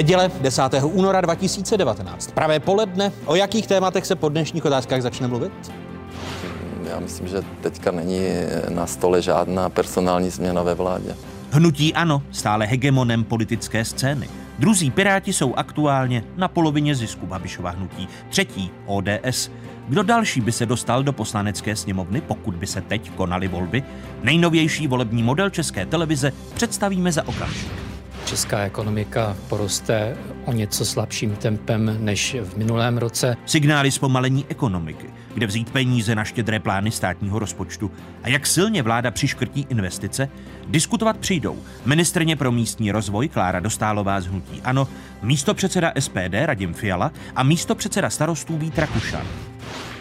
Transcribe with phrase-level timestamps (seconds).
[0.00, 0.62] Neděle 10.
[0.82, 2.32] února 2019.
[2.32, 3.12] Pravé poledne.
[3.24, 5.52] O jakých tématech se po dnešních otázkách začne mluvit?
[6.90, 8.20] Já myslím, že teďka není
[8.68, 11.16] na stole žádná personální změna ve vládě.
[11.50, 14.28] Hnutí ano, stále hegemonem politické scény.
[14.58, 18.08] Druzí Piráti jsou aktuálně na polovině zisku Babišova hnutí.
[18.28, 19.50] Třetí ODS.
[19.88, 23.82] Kdo další by se dostal do poslanecké sněmovny, pokud by se teď konaly volby?
[24.22, 27.89] Nejnovější volební model České televize představíme za okamžik.
[28.30, 33.36] Česká ekonomika poroste o něco slabším tempem než v minulém roce.
[33.46, 37.90] Signály zpomalení ekonomiky, kde vzít peníze na štědré plány státního rozpočtu
[38.22, 40.28] a jak silně vláda přiškrtí investice,
[40.68, 44.88] diskutovat přijdou ministrně pro místní rozvoj Klára Dostálová z Hnutí Ano,
[45.22, 49.26] místo předseda SPD Radim Fiala a místo předseda starostů Vít Rakušan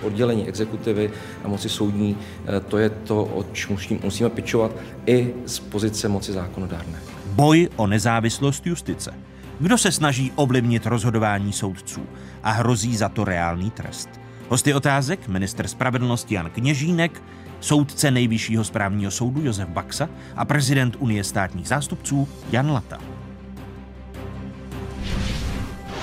[0.01, 1.11] oddělení exekutivy
[1.43, 4.71] a moci soudní, eh, to je to, o čem musíme pičovat
[5.05, 7.08] i z pozice moci zákonodárné.
[7.29, 9.13] Boj o nezávislost justice.
[9.59, 12.01] Kdo se snaží ovlivnit rozhodování soudců
[12.43, 14.09] a hrozí za to reálný trest?
[14.49, 17.23] Hosty otázek minister spravedlnosti Jan Kněžínek,
[17.59, 22.97] soudce nejvyššího správního soudu Josef Baxa a prezident Unie státních zástupců Jan Lata.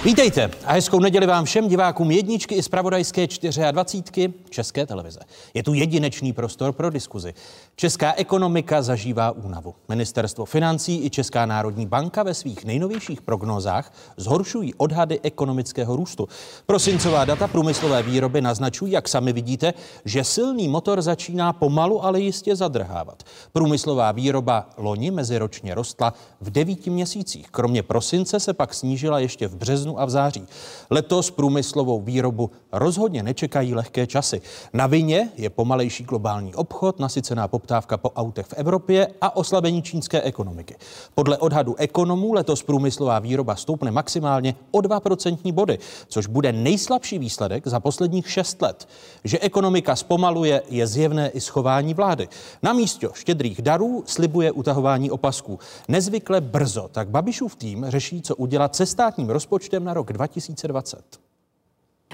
[0.06, 3.26] Vítejte a hezkou neděli vám všem divákům jedničky i zpravodajské
[3.70, 5.20] 24 České televize.
[5.54, 7.34] Je tu jedinečný prostor pro diskuzi.
[7.78, 9.74] Česká ekonomika zažívá únavu.
[9.88, 16.28] Ministerstvo financí i Česká národní banka ve svých nejnovějších prognózách zhoršují odhady ekonomického růstu.
[16.66, 22.56] Prosincová data průmyslové výroby naznačují, jak sami vidíte, že silný motor začíná pomalu, ale jistě
[22.56, 23.22] zadrhávat.
[23.52, 27.50] Průmyslová výroba loni meziročně rostla v devíti měsících.
[27.50, 30.46] Kromě prosince se pak snížila ještě v březnu a v září.
[30.90, 34.40] Letos průmyslovou výrobu rozhodně nečekají lehké časy.
[34.72, 40.22] Na vině je pomalejší globální obchod, nasycená poptávka po autech v Evropě a oslabení čínské
[40.22, 40.76] ekonomiky.
[41.14, 45.78] Podle odhadu ekonomů letos průmyslová výroba stoupne maximálně o 2% body,
[46.08, 48.88] což bude nejslabší výsledek za posledních 6 let.
[49.24, 52.28] Že ekonomika zpomaluje, je zjevné i schování vlády.
[52.62, 55.58] Na místě štědrých darů slibuje utahování opasků.
[55.88, 61.25] Nezvykle brzo, tak Babišův tým řeší, co udělat se státním rozpočtem na rok 2020.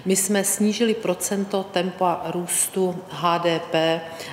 [0.04, 3.74] My jsme snížili procento tempa růstu HDP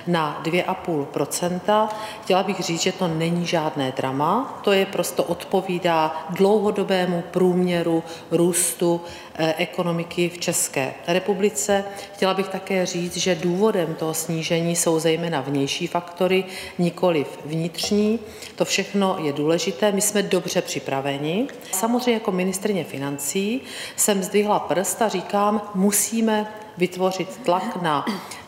[0.06, 1.88] na 2,5%
[2.22, 9.00] Chtěla bych říct, že to není žádné drama, to je prostě odpovídá dlouhodobému průměru růstu
[9.38, 11.84] ekonomiky v České republice.
[12.14, 16.44] Chtěla bych také říct, že důvodem toho snížení jsou zejména vnější faktory,
[16.78, 18.18] nikoliv vnitřní.
[18.56, 21.48] To všechno je důležité, my jsme dobře připraveni.
[21.72, 23.60] Samozřejmě jako ministrině financí
[23.96, 28.04] jsem zdvihla prst a říkám, musíme vytvořit tlak na,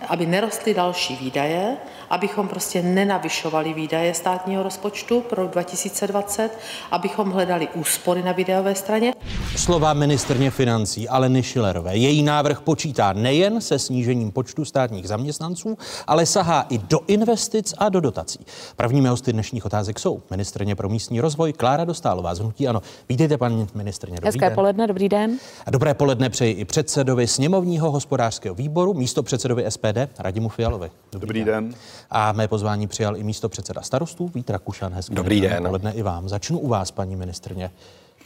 [0.09, 1.76] aby nerostly další výdaje,
[2.12, 6.59] abychom prostě nenavyšovali výdaje státního rozpočtu pro 2020,
[6.91, 9.15] abychom hledali úspory na videové straně.
[9.56, 11.97] Slova ministrně financí Aleny Šilerové.
[11.97, 17.89] Její návrh počítá nejen se snížením počtu státních zaměstnanců, ale sahá i do investic a
[17.89, 18.39] do dotací.
[18.77, 22.83] Prvními hosty dnešních otázek jsou ministrně pro místní rozvoj Klára Dostálová z Hnutí Ano.
[23.09, 24.15] Vítejte, paní ministrně.
[24.15, 24.55] Dobrý Hezké den.
[24.55, 25.39] poledne, dobrý den.
[25.67, 30.91] A dobré poledne přeji i předsedovi sněmovního hospodářského výboru, místo předsedovi SPD Radimu Fialovi.
[31.12, 31.69] Dobrý, dobrý den.
[31.69, 31.75] den.
[32.15, 34.93] A mé pozvání přijal i místo předseda starostů Vít Rakušan.
[34.93, 35.65] Hezký Dobrý den.
[35.65, 36.28] Poledne i vám.
[36.28, 37.71] Začnu u vás, paní ministrně.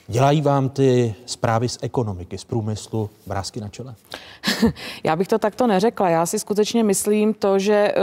[0.09, 3.94] Dělají vám ty zprávy z ekonomiky, z průmyslu vrázky na čele?
[5.05, 6.09] Já bych to takto neřekla.
[6.09, 7.94] Já si skutečně myslím to, že eh,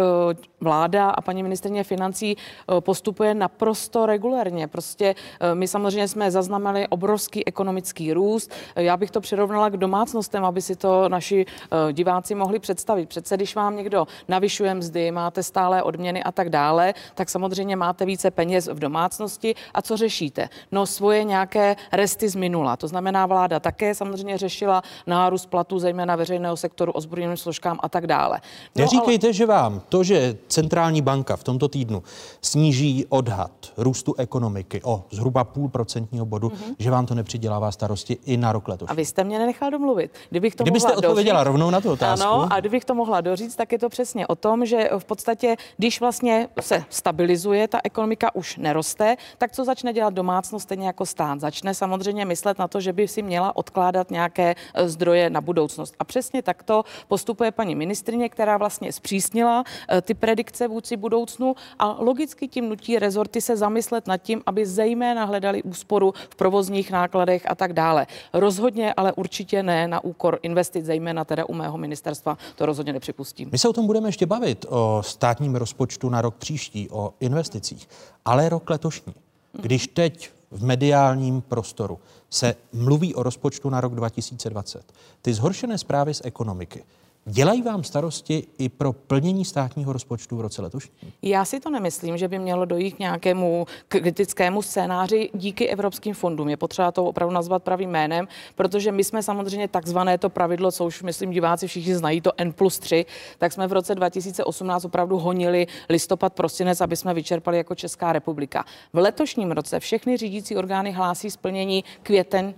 [0.62, 4.68] vláda a paní ministrině financí eh, postupuje naprosto regulérně.
[4.68, 8.52] Prostě eh, my samozřejmě jsme zaznamenali obrovský ekonomický růst.
[8.76, 11.46] Já bych to přirovnala k domácnostem, aby si to naši
[11.92, 13.10] diváci mohli představit.
[13.10, 18.06] Přece, když vám někdo navyšuje mzdy, máte stále odměny a tak dále, tak samozřejmě máte
[18.06, 19.56] více peněz v domácnosti.
[19.74, 20.50] A co řešíte?
[20.72, 22.78] No svoje nějaké resty z minula.
[22.78, 28.08] To znamená, vláda také samozřejmě řešila nárůst platů, zejména veřejného sektoru, ozbrojeným složkám a tak
[28.08, 28.42] dále.
[28.76, 29.34] No, Neříkejte, ale...
[29.34, 32.04] že vám to, že centrální banka v tomto týdnu
[32.42, 36.76] sníží odhad růstu ekonomiky o zhruba půl procentního bodu, mm-hmm.
[36.80, 38.92] že vám to nepřidělává starosti i na rok letošní.
[38.92, 40.12] A vy jste mě nenechal domluvit.
[40.30, 42.28] Kdybych to Kdybyste mohla odpověděla doříct, rovnou na tu otázku.
[42.28, 45.56] Ano, a kdybych to mohla doříct, tak je to přesně o tom, že v podstatě,
[45.78, 51.06] když vlastně se stabilizuje, ta ekonomika už neroste, tak co začne dělat domácnost stejně jako
[51.06, 51.40] stát?
[51.40, 55.96] Začne samozřejmě myslet na to, že by si měla odkládat nějaké e, zdroje na budoucnost.
[56.00, 61.96] A přesně takto postupuje paní ministrině, která vlastně zpřísnila e, ty predikce vůči budoucnu a
[62.00, 67.44] logicky tím nutí rezorty se zamyslet nad tím, aby zejména hledali úsporu v provozních nákladech
[67.52, 68.08] a tak dále.
[68.34, 73.50] Rozhodně, ale určitě ne na úkor investic, zejména teda u mého ministerstva, to rozhodně nepřipustím.
[73.52, 77.90] My se o tom budeme ještě bavit, o státním rozpočtu na rok příští, o investicích,
[78.26, 79.14] ale rok letošní.
[79.52, 82.00] Když teď v mediálním prostoru.
[82.30, 86.84] Se mluví o rozpočtu na rok 2020, ty zhoršené zprávy z ekonomiky,
[87.26, 91.12] Dělají vám starosti i pro plnění státního rozpočtu v roce letošním?
[91.22, 96.50] Já si to nemyslím, že by mělo dojít k nějakému kritickému scénáři díky evropským fondům.
[96.50, 100.86] Je potřeba to opravdu nazvat pravým jménem, protože my jsme samozřejmě takzvané to pravidlo, co
[100.86, 103.06] už myslím diváci všichni znají, to N plus 3,
[103.38, 108.66] tak jsme v roce 2018 opravdu honili listopad, prosinec, aby jsme vyčerpali jako Česká republika.
[108.94, 112.54] V letošním roce všechny řídící orgány hlásí splnění květen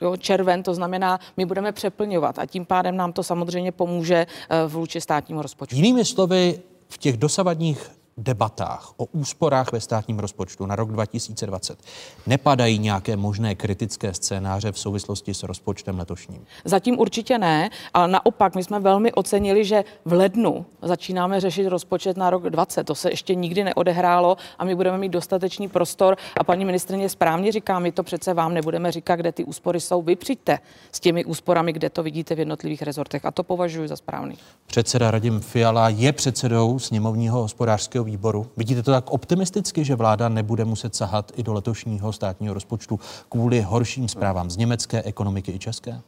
[0.00, 4.66] jo, červen, to znamená, my budeme přeplňovat a tím pádem nám to samozřejmě pomůže eh,
[4.68, 5.76] vůči státnímu rozpočtu.
[5.76, 11.78] Jinými slovy, v těch dosavadních debatách o úsporách ve státním rozpočtu na rok 2020
[12.26, 16.46] nepadají nějaké možné kritické scénáře v souvislosti s rozpočtem letošním?
[16.64, 22.16] Zatím určitě ne, ale naopak my jsme velmi ocenili, že v lednu začínáme řešit rozpočet
[22.16, 22.84] na rok 20.
[22.84, 26.16] To se ještě nikdy neodehrálo a my budeme mít dostatečný prostor.
[26.36, 30.02] A paní ministrině správně říká, my to přece vám nebudeme říkat, kde ty úspory jsou.
[30.02, 30.58] Vy přijďte
[30.92, 33.24] s těmi úsporami, kde to vidíte v jednotlivých rezortech.
[33.24, 34.38] A to považuji za správný.
[34.66, 38.46] Předseda Radim Fiala je předsedou sněmovního hospodářského výboru.
[38.56, 43.60] Vidíte to tak optimisticky, že vláda nebude muset sahat i do letošního státního rozpočtu kvůli
[43.60, 46.00] horším zprávám z německé ekonomiky i české?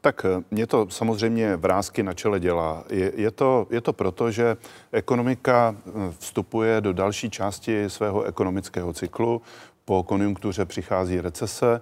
[0.00, 2.84] Tak eh, mě to samozřejmě vrázky na čele dělá.
[2.90, 4.56] Je, je, to, je to proto, že
[4.92, 9.42] ekonomika eh, vstupuje do další části svého ekonomického cyklu.
[9.84, 11.80] Po konjunktuře přichází recese.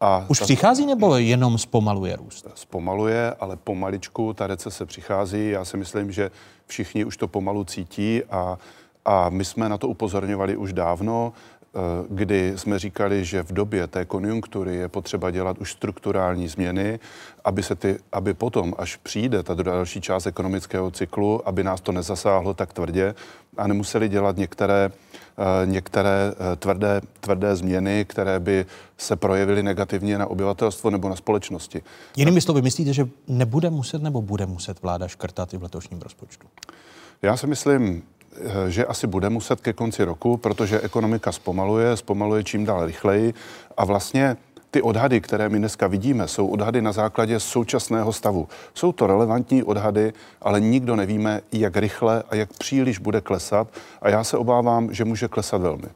[0.00, 2.46] A Už ta, přichází nebo jenom zpomaluje růst?
[2.54, 5.50] Zpomaluje, ale pomaličku ta recese přichází.
[5.50, 6.30] Já si myslím, že
[6.66, 8.58] všichni už to pomalu cítí a
[9.04, 11.78] a my jsme na to upozorňovali už dávno, eh,
[12.08, 16.98] kdy jsme říkali, že v době té konjunktury je potřeba dělat už strukturální změny,
[17.44, 21.92] aby, se ty, aby potom, až přijde ta další část ekonomického cyklu, aby nás to
[21.92, 23.14] nezasáhlo tak tvrdě
[23.56, 24.90] a nemuseli dělat některé,
[25.38, 28.66] eh, některé eh, tvrdé, tvrdé změny, které by
[28.98, 31.82] se projevily negativně na obyvatelstvo nebo na společnosti.
[32.16, 36.46] Jinými slovy, myslíte, že nebude muset nebo bude muset vláda škrtat i v letošním rozpočtu?
[37.22, 38.02] Já si myslím,
[38.68, 43.34] že asi bude muset ke konci roku, protože ekonomika zpomaluje, zpomaluje čím dál rychleji.
[43.76, 44.36] A vlastně
[44.70, 48.48] ty odhady, které my dneska vidíme, jsou odhady na základě současného stavu.
[48.74, 53.68] Jsou to relevantní odhady, ale nikdo nevíme, jak rychle a jak příliš bude klesat.
[54.02, 55.86] A já se obávám, že může klesat velmi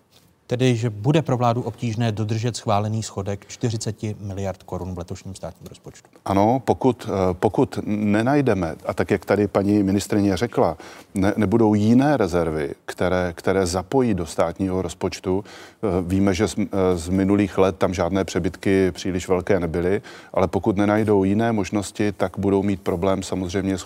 [0.48, 5.66] tedy že bude pro vládu obtížné dodržet schválený schodek 40 miliard korun v letošním státním
[5.68, 6.08] rozpočtu.
[6.24, 10.76] Ano, pokud, eh, pokud nenajdeme, a tak jak tady paní ministrině řekla,
[11.14, 15.44] ne, nebudou jiné rezervy, které, které zapojí do státního rozpočtu.
[15.44, 16.66] Eh, víme, že z, eh,
[16.96, 20.02] z minulých let tam žádné přebytky příliš velké nebyly,
[20.32, 23.76] ale pokud nenajdou jiné možnosti, tak budou mít problém samozřejmě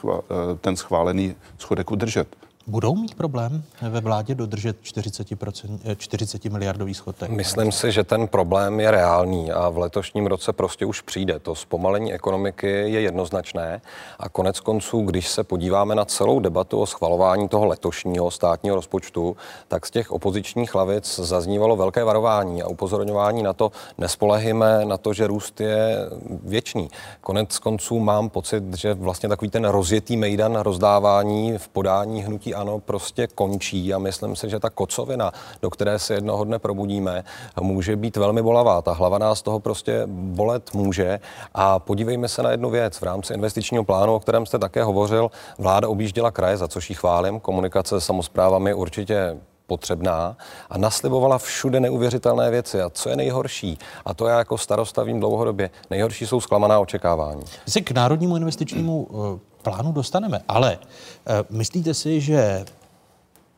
[0.61, 2.29] ten schválený schodek udržet.
[2.67, 7.31] Budou mít problém ve vládě dodržet 40%, 40 miliardový schodek?
[7.31, 11.39] Myslím si, že ten problém je reálný a v letošním roce prostě už přijde.
[11.39, 13.81] To zpomalení ekonomiky je jednoznačné
[14.19, 19.37] a konec konců, když se podíváme na celou debatu o schvalování toho letošního státního rozpočtu,
[19.69, 25.13] tak z těch opozičních lavic zaznívalo velké varování a upozorňování na to, nespolehíme na to,
[25.13, 25.97] že růst je
[26.45, 26.89] věčný.
[27.21, 32.79] Konec konců mám pocit, že vlastně takový ten rozjetý mejdan rozdávání v podání hnutí ano
[32.79, 35.33] prostě končí a myslím si, že ta kocovina,
[35.63, 37.25] do které se jednoho dne probudíme,
[37.61, 38.83] může být velmi bolavá.
[38.83, 41.21] Ta hlava nás toho prostě bolet může.
[41.55, 42.97] A podívejme se na jednu věc.
[42.97, 46.97] V rámci investičního plánu, o kterém jste také hovořil, vláda objížděla kraje, za což ji
[46.97, 47.41] chválím.
[47.41, 50.37] Komunikace s samozprávami určitě potřebná
[50.71, 52.81] a naslibovala všude neuvěřitelné věci.
[52.81, 57.43] A co je nejhorší, a to já jako starosta vím dlouhodobě, nejhorší jsou zklamaná očekávání.
[57.69, 60.41] Se k Národnímu investičnímu eh, plánu dostaneme.
[60.49, 62.65] Ale uh, myslíte si, že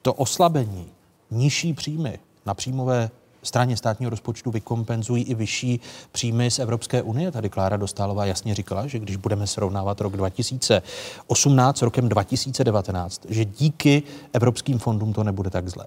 [0.02, 0.86] to oslabení,
[1.30, 3.10] nižší příjmy na příjmové
[3.42, 5.80] straně státního rozpočtu vykompenzují i vyšší
[6.12, 7.30] příjmy z Evropské unie.
[7.30, 13.44] Tady Klára Dostálová jasně říkala, že když budeme srovnávat rok 2018 s rokem 2019, že
[13.44, 15.86] díky evropským fondům to nebude tak zlé.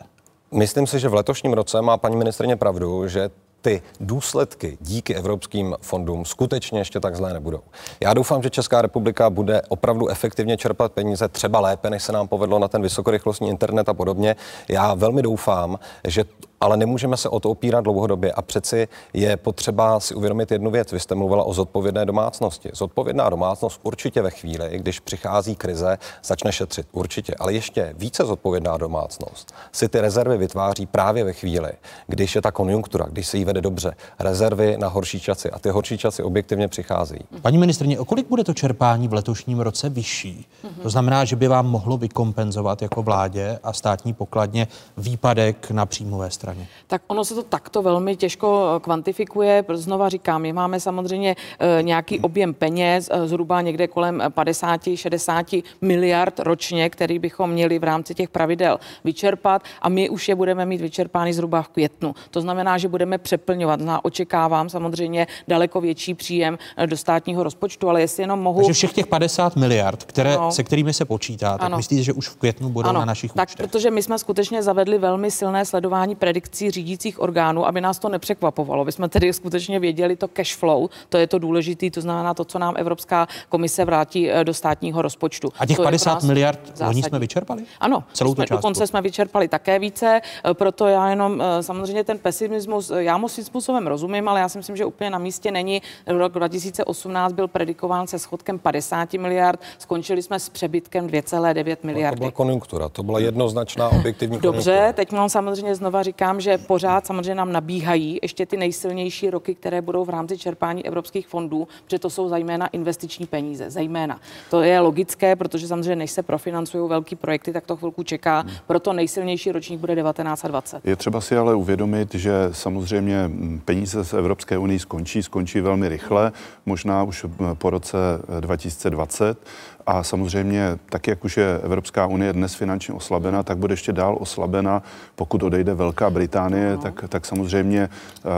[0.51, 3.29] Myslím si, že v letošním roce má paní ministrně pravdu, že
[3.61, 7.59] ty důsledky díky evropským fondům skutečně ještě tak zlé nebudou.
[7.99, 12.27] Já doufám, že Česká republika bude opravdu efektivně čerpat peníze, třeba lépe, než se nám
[12.27, 14.35] povedlo na ten vysokorychlostní internet a podobně.
[14.69, 16.25] Já velmi doufám, že
[16.61, 18.31] ale nemůžeme se o to opírat dlouhodobě.
[18.31, 20.91] A přeci je potřeba si uvědomit jednu věc.
[20.91, 22.69] Vy jste mluvila o zodpovědné domácnosti.
[22.73, 26.87] Zodpovědná domácnost určitě ve chvíli, když přichází krize, začne šetřit.
[26.91, 27.35] Určitě.
[27.39, 31.71] Ale ještě více zodpovědná domácnost si ty rezervy vytváří právě ve chvíli,
[32.07, 33.95] když je ta konjunktura, když se jí vede dobře.
[34.19, 35.51] Rezervy na horší časy.
[35.51, 37.21] A ty horší časy objektivně přicházejí.
[37.41, 40.45] Paní ministrně, o kolik bude to čerpání v letošním roce vyšší?
[40.63, 40.81] Mm-hmm.
[40.81, 46.31] To znamená, že by vám mohlo vykompenzovat jako vládě a státní pokladně výpadek na příjmové
[46.31, 46.67] straně straně?
[46.87, 49.65] Tak ono se to takto velmi těžko eh, kvantifikuje.
[49.73, 56.39] Znova říkám, my máme samozřejmě eh, nějaký objem peněz, eh, zhruba někde kolem 50-60 miliard
[56.39, 60.81] ročně, který bychom měli v rámci těch pravidel vyčerpat a my už je budeme mít
[60.81, 62.15] vyčerpány zhruba v květnu.
[62.31, 63.79] To znamená, že budeme přeplňovat.
[63.79, 68.59] Na očekávám samozřejmě daleko větší příjem do státního rozpočtu, ale jestli jenom mohu...
[68.59, 70.51] Takže všech těch 50 miliard, které, no.
[70.51, 71.77] se kterými se počítá, tak ano.
[71.77, 72.99] myslíte, že už v květnu budou ano.
[72.99, 73.65] na našich tak, účtech?
[73.65, 78.85] protože my jsme skutečně zavedli velmi silné sledování predikcí řídících orgánů, aby nás to nepřekvapovalo.
[78.85, 82.45] My jsme tedy skutečně věděli to cash flow, to je to důležité, to znamená to,
[82.45, 85.49] co nám Evropská komise vrátí eh, do státního rozpočtu.
[85.59, 87.63] A těch to 50 miliard oni jsme vyčerpali?
[87.79, 92.19] Ano, celou jsme, dokonce jsme vyčerpali také více, eh, proto já jenom eh, samozřejmě ten
[92.19, 95.81] pesimismus, já mu svým způsobem rozumím, ale já si myslím, že úplně na místě není.
[96.07, 102.15] Rok 2018 byl predikován se schodkem 50 miliard, skončili jsme s přebytkem 2,9 miliardy.
[102.15, 104.93] To byla konjunktura, to byla jednoznačná objektivní Dobře, konjunktura.
[104.93, 109.81] teď mám samozřejmě znova říkám, že pořád samozřejmě nám nabíhají ještě ty nejsilnější roky, které
[109.81, 114.19] budou v rámci čerpání evropských fondů, protože to jsou zejména investiční peníze, zejména.
[114.49, 118.45] To je logické, protože samozřejmě než se profinancují velký projekty, tak to chvilku čeká.
[118.67, 120.85] Proto nejsilnější ročník bude 19 a 20.
[120.85, 123.31] Je třeba si ale uvědomit, že samozřejmě
[123.65, 126.31] peníze z Evropské unie skončí, skončí velmi rychle,
[126.65, 127.97] možná už po roce
[128.39, 129.37] 2020
[129.87, 134.17] a samozřejmě, tak jak už je Evropská unie dnes finančně oslabena, tak bude ještě dál
[134.19, 134.83] oslabena,
[135.15, 136.81] pokud odejde Velká Británie, no.
[136.81, 137.89] tak, tak samozřejmě
[138.23, 138.31] uh,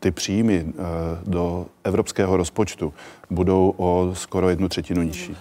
[0.00, 0.72] ty příjmy uh,
[1.26, 2.94] do evropského rozpočtu
[3.30, 5.36] budou o skoro jednu třetinu nižší.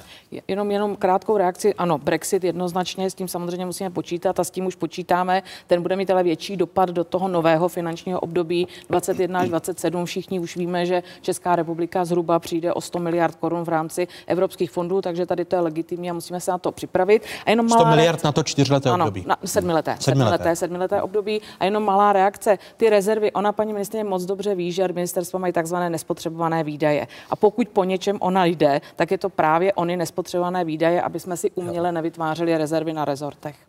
[0.47, 1.73] Jenom, jenom krátkou reakci.
[1.73, 5.43] Ano, Brexit jednoznačně, s tím samozřejmě musíme počítat a s tím už počítáme.
[5.67, 10.05] Ten bude mít ale větší dopad do toho nového finančního období 21 až 27.
[10.05, 14.71] Všichni už víme, že Česká republika zhruba přijde o 100 miliard korun v rámci evropských
[14.71, 17.23] fondů, takže tady to je legitimní a musíme se na to připravit.
[17.45, 19.23] A jenom 100 miliard na to čtyřleté ano, období.
[19.27, 21.41] Na sedmileté, sedmileté, sedmileté, sedmileté období.
[21.59, 22.57] A jenom malá reakce.
[22.77, 27.07] Ty rezervy, ona paní ministrině moc dobře ví, že ministerstva mají takzvané nespotřebované výdaje.
[27.29, 30.16] A pokud po něčem ona jde, tak je to právě oni nespotřebované
[30.65, 33.66] výdaje, aby jsme si uměle nevytvářeli rezervy na rezortech.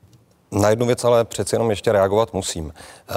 [0.53, 2.73] Na jednu věc ale přeci jenom ještě reagovat musím.
[3.11, 3.15] Eh,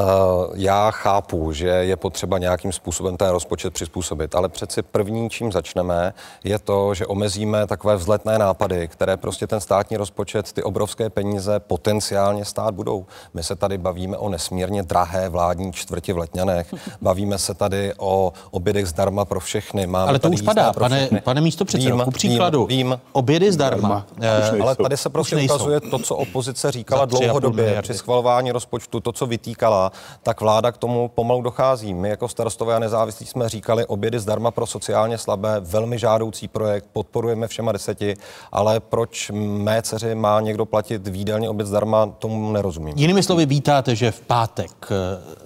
[0.53, 6.13] já chápu, že je potřeba nějakým způsobem ten rozpočet přizpůsobit, ale přeci první, čím začneme,
[6.43, 11.59] je to, že omezíme takové vzletné nápady, které prostě ten státní rozpočet, ty obrovské peníze
[11.59, 13.05] potenciálně stát budou.
[13.33, 18.33] My se tady bavíme o nesmírně drahé vládní čtvrti v Letňanech, bavíme se tady o
[18.51, 19.88] obědech zdarma pro všechny.
[19.88, 24.05] Máme ale to už padá, pane, pane místo předsedo, ku příkladu, vím, vím, obědy zdarma.
[24.17, 24.55] zdarma.
[24.57, 29.11] Eh, ale tady se prostě ukazuje to, co opozice říkala dlouhodobě při schvalování rozpočtu to,
[29.11, 29.91] co vytýkala,
[30.23, 31.93] tak vláda k tomu pomalu dochází.
[31.93, 36.85] My jako starostové a nezávislí jsme říkali obědy zdarma pro sociálně slabé, velmi žádoucí projekt,
[36.93, 38.15] podporujeme všema deseti,
[38.51, 42.97] ale proč mé dceři má někdo platit výdelně oběd zdarma, tomu nerozumím.
[42.97, 44.95] Jinými slovy, vítáte, že v pátek eh,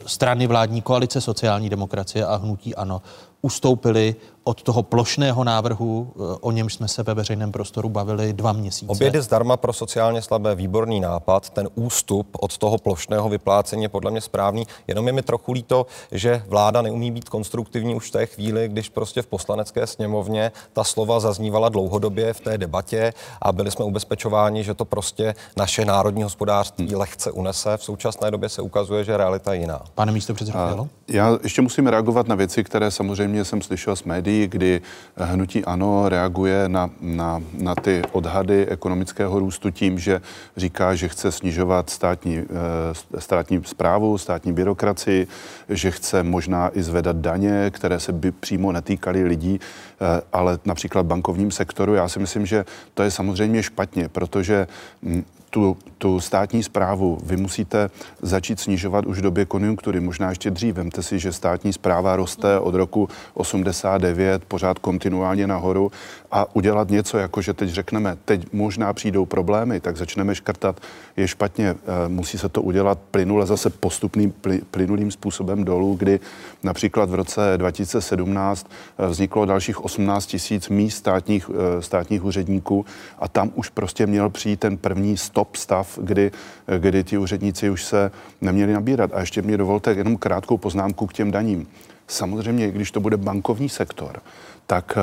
[0.05, 3.01] strany vládní koalice sociální demokracie a hnutí ANO
[3.41, 4.15] ustoupili
[4.47, 8.91] od toho plošného návrhu, eh, o němž jsme se ve veřejném prostoru bavili dva měsíce.
[8.91, 11.49] Obědy zdarma pro sociálně slabé, výborný nápad.
[11.49, 14.67] Ten ústup od toho plošného vyplácení je podle mě správný.
[14.87, 18.89] Jenom je mi trochu líto, že vláda neumí být konstruktivní už v té chvíli, když
[18.89, 24.63] prostě v poslanecké sněmovně ta slova zaznívala dlouhodobě v té debatě a byli jsme ubezpečováni,
[24.63, 26.99] že to prostě naše národní hospodářství hmm.
[26.99, 27.77] lehce unese.
[27.77, 29.81] V současné době se ukazuje, že realita je jiná.
[29.95, 34.34] Pane místo předsedo, Já ještě musím reagovat na věci, které samozřejmě jsem slyšel z médií
[34.43, 34.81] kdy
[35.17, 40.21] hnutí ANO reaguje na, na, na ty odhady ekonomického růstu tím, že
[40.57, 45.27] říká, že chce snižovat státní, eh, státní zprávu, státní byrokracii,
[45.69, 51.05] že chce možná i zvedat daně, které se by přímo netýkaly lidí, eh, ale například
[51.05, 51.93] bankovním sektoru.
[51.93, 54.67] Já si myslím, že to je samozřejmě špatně, protože
[55.03, 57.89] hm, tu, tu státní zprávu vy musíte
[58.21, 60.75] začít snižovat už v době konjunktury, možná ještě dřív.
[60.75, 65.91] Vemte si, že státní zpráva roste od roku 89 pořád kontinuálně nahoru
[66.31, 70.79] a udělat něco, jako že teď řekneme, teď možná přijdou problémy, tak začneme škrtat,
[71.17, 71.69] je špatně.
[71.69, 74.33] Eh, musí se to udělat plynule zase postupným
[74.71, 76.19] plynulým způsobem dolů, kdy
[76.63, 82.85] například v roce 2017 eh, vzniklo dalších 18 tisíc míst státních, eh, státních úředníků
[83.19, 85.55] a tam už prostě měl přijít ten první stop top
[85.95, 86.31] stav, kdy,
[86.79, 88.11] kdy ti úředníci už se
[88.41, 89.11] neměli nabírat.
[89.13, 91.67] A ještě mě dovolte jenom krátkou poznámku k těm daním.
[92.07, 94.21] Samozřejmě, když to bude bankovní sektor,
[94.67, 94.97] tak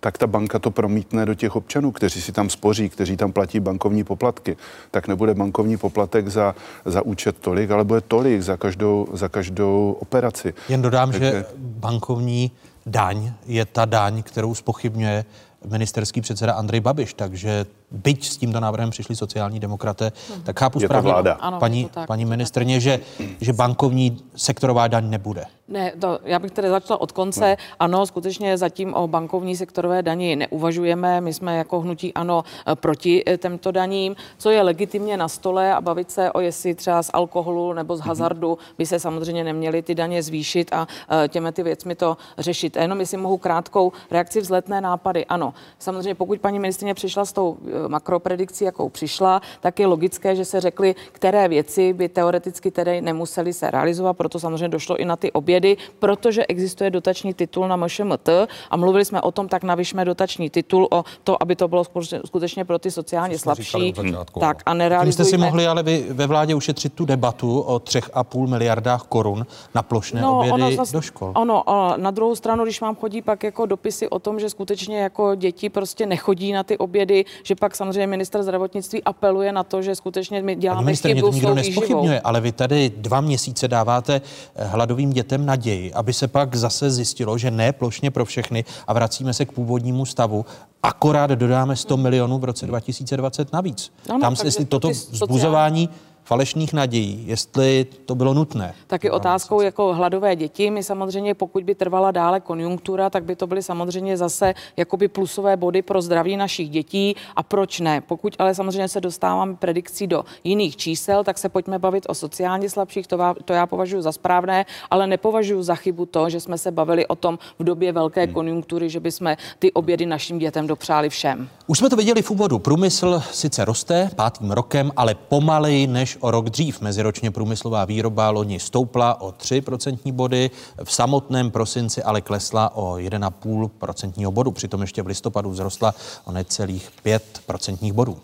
[0.00, 3.60] tak ta banka to promítne do těch občanů, kteří si tam spoří, kteří tam platí
[3.60, 4.56] bankovní poplatky.
[4.90, 9.96] Tak nebude bankovní poplatek za, za účet tolik, ale bude tolik za každou, za každou
[10.00, 10.54] operaci.
[10.68, 11.30] Jen dodám, Takže...
[11.30, 12.50] že bankovní
[12.86, 15.24] daň je ta daň, kterou spochybňuje
[15.66, 20.42] ministerský předseda Andrej Babiš, takže byť s tímto návrhem přišli sociální demokraté, Hmm.
[20.42, 21.32] tak chápu Je správně, vláda.
[21.32, 22.30] Ano, je paní, tak, paní tak.
[22.30, 23.00] ministrně, že,
[23.40, 25.44] že bankovní sektorová daň nebude.
[25.68, 27.50] Ne, to, já bych tedy začala od konce.
[27.50, 27.56] No.
[27.80, 31.20] Ano, skutečně zatím o bankovní sektorové dani neuvažujeme.
[31.20, 34.16] My jsme jako hnutí ano eh, proti eh, těmto daním.
[34.38, 38.00] Co je legitimně na stole a bavit se o jestli třeba z alkoholu nebo z
[38.00, 40.86] hazardu by se samozřejmě neměly ty daně zvýšit a
[41.24, 42.76] eh, těmi ty věcmi to řešit.
[42.76, 45.26] A jenom jestli mohu krátkou reakci vzletné nápady.
[45.26, 50.44] Ano, samozřejmě pokud paní ministrině přišla s tou makropredikcí, jakou přišla, tak je logické, že
[50.44, 55.16] se řekly, které věci by teoreticky tedy nemuseli se realizovat, proto samozřejmě došlo i na
[55.16, 58.28] ty obědy, protože existuje dotační titul na MŠMT
[58.70, 61.84] a mluvili jsme o tom, tak navyšme dotační titul o to, aby to bylo
[62.24, 63.92] skutečně- pro ty sociálně slabší.
[63.96, 65.12] začátku, Tak a Tím nerealizujeme.
[65.12, 69.82] jste si mohli ale vy ve vládě ušetřit tu debatu o 3,5 miliardách korun na
[69.82, 71.32] plošné no, obědy zas- do škol.
[71.36, 74.98] Ono, a na druhou stranu, když vám chodí pak jako dopisy o tom, že skutečně
[74.98, 79.82] jako děti prostě nechodí na ty obědy, že pak samozřejmě minister zdravotnictví apeluje na to,
[79.82, 83.68] že skutečně my děláme ministrině, chybu to s nikdo nespochybňuje, ale vy tady dva měsíce
[83.68, 84.20] dáváte
[84.54, 88.92] eh, hladovým dětem naději, aby se pak zase zjistilo, že ne plošně pro všechny a
[88.92, 90.44] vracíme se k původnímu stavu.
[90.82, 93.92] Akorát dodáme 100 milionů v roce 2020 navíc.
[94.10, 95.88] Ano, Tam se, jestli to toto sociální- vzbuzování
[96.26, 98.74] falešných nadějí, jestli to bylo nutné.
[98.86, 100.70] Taky otázkou jako hladové děti.
[100.70, 105.56] My samozřejmě, pokud by trvala dále konjunktura, tak by to byly samozřejmě zase jakoby plusové
[105.56, 107.16] body pro zdraví našich dětí.
[107.36, 108.00] A proč ne?
[108.00, 112.70] Pokud ale samozřejmě se dostáváme predikcí do jiných čísel, tak se pojďme bavit o sociálně
[112.70, 113.06] slabších.
[113.06, 117.06] To, to já považuji za správné, ale nepovažuji za chybu to, že jsme se bavili
[117.06, 121.48] o tom v době velké konjunktury, že bychom ty obědy našim dětem dopřáli všem.
[121.66, 122.58] Už jsme to viděli v úvodu.
[122.58, 126.80] Průmysl sice roste pátým rokem, ale pomaleji než o rok dřív.
[126.80, 130.50] Meziročně průmyslová výroba loni stoupla o 3% body,
[130.84, 134.50] v samotném prosinci ale klesla o 1,5% bodu.
[134.50, 138.18] Přitom ještě v listopadu vzrostla o necelých 5% bodů.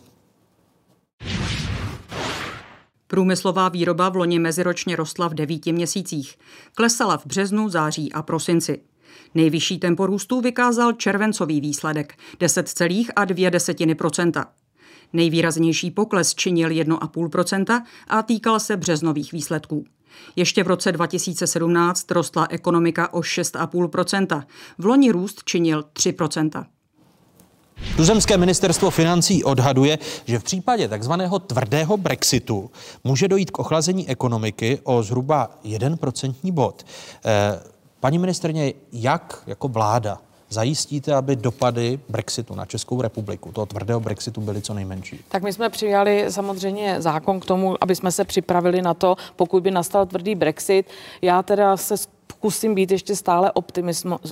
[3.06, 6.38] Průmyslová výroba v loni meziročně rostla v devíti měsících.
[6.74, 8.80] Klesala v březnu, září a prosinci.
[9.34, 14.46] Nejvyšší tempo růstu vykázal červencový výsledek 10,2 procenta.
[15.12, 19.84] Nejvýraznější pokles činil 1,5% a týkal se březnových výsledků.
[20.36, 24.42] Ještě v roce 2017 rostla ekonomika o 6,5%
[24.78, 26.64] V loni růst činil 3%
[27.96, 32.70] Tuzemské ministerstvo financí odhaduje, že v případě takzvaného tvrdého Brexitu
[33.04, 36.86] může dojít k ochlazení ekonomiky o zhruba 1% bod.
[37.24, 37.72] Eh,
[38.02, 40.18] Paní ministrně, jak jako vláda
[40.52, 45.20] zajistíte, aby dopady Brexitu na Českou republiku, toho tvrdého Brexitu, byly co nejmenší?
[45.28, 49.62] Tak my jsme přijali samozřejmě zákon k tomu, aby jsme se připravili na to, pokud
[49.62, 50.86] by nastal tvrdý Brexit.
[51.22, 51.96] Já teda se
[52.42, 53.52] zkusím být ještě stále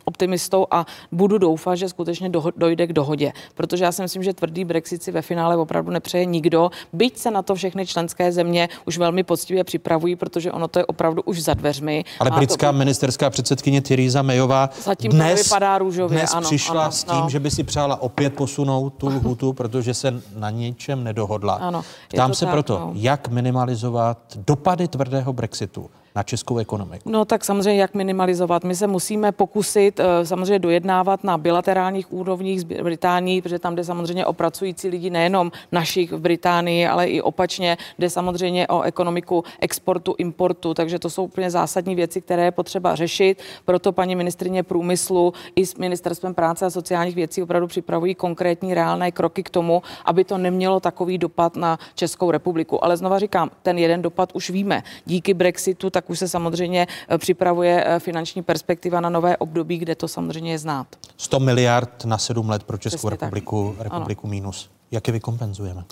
[0.05, 3.33] optimistou a budu doufat, že skutečně doho- dojde k dohodě.
[3.55, 7.31] Protože já si myslím, že tvrdý Brexit si ve finále opravdu nepřeje nikdo, byť se
[7.31, 11.43] na to všechny členské země už velmi poctivě připravují, protože ono to je opravdu už
[11.43, 12.05] za dveřmi.
[12.21, 12.79] Ale britská to...
[12.79, 17.21] ministerská předsedkyně Theresa Mayová Zatím to dnes, nevypadá růžově, dnes ano, přišla ano, s tím,
[17.21, 17.31] no.
[17.31, 21.55] že by si přála opět posunout tu lhutu, protože se na ničem nedohodla.
[21.55, 22.93] Ano, Ptám to se tak, proto, no.
[22.95, 27.11] jak minimalizovat dopady tvrdého Brexitu na českou ekonomiku.
[27.11, 28.65] No tak samozřejmě, jak minimalizovat.
[28.65, 33.85] My se musíme pokusit eh, samozřejmě dojednávat na bilaterálních úrovních s Británií, protože tam jde
[33.85, 39.45] samozřejmě o pracující lidi nejenom našich v Británii, ale i opačně, jde samozřejmě o ekonomiku
[39.61, 43.43] exportu, importu, takže to jsou úplně zásadní věci, které je potřeba řešit.
[43.65, 49.13] Proto paní ministrině průmyslu i s ministerstvem práce a sociálních věcí opravdu připravují konkrétní reálné
[49.13, 52.85] kroky k tomu, aby to nemělo takový dopad na Českou republiku.
[52.85, 54.83] Ale znova říkám, ten jeden dopad už víme.
[55.07, 59.95] Díky Brexitu tak už se samozřejmě eh, připravuje eh, finanční perspektiva na nové období, kde
[59.95, 60.87] to samozřejmě je znát.
[61.17, 63.21] 100 miliard na 7 let pro Českou Přesně tak.
[63.21, 64.71] republiku, republiku minus.
[64.93, 65.85] Jak je vykompenzujeme?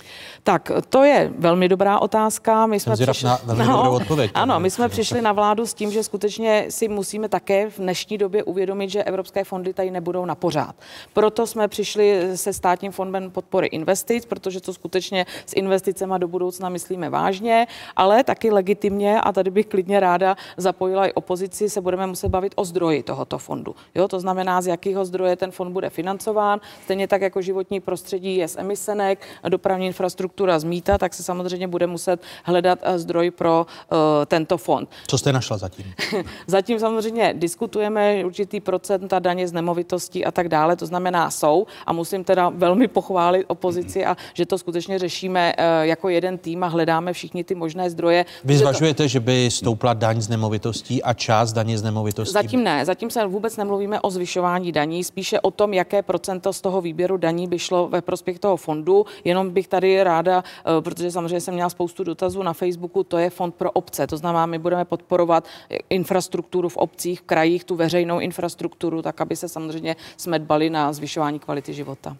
[0.43, 2.65] Tak, to je velmi dobrá otázka.
[2.65, 4.31] My jsme zvědav na velmi dobrou odpověď.
[4.33, 8.17] Ano, my jsme přišli na vládu s tím, že skutečně si musíme také v dnešní
[8.17, 10.75] době uvědomit, že evropské fondy tady nebudou na pořád.
[11.13, 16.69] Proto jsme přišli se státním fondem podpory investic, protože to skutečně s investicemi do budoucna
[16.69, 22.07] myslíme vážně, ale taky legitimně, a tady bych klidně ráda zapojila i opozici, se budeme
[22.07, 23.75] muset bavit o zdroji tohoto fondu.
[23.95, 28.35] Jo, to znamená, z jakého zdroje ten fond bude financován, stejně tak jako životní prostředí
[28.35, 28.55] je z
[28.89, 33.97] emisenek, dopravní infrastruktura z mýta, tak se samozřejmě bude muset hledat eh, zdroj pro uh,
[34.25, 34.89] tento fond.
[35.07, 35.93] Co jste našla zatím?
[36.47, 41.67] Zatím samozřejmě diskutujeme určitý procent a daně z nemovitostí a tak dále, to znamená jsou
[41.85, 46.63] a musím teda velmi pochválit opozici a že to skutečně řešíme eh, jako jeden tým
[46.63, 48.25] a hledáme všichni ty možné zdroje.
[48.43, 52.33] Vy Že to- zvažujete, že by stoupla daň z nemovitostí a část daně z nemovitostí?
[52.33, 56.61] Zatím ne, zatím se vůbec nemluvíme o zvyšování daní, spíše o tom, jaké procento z
[56.61, 58.78] toho výběru daní by šlo ve prospěch toho fondu.
[58.79, 59.05] Fondu.
[59.23, 63.29] Jenom bych tady ráda, eh, protože samozřejmě jsem měla spoustu dotazů na Facebooku, to je
[63.29, 64.07] fond pro obce.
[64.07, 65.43] To znamená, my budeme podporovat
[65.89, 70.93] infrastrukturu v obcích, v krajích, tu veřejnou infrastrukturu, tak aby se samozřejmě jsme dbali na
[70.93, 72.17] zvyšování kvality života.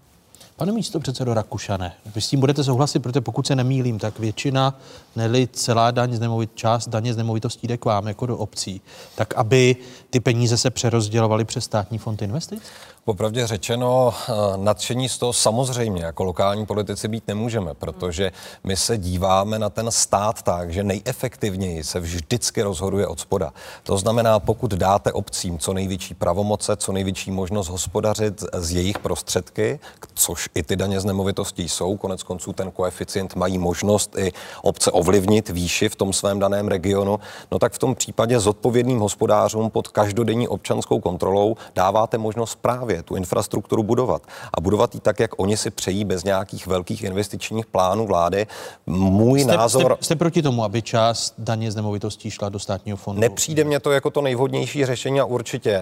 [0.56, 4.76] Pane místo předsedo Rakušane, vy s tím budete souhlasit, protože pokud se nemýlím, tak většina,
[5.19, 8.82] neli celá daň z nemovit, část daně z nemovitostí jde k vám jako do obcí,
[9.15, 9.75] tak aby
[10.10, 12.63] ty peníze se přerozdělovaly přes státní fond investic?
[13.10, 18.32] Popravdě řečeno, eh, nadšení z toho samozřejmě jako lokální politici být nemůžeme, protože
[18.63, 23.53] my se díváme na ten stát tak, že nejefektivněji se vždycky rozhoduje od spoda.
[23.84, 29.79] To znamená, pokud dáte obcím co největší pravomoce, co největší možnost hospodařit z jejich prostředky,
[30.13, 34.91] což i ty daně z nemovitostí jsou, konec konců ten koeficient mají možnost i obce
[34.91, 35.09] ovlivnit
[35.50, 37.19] výši v tom svém daném regionu,
[37.52, 43.15] no tak v tom případě zodpovědným hospodářům pod každodenní občanskou kontrolou dáváte možnost právě tu
[43.15, 44.22] infrastrukturu budovat.
[44.54, 48.48] A budovat ji tak, jak oni si přejí, bez nějakých velkých investičních plánů vlády.
[48.88, 49.93] Můj jste, názor...
[49.95, 53.22] Jste, jste proti tomu, aby část daně z nemovitostí šla do státního fondu?
[53.22, 55.82] Nepřijde mně to jako to nejvhodnější řešení a určitě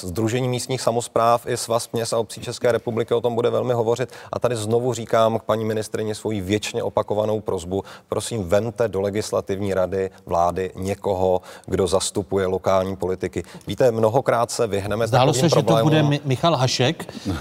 [0.00, 4.12] Združení místních samozpráv i Svaz měst a obcí České republiky o tom bude velmi hovořit.
[4.32, 7.84] A tady znovu říkám k paní ministrině svoji věčně opakovanou prozbu.
[8.08, 13.42] Prosím, vemte do legislativní rady vlády někoho, kdo zastupuje lokální politiky.
[13.66, 15.92] Víte, mnohokrát se vyhneme Zdálo se, problémům.
[15.92, 17.32] že to bude Michal Hašek, eh,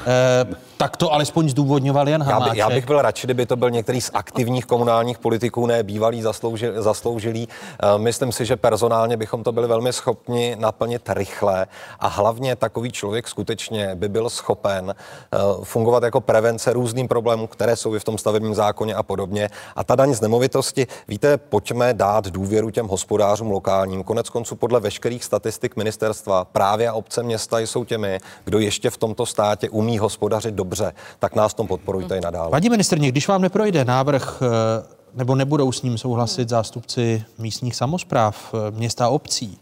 [0.77, 2.47] tak to alespoň zdůvodňoval Jan Hamáček.
[2.47, 5.83] Já, by, já bych byl radši, kdyby to byl některý z aktivních komunálních politiků, ne
[5.83, 7.47] bývalý zasloužil, zasloužilý.
[7.47, 11.67] Eh, myslím si, že personálně bychom to byli velmi schopni naplnit rychle
[11.99, 17.75] a hlavně takový člověk skutečně by byl schopen eh, fungovat jako prevence různým problémům, které
[17.75, 19.49] jsou i v tom stavebním zákoně a podobně.
[19.75, 24.03] A ta daň z nemovitosti, víte, pojďme dát důvěru těm hospodářům lokálním.
[24.03, 29.25] Konec konců podle veškerých statistik ministerstva právě obce města jsou těmi, kdo ještě v tomto
[29.25, 32.51] státě umí hospodařit dobře, tak nás tom podporujte i nadále.
[32.51, 38.53] Paní ministrně, když vám neprojde návrh eh, nebo nebudou s ním souhlasit zástupci místních samozpráv,
[38.53, 39.59] eh, města obcí,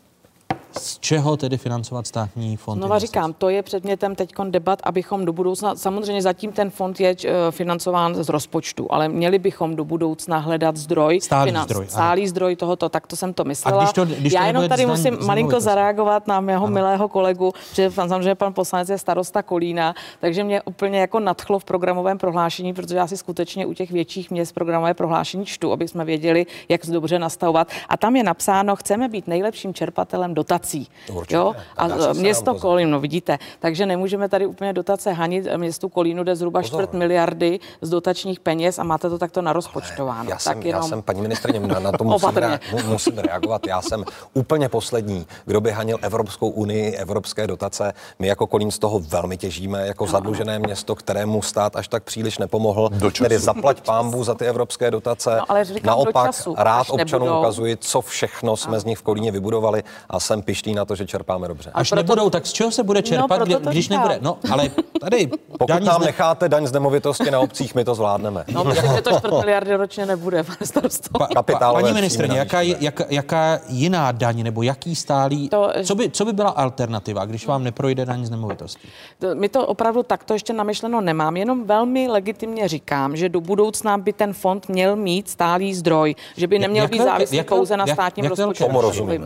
[0.78, 2.78] z čeho tedy financovat státní fond?
[2.78, 7.16] Znova říkám, to je předmětem teď debat, abychom do budoucna, samozřejmě zatím ten fond je
[7.26, 12.28] eh, financován z rozpočtu, ale měli bychom do budoucna hledat zdroj, stálý finan, zdroj, stálý
[12.28, 13.78] zdroj tohoto, tak to jsem to myslela.
[13.78, 16.74] A když to, když Já to jenom tady musím malinko zareagovat na mého ano.
[16.74, 21.64] milého kolegu, že samozřejmě pan poslanec je starosta Kolína, takže mě úplně jako nadchlo v
[21.64, 26.06] programovém prohlášení, protože já si skutečně u těch větších měst programové prohlášení čtu, aby jsme
[26.06, 27.68] věděli, jak se dobře nastavovat.
[27.90, 30.88] A tam je napsáno, chceme být nejlepším čerpatelem dotací dotací.
[31.13, 31.36] Určitě.
[31.36, 31.56] Jo?
[31.78, 35.48] A město Kolín, no vidíte, takže nemůžeme tady úplně dotace hanit.
[35.58, 36.84] Městu Kolínu jde zhruba Pozor.
[36.84, 40.30] čtvrt miliardy z dotačních peněz a máte to takto narozpočtováno.
[40.30, 40.84] Já jsem, tak jenom...
[40.84, 43.67] já jsem paní ministrně, na, na to musím, rea- musím reagovat.
[43.67, 47.93] Já jsem úplně poslední, kdo by hanil Evropskou unii, evropské dotace.
[48.19, 52.04] My jako Kolín z toho velmi těžíme, jako no, zadlužené město, kterému stát až tak
[52.04, 52.89] příliš nepomohl.
[53.19, 55.36] Tedy zaplať pámbu za ty evropské dotace.
[55.38, 57.39] No, ale říkám, Naopak času, rád občanům nebudou.
[57.41, 58.80] ukazuji, co všechno jsme no.
[58.80, 61.72] z nich v Kolíně vybudovali a jsem pišný na to, že čerpáme dobře.
[61.74, 62.02] Až proto...
[62.02, 63.98] nebudou, tak z čeho se bude čerpat, no, kdy, když říkám.
[63.98, 64.20] nebude?
[64.22, 65.30] No, ale tady...
[65.60, 66.06] Pokud nám ne...
[66.06, 68.46] necháte daň z nemovitosti na obcích, my to zvládneme.
[68.52, 71.10] No, je to čtvrt miliardy ročně nebude, pane starosto.
[71.20, 75.50] Pa, pa, paní ministrně, jaká, jak, jaká jiná daň nebo jaký stálý...
[75.50, 75.72] To...
[75.84, 78.88] Co, by, co by byla alternativa, když vám neprojde daň z nemovitosti?
[79.20, 83.98] To, my to opravdu takto ještě namyšleno nemám, jenom velmi legitimně říkám, že do budoucna
[83.98, 87.88] by ten fond měl mít stálý zdroj, že by neměl jak být závislý pouze na
[87.88, 88.66] státním rozpočtu.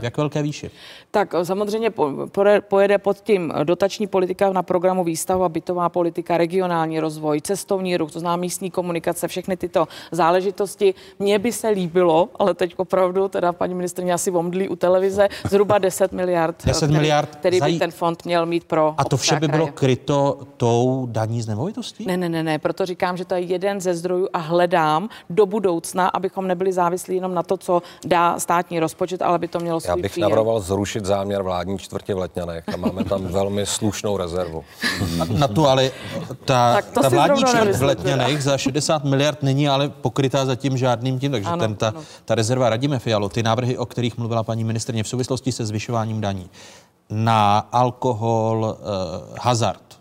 [0.02, 0.72] Jak velké výši?
[1.14, 1.94] Tak samozřejmě
[2.68, 8.12] pojede pod tím dotační politika na programu výstavu a bytová politika, regionální rozvoj, cestovní ruch,
[8.12, 10.94] to znamená místní komunikace, všechny tyto záležitosti.
[11.20, 15.78] Mně by se líbilo, ale teď opravdu, teda paní ministrně asi omdlí u televize, zhruba
[15.78, 19.36] 10 miliard, 10 který, miliard který by ten fond měl mít pro A to vše
[19.36, 22.06] by bylo kryto tou daní z nemovitostí?
[22.06, 25.46] Ne, ne, ne, ne, proto říkám, že to je jeden ze zdrojů a hledám do
[25.46, 29.80] budoucna, abychom nebyli závislí jenom na to, co dá státní rozpočet, ale by to mělo
[29.80, 34.18] svůj Já bych navrhoval zrušit záměr vládní čtvrtě v Letňanech a máme tam velmi slušnou
[34.18, 34.64] rezervu.
[35.18, 35.92] Na, na tu ale
[36.46, 41.32] ta, ta vládní čtvrt v Letňanech za 60 miliard není ale pokrytá zatím žádným tím,
[41.32, 41.94] takže ano, ten, ta,
[42.26, 46.22] ta rezerva radíme Fialo, ty návrhy, o kterých mluvila paní ministrně v souvislosti se zvyšováním
[46.22, 46.50] daní.
[47.10, 49.93] Na alkohol, eh, hazard,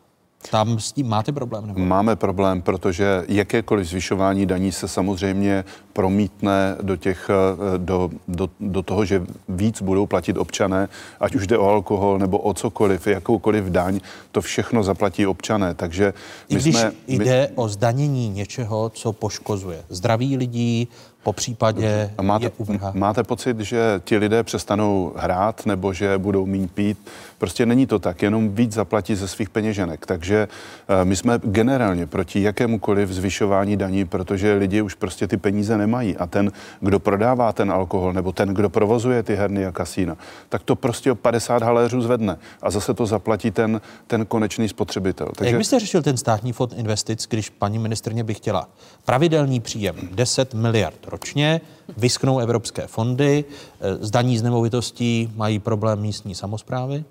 [0.51, 1.67] tam s tím máte problém?
[1.67, 1.81] Nebo?
[1.81, 8.83] Máme problém, protože jakékoliv zvyšování daní se samozřejmě promítne do, těch, eh, do, do, do
[8.83, 10.89] toho, že víc budou platit občané,
[11.21, 14.01] ať už jde o alkohol nebo o cokoliv, jakoukoliv daň,
[14.33, 15.75] to všechno zaplatí občané.
[15.75, 16.15] Takže
[16.51, 17.57] my I když jsme, jde my...
[17.57, 20.89] o zdanění něčeho, co poškozuje zdraví lidí,
[21.23, 22.93] po případě A máte, je uvrhá.
[22.95, 26.99] máte pocit, že ti lidé přestanou hrát nebo že budou méně pít?
[27.43, 30.07] Prostě není to tak, jenom víc zaplatí ze svých peněženek.
[30.07, 35.79] Takže uh, my jsme generálně proti jakémukoliv zvyšování daní, protože lidi už prostě ty peníze
[35.79, 36.17] nemají.
[36.17, 40.17] A ten, kdo prodává ten alkohol nebo ten, kdo provozuje ty herny a kasína,
[40.49, 45.29] tak to prostě o 50 haléřů zvedne a zase to zaplatí ten, ten konečný spotřebitel.
[45.37, 45.51] Takže...
[45.51, 48.69] Jak byste řešil ten státní fond investic, když paní ministrně by chtěla
[49.05, 51.61] pravidelný příjem 10 miliard ročně,
[51.97, 53.45] vysknou evropské fondy,
[53.81, 57.05] eh, zdaní z nemovitostí mají problém místní samozprávy?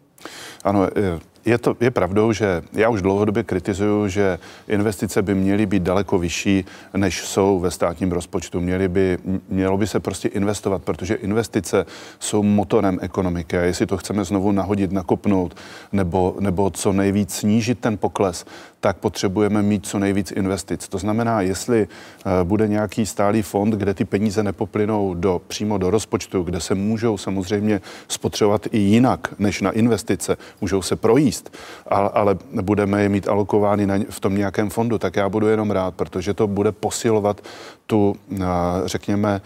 [0.64, 0.88] Ano,
[1.46, 6.20] je, to, je pravdou, že já už dlouhodobě kritizuju, že investice by měly být daleko
[6.20, 6.66] vyšší,
[6.98, 8.62] než jsou ve státním rozpočtu.
[8.62, 9.18] Měly by,
[9.50, 11.86] mělo by se prostě investovat, protože investice
[12.20, 15.56] jsou motorem ekonomiky a jestli to chceme znovu nahodit, nakopnout
[15.92, 18.46] nebo, nebo co nejvíc snížit ten pokles,
[18.82, 20.88] tak potřebujeme mít co nejvíc investic.
[20.88, 25.90] To znamená, jestli uh, bude nějaký stálý fond, kde ty peníze nepoplynou do, přímo do
[25.90, 32.10] rozpočtu, kde se můžou samozřejmě spotřebovat i jinak než na investice, můžou se projíst, ale,
[32.14, 35.96] ale budeme je mít alokovány na, v tom nějakém fondu, tak já budu jenom rád,
[35.96, 37.42] protože to bude posilovat
[37.86, 38.38] tu, uh,
[38.86, 39.42] řekněme,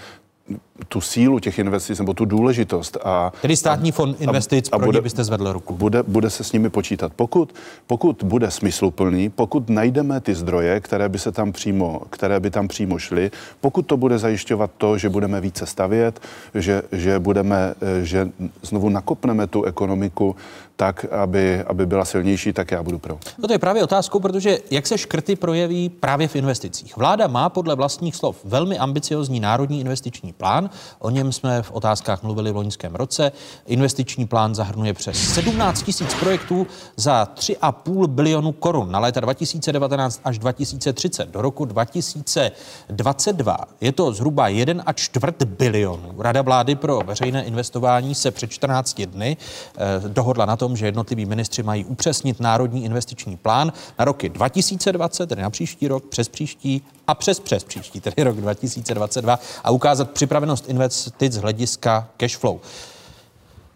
[0.88, 2.98] tu sílu těch investic nebo tu důležitost.
[3.04, 5.74] A, Tedy státní fond investic, a, a pro bude, byste zvedl ruku.
[5.74, 7.12] Bude, bude se s nimi počítat.
[7.16, 7.56] Pokud,
[7.88, 12.68] pokud bude smysluplný, pokud najdeme ty zdroje, které by se tam přímo, které by tam
[12.68, 16.20] přímo šly, pokud to bude zajišťovat to, že budeme více stavět,
[16.56, 18.30] že, že budeme, že
[18.62, 20.36] znovu nakopneme tu ekonomiku
[20.76, 23.18] tak, aby, aby byla silnější, tak já budu pro.
[23.38, 26.98] No to je právě otázkou, protože jak se škrty projeví právě v investicích.
[26.98, 30.65] Vláda má podle vlastních slov velmi ambiciozní národní investiční plán.
[31.00, 33.32] O něm jsme v otázkách mluvili v loňském roce.
[33.66, 40.40] Investiční plán zahrnuje přes 17 tisíc projektů za 3,5 bilionu korun na léta 2019 až
[40.40, 41.30] 2030.
[41.32, 46.16] Do roku 2022 je to zhruba 1 a čtvrt bilionu.
[46.18, 49.38] Rada vlády pro veřejné investování se před 14 dny
[49.78, 55.28] eh, dohodla na tom, že jednotliví ministři mají upřesnit národní investiční plán na roky 2020,
[55.28, 60.12] tedy na příští rok, přes příští a přes přes příští, tedy rok 2022 a ukázat
[60.12, 62.60] připravenost investic z hlediska cash flow.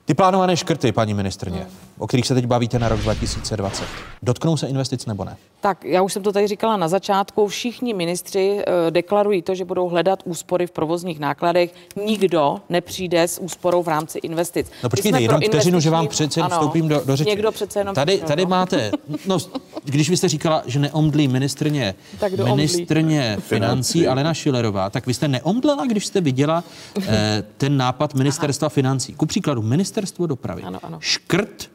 [0.06, 3.84] Ty plánované škrty, paní ministrně, o kterých se teď bavíte na rok 2020,
[4.22, 5.38] dotknou se investic nebo ne?
[5.62, 7.48] Tak já už jsem to tady říkala na začátku.
[7.48, 11.74] Všichni ministři uh, deklarují to, že budou hledat úspory v provozních nákladech.
[12.06, 14.72] Nikdo nepřijde s úsporou v rámci investic.
[14.84, 17.30] No počkejte, jenom vteřinu, že vám přece ano, vstoupím do, do řeči.
[17.30, 18.50] Někdo přece jenom tady, tady no.
[18.50, 18.92] máte,
[19.26, 19.38] no,
[19.84, 25.28] když vy jste říkala, že neomdlí ministrně, tak ministrně financí Alena Šilerová, tak vy jste
[25.28, 26.64] neomdlela, když jste viděla
[27.08, 28.70] eh, ten nápad ministerstva Aha.
[28.70, 29.14] financí.
[29.14, 30.62] Ku příkladu, ministerstvo dopravy.
[30.62, 30.98] Ano, ano.
[31.02, 31.70] Škrt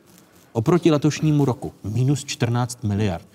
[0.55, 3.27] oproti letošnímu roku minus 14 miliard.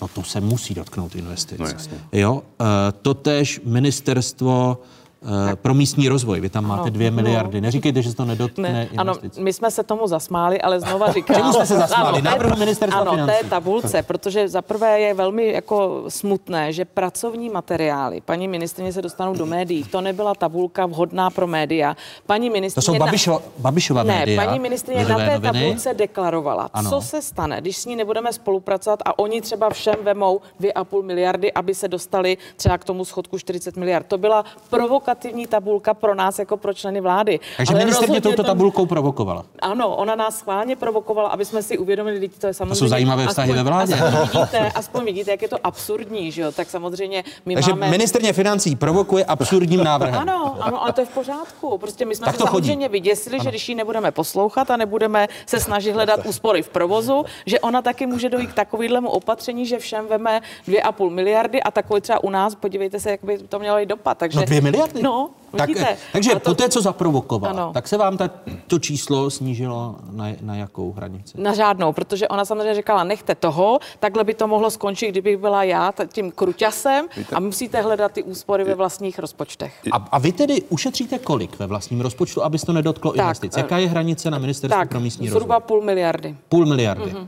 [0.00, 1.58] No to se musí dotknout investic.
[1.58, 1.98] No, jasně.
[2.12, 2.66] Jo, uh,
[3.02, 4.78] totež ministerstvo
[5.20, 6.40] Uh, pro místní rozvoj.
[6.40, 7.60] Vy tam ano, máte dvě miliardy.
[7.60, 11.36] Neříkejte, že se to nedotkne ne, Ano, my jsme se tomu zasmáli, ale znova říkám...
[11.36, 12.22] Čemu jsme se zasmáli?
[12.22, 13.34] Návrhu ministerstva ano, financí.
[13.42, 19.02] té tabulce, protože za prvé je velmi jako smutné, že pracovní materiály, paní ministrině se
[19.02, 21.96] dostanou do médií, to nebyla tabulka vhodná pro média.
[22.26, 22.84] Paní ministrině...
[22.84, 24.44] To jsou Babišo, Babišova ne, média.
[24.44, 25.60] paní ministrině na té noviny.
[25.60, 26.90] tabulce deklarovala, ano.
[26.90, 31.52] co se stane, když s ní nebudeme spolupracovat a oni třeba všem vemou 2,5 miliardy,
[31.52, 34.06] aby se dostali třeba k tomu schodku 40 miliard.
[34.06, 37.40] To byla provokace provokativní tabulka pro nás jako pro členy vlády.
[37.56, 39.44] Takže ministrně touto tabulkou provokovala.
[39.62, 42.74] Ano, ona nás schválně provokovala, aby jsme si uvědomili, že to je samozřejmě.
[42.74, 43.94] To jsou zajímavé vztahy ve vládě.
[43.94, 46.52] Aspoň vidíte, aspoň vidíte, jak je to absurdní, že jo?
[46.52, 47.90] Tak samozřejmě my Takže máme...
[47.90, 50.20] ministrně financí provokuje absurdním návrhem.
[50.20, 51.78] Ano, ano, ale to je v pořádku.
[51.78, 52.92] Prostě my jsme tak se samozřejmě chodí.
[52.92, 53.44] vyděsili, ano.
[53.44, 57.82] že když ji nebudeme poslouchat a nebudeme se snažit hledat úspory v provozu, že ona
[57.82, 62.30] taky může dojít k takovému opatření, že všem veme 2,5 miliardy a takový třeba u
[62.30, 64.18] nás, podívejte se, jak by to mělo i dopad.
[64.18, 64.97] Takže, no dvě miliardy?
[65.52, 65.96] No, tak, vidíte.
[66.12, 66.40] Takže to...
[66.40, 68.30] po té, co zaprovokoval, tak se vám ta,
[68.66, 71.40] to číslo snížilo na, na jakou hranici?
[71.40, 75.64] Na žádnou, protože ona samozřejmě říkala, nechte toho, takhle by to mohlo skončit, kdybych byla
[75.64, 77.36] já tím kruťasem Víte?
[77.36, 79.80] a musíte hledat ty úspory ve vlastních rozpočtech.
[79.92, 83.56] A, a vy tedy ušetříte kolik ve vlastním rozpočtu, aby to nedotklo tak, investic?
[83.56, 85.56] Jaká je hranice na ministerstvu tak, pro místní zhruba rozvoj?
[85.56, 86.36] Zhruba půl miliardy.
[86.48, 87.04] Půl miliardy.
[87.04, 87.26] Mm-hmm.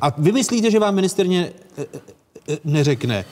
[0.00, 1.82] A vy myslíte, že vám ministerně e,
[2.52, 3.24] e, neřekne,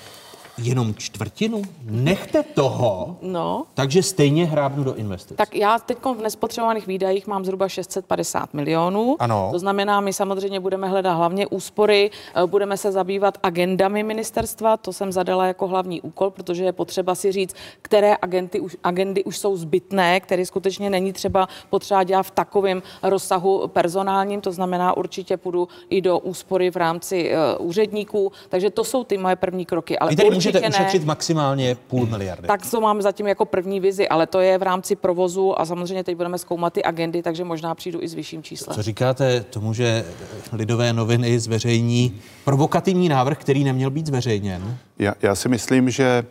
[0.58, 1.62] jenom čtvrtinu?
[1.84, 3.64] Nechte toho, no.
[3.74, 5.36] takže stejně hrábnu do investic.
[5.36, 9.16] Tak já teď v nespotřebovaných výdajích mám zhruba 650 milionů.
[9.18, 9.48] Ano.
[9.52, 14.92] To znamená, my samozřejmě budeme hledat hlavně úspory, eh, budeme se zabývat agendami ministerstva, to
[14.92, 19.38] jsem zadala jako hlavní úkol, protože je potřeba si říct, které agenty už, agendy už
[19.38, 25.36] jsou zbytné, které skutečně není třeba potřeba dělat v takovém rozsahu personálním, to znamená určitě
[25.36, 29.98] půjdu i do úspory v rámci uh, úředníků, takže to jsou ty moje první kroky.
[29.98, 31.06] Ale Vy můžete určitě ušetřit ne.
[31.06, 32.48] maximálně půl miliardy.
[32.48, 36.04] Tak to máme zatím jako první vizi, ale to je v rámci provozu a samozřejmě
[36.04, 38.74] teď budeme zkoumat ty agendy, takže možná přijdu i s vyšším číslem.
[38.74, 40.04] Co říkáte tomu, že
[40.52, 44.76] lidové noviny zveřejní provokativní návrh, který neměl být zveřejněn?
[44.98, 46.24] Já, já si myslím, že,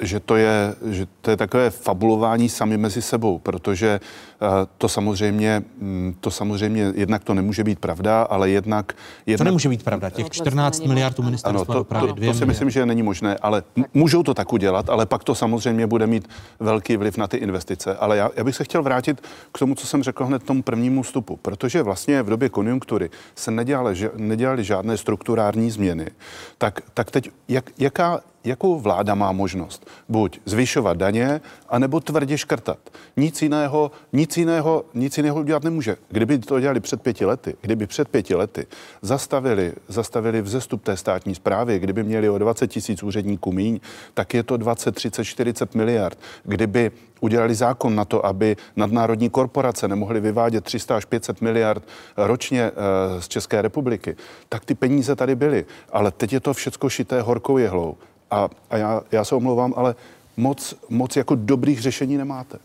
[0.00, 4.46] že, to je, že to je takové fabulování sami mezi sebou, protože eh,
[4.78, 8.92] to samozřejmě, mm, to samozřejmě jednak to nemůže být pravda, ale jednak...
[9.26, 10.10] jednak To nemůže být pravda.
[10.10, 13.02] Těch 14 miliard u ano, ministerstva to, dopravy, to, dvě to si myslím, že není
[13.02, 13.62] možné, ale
[13.94, 16.28] můžou to tak udělat, ale pak to samozřejmě bude mít
[16.60, 17.96] velký vliv na ty investice.
[17.96, 21.02] Ale já, já bych se chtěl vrátit k tomu, co jsem řekl hned tomu prvnímu
[21.02, 26.10] vstupu, protože vlastně v době konjunktury se nedělaly, že- nedělaly žádné strukturální změny.
[26.58, 29.86] Tak, tak teď, jak, jaká, jakou vláda má možnost?
[30.08, 32.78] Buď zvyšovat daně, anebo tvrdě škrtat.
[33.16, 35.96] Nic jiného, nic jiného, nic jiného udělat nemůže.
[36.08, 38.66] Kdyby to dělali před pěti lety, kdyby před pěti lety
[39.02, 43.80] zastavili, zastavili vzestup té státní zprávy, kdyby měli o 20 tisíc úředníků míň,
[44.14, 46.18] tak je to 20, 30, 40 miliard.
[46.44, 46.90] Kdyby
[47.22, 51.82] udělali zákon na to, aby nadnárodní korporace nemohly vyvádět 300 až 500 miliard
[52.16, 54.16] ročně eh, z České republiky,
[54.48, 55.64] tak ty peníze tady byly.
[55.92, 57.96] Ale teď je to všecko šité horkou jehlou.
[58.32, 59.94] A, a já, já se omlouvám, ale
[60.36, 62.58] moc, moc jako dobrých řešení nemáte.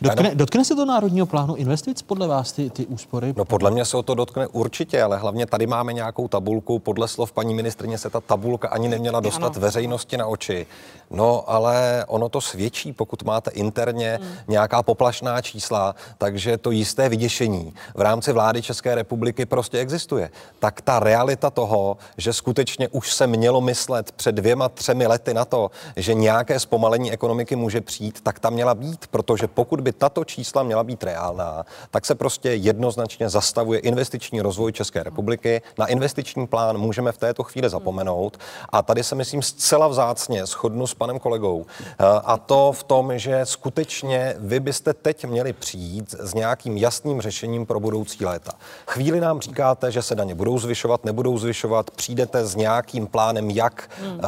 [0.00, 3.34] Dotkne, dotkne se to národního plánu investic podle vás ty, ty úspory?
[3.36, 6.78] No podle mě se o to dotkne určitě, ale hlavně tady máme nějakou tabulku.
[6.78, 9.60] Podle slov paní ministrině se ta tabulka ani neměla dostat ano.
[9.60, 10.66] veřejnosti na oči.
[11.10, 14.32] No ale ono to svědčí, pokud máte interně hmm.
[14.48, 20.30] nějaká poplašná čísla, takže to jisté vyděšení v rámci vlády České republiky prostě existuje.
[20.58, 25.44] Tak ta realita toho, že skutečně už se mělo myslet před dvěma, třemi lety na
[25.44, 30.24] to, že nějaké zpomalení ekonomiky může přijít, tak ta měla být, protože pokud by tato
[30.24, 35.62] čísla měla být reálná, tak se prostě jednoznačně zastavuje investiční rozvoj České republiky.
[35.78, 38.38] Na investiční plán můžeme v této chvíli zapomenout.
[38.68, 41.66] A tady se myslím zcela vzácně shodnu s panem kolegou.
[41.84, 47.20] Eh, A to v tom, že skutečně vy byste teď měli přijít s nějakým jasným
[47.20, 48.52] řešením pro budoucí léta.
[48.86, 53.90] Chvíli nám říkáte, že se daně budou zvyšovat, nebudou zvyšovat, přijdete s nějakým plánem, jak
[54.00, 54.20] hmm.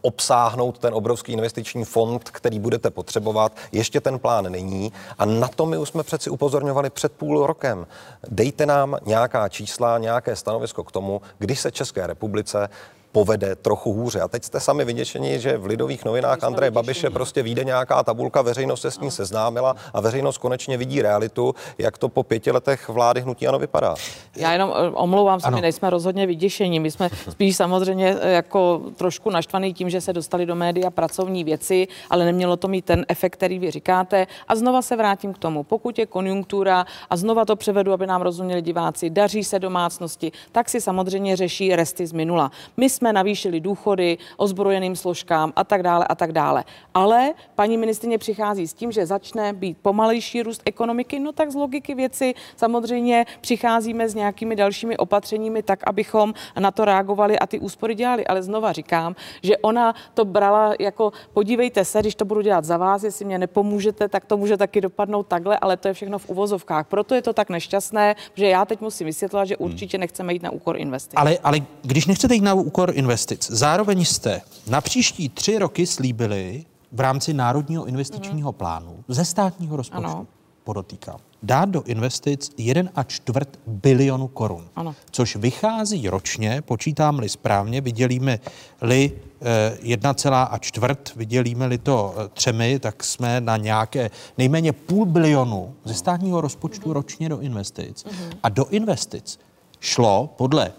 [0.00, 3.52] obsáhnout ten obrovský investiční fond, který budete potřebovat.
[3.72, 4.89] Ještě ten plán není.
[5.18, 7.86] A na to my už jsme přeci upozorňovali před půl rokem.
[8.28, 12.68] Dejte nám nějaká čísla, nějaké stanovisko k tomu, když se České republice
[13.12, 14.20] povede trochu hůře.
[14.20, 18.42] A teď jste sami vyděšeni, že v lidových novinách Andreje Babiše prostě vyjde nějaká tabulka,
[18.42, 22.88] veřejnost se s ní seznámila a veřejnost konečně vidí realitu, jak to po pěti letech
[22.88, 23.94] vlády hnutí ano vypadá.
[24.36, 25.54] Já jenom eh, omlouvám se, Ano.
[25.56, 26.80] my nejsme rozhodně vyděšení.
[26.80, 31.44] My jsme spíš samozřejmě eh, jako trošku naštvaný tím, že se dostali do média pracovní
[31.44, 34.26] věci, ale nemělo to mít ten efekt, který vy říkáte.
[34.48, 35.62] A znova se vrátím k tomu.
[35.62, 40.68] Pokud je konjunktura a znova to převedu, aby nám rozuměli diváci, daří se domácnosti, tak
[40.68, 42.50] si samozřejmě řeší resty z minula.
[42.76, 46.64] My jsme navýšili důchody ozbrojeným složkám a tak dále a tak dále.
[46.94, 51.54] Ale paní ministrině přichází s tím, že začne být pomalejší růst ekonomiky, no tak z
[51.54, 57.58] logiky věci samozřejmě přicházíme s nějakými dalšími opatřeními tak, abychom na to reagovali a ty
[57.58, 58.26] úspory dělali.
[58.26, 62.76] Ale znova říkám, že ona to brala jako podívejte se, když to budu dělat za
[62.76, 66.28] vás, jestli mě nepomůžete, tak to může taky dopadnout takhle, ale to je všechno v
[66.28, 66.86] uvozovkách.
[66.86, 70.50] Proto je to tak nešťastné, že já teď musím vysvětlovat, že určitě nechceme jít na
[70.50, 71.16] úkor investic.
[71.16, 76.64] Ale, ale když nechcete jít na úkor investic, zároveň jste na příští tři roky slíbili
[76.92, 80.26] v rámci Národního investičního plánu ze státního rozpočtu, Ano.
[80.64, 84.68] podotýkám, dát do investic 1 a čtvrt bilionu korun.
[84.76, 84.94] Ano.
[85.10, 93.04] Což vychází ročně, počítám-li správně, vydělíme-li eh, 1, a čtvrt, vydělíme-li to eh, třemi, tak
[93.04, 98.06] jsme na nějaké nejméně půl bilionu ze státního rozpočtu ročně do investic.
[98.42, 99.38] A do investic
[99.80, 100.72] šlo podle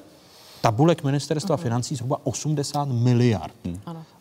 [0.61, 3.55] tabulek ministerstva financí zhruba 80 miliard.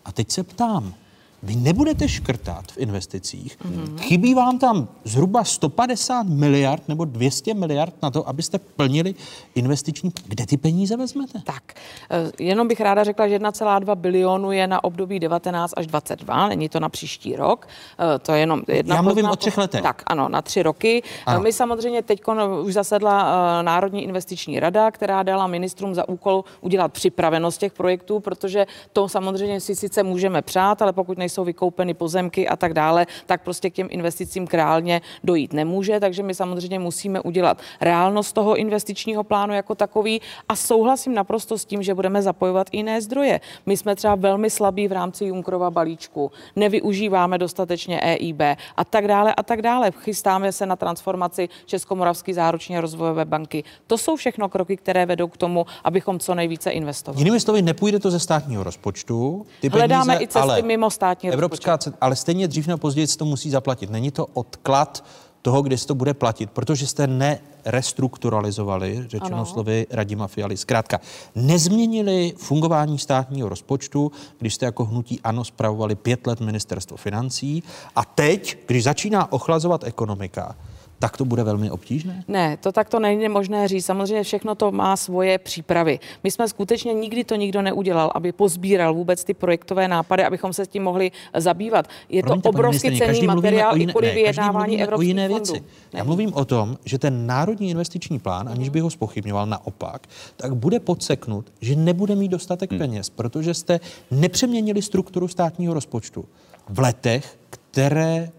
[0.04, 0.94] A teď se ptám,
[1.42, 3.58] vy nebudete škrtat v investicích.
[4.00, 9.14] Chybí vám tam zhruba 150 miliard nebo 200 miliard na to, abyste plnili
[9.54, 10.12] investiční.
[10.26, 11.42] Kde ty peníze vezmete?
[11.44, 11.62] Tak,
[12.10, 16.68] eh, jenom bych ráda řekla, že 1,2 bilionu je na období 19 až 22, není
[16.68, 17.68] to na příští rok,
[17.98, 19.82] eh, to je jenom jedna Já mluvím o třech letech.
[19.82, 21.02] Tak, ano, na tři roky.
[21.26, 21.36] Ano.
[21.36, 21.44] Ano.
[21.44, 22.20] My samozřejmě teď
[22.62, 28.20] už zasedla eh, Národní investiční rada, která dala ministrům za úkol udělat připravenost těch projektů,
[28.20, 32.74] protože to samozřejmě si sice můžeme přát, ale pokud nejsou nejsou vykoupeny pozemky a tak
[32.74, 36.00] dále, tak prostě k těm investicím reálně dojít nemůže.
[36.00, 41.64] Takže my samozřejmě musíme udělat reálnost toho investičního plánu jako takový a souhlasím naprosto s
[41.64, 43.40] tím, že budeme zapojovat i jiné zdroje.
[43.66, 48.40] My jsme třeba velmi slabí v rámci Junkrova balíčku, nevyužíváme dostatečně EIB
[48.76, 49.90] a tak dále a tak dále.
[49.90, 53.64] Chystáme se na transformaci Českomoravské záruční rozvojové banky.
[53.86, 57.20] To jsou všechno kroky, které vedou k tomu, abychom co nejvíce investovali.
[57.20, 59.46] Jinými slovy, nepůjde to ze státního rozpočtu.
[59.60, 61.94] Ty Hledáme peníze, i cesty ale mimo státní Evropská, rozpočet.
[62.00, 63.90] ale stejně dřív nebo později se to musí zaplatit.
[63.90, 65.04] Není to odklad
[65.42, 69.46] toho, kdy se to bude platit, protože jste nerestrukturalizovali, řečeno ano.
[69.46, 70.56] slovy Radima Fialy.
[70.56, 71.00] Zkrátka,
[71.34, 77.62] nezměnili fungování státního rozpočtu, když jste jako hnutí ANO spravovali pět let ministerstvo financí
[77.96, 80.56] a teď, když začíná ochlazovat ekonomika,
[81.00, 82.24] tak to bude velmi obtížné?
[82.28, 83.86] Ne, to tak to není možné říct.
[83.86, 85.98] Samozřejmě všechno to má svoje přípravy.
[86.24, 90.64] My jsme skutečně nikdy to nikdo neudělal, aby pozbíral vůbec ty projektové nápady, abychom se
[90.64, 91.88] s tím mohli zabývat.
[92.08, 95.52] Je Promiňte, to obrovský cený materiál jiné, i kvůli vyjednávání evropských o jiné věci.
[95.52, 95.66] Fondů.
[95.92, 100.54] Já mluvím o tom, že ten národní investiční plán, aniž bych ho spochybňoval naopak, tak
[100.54, 102.78] bude podseknut, že nebude mít dostatek hmm.
[102.78, 103.80] peněz, protože jste
[104.10, 106.24] nepřeměnili strukturu státního rozpočtu
[106.68, 108.30] v letech, které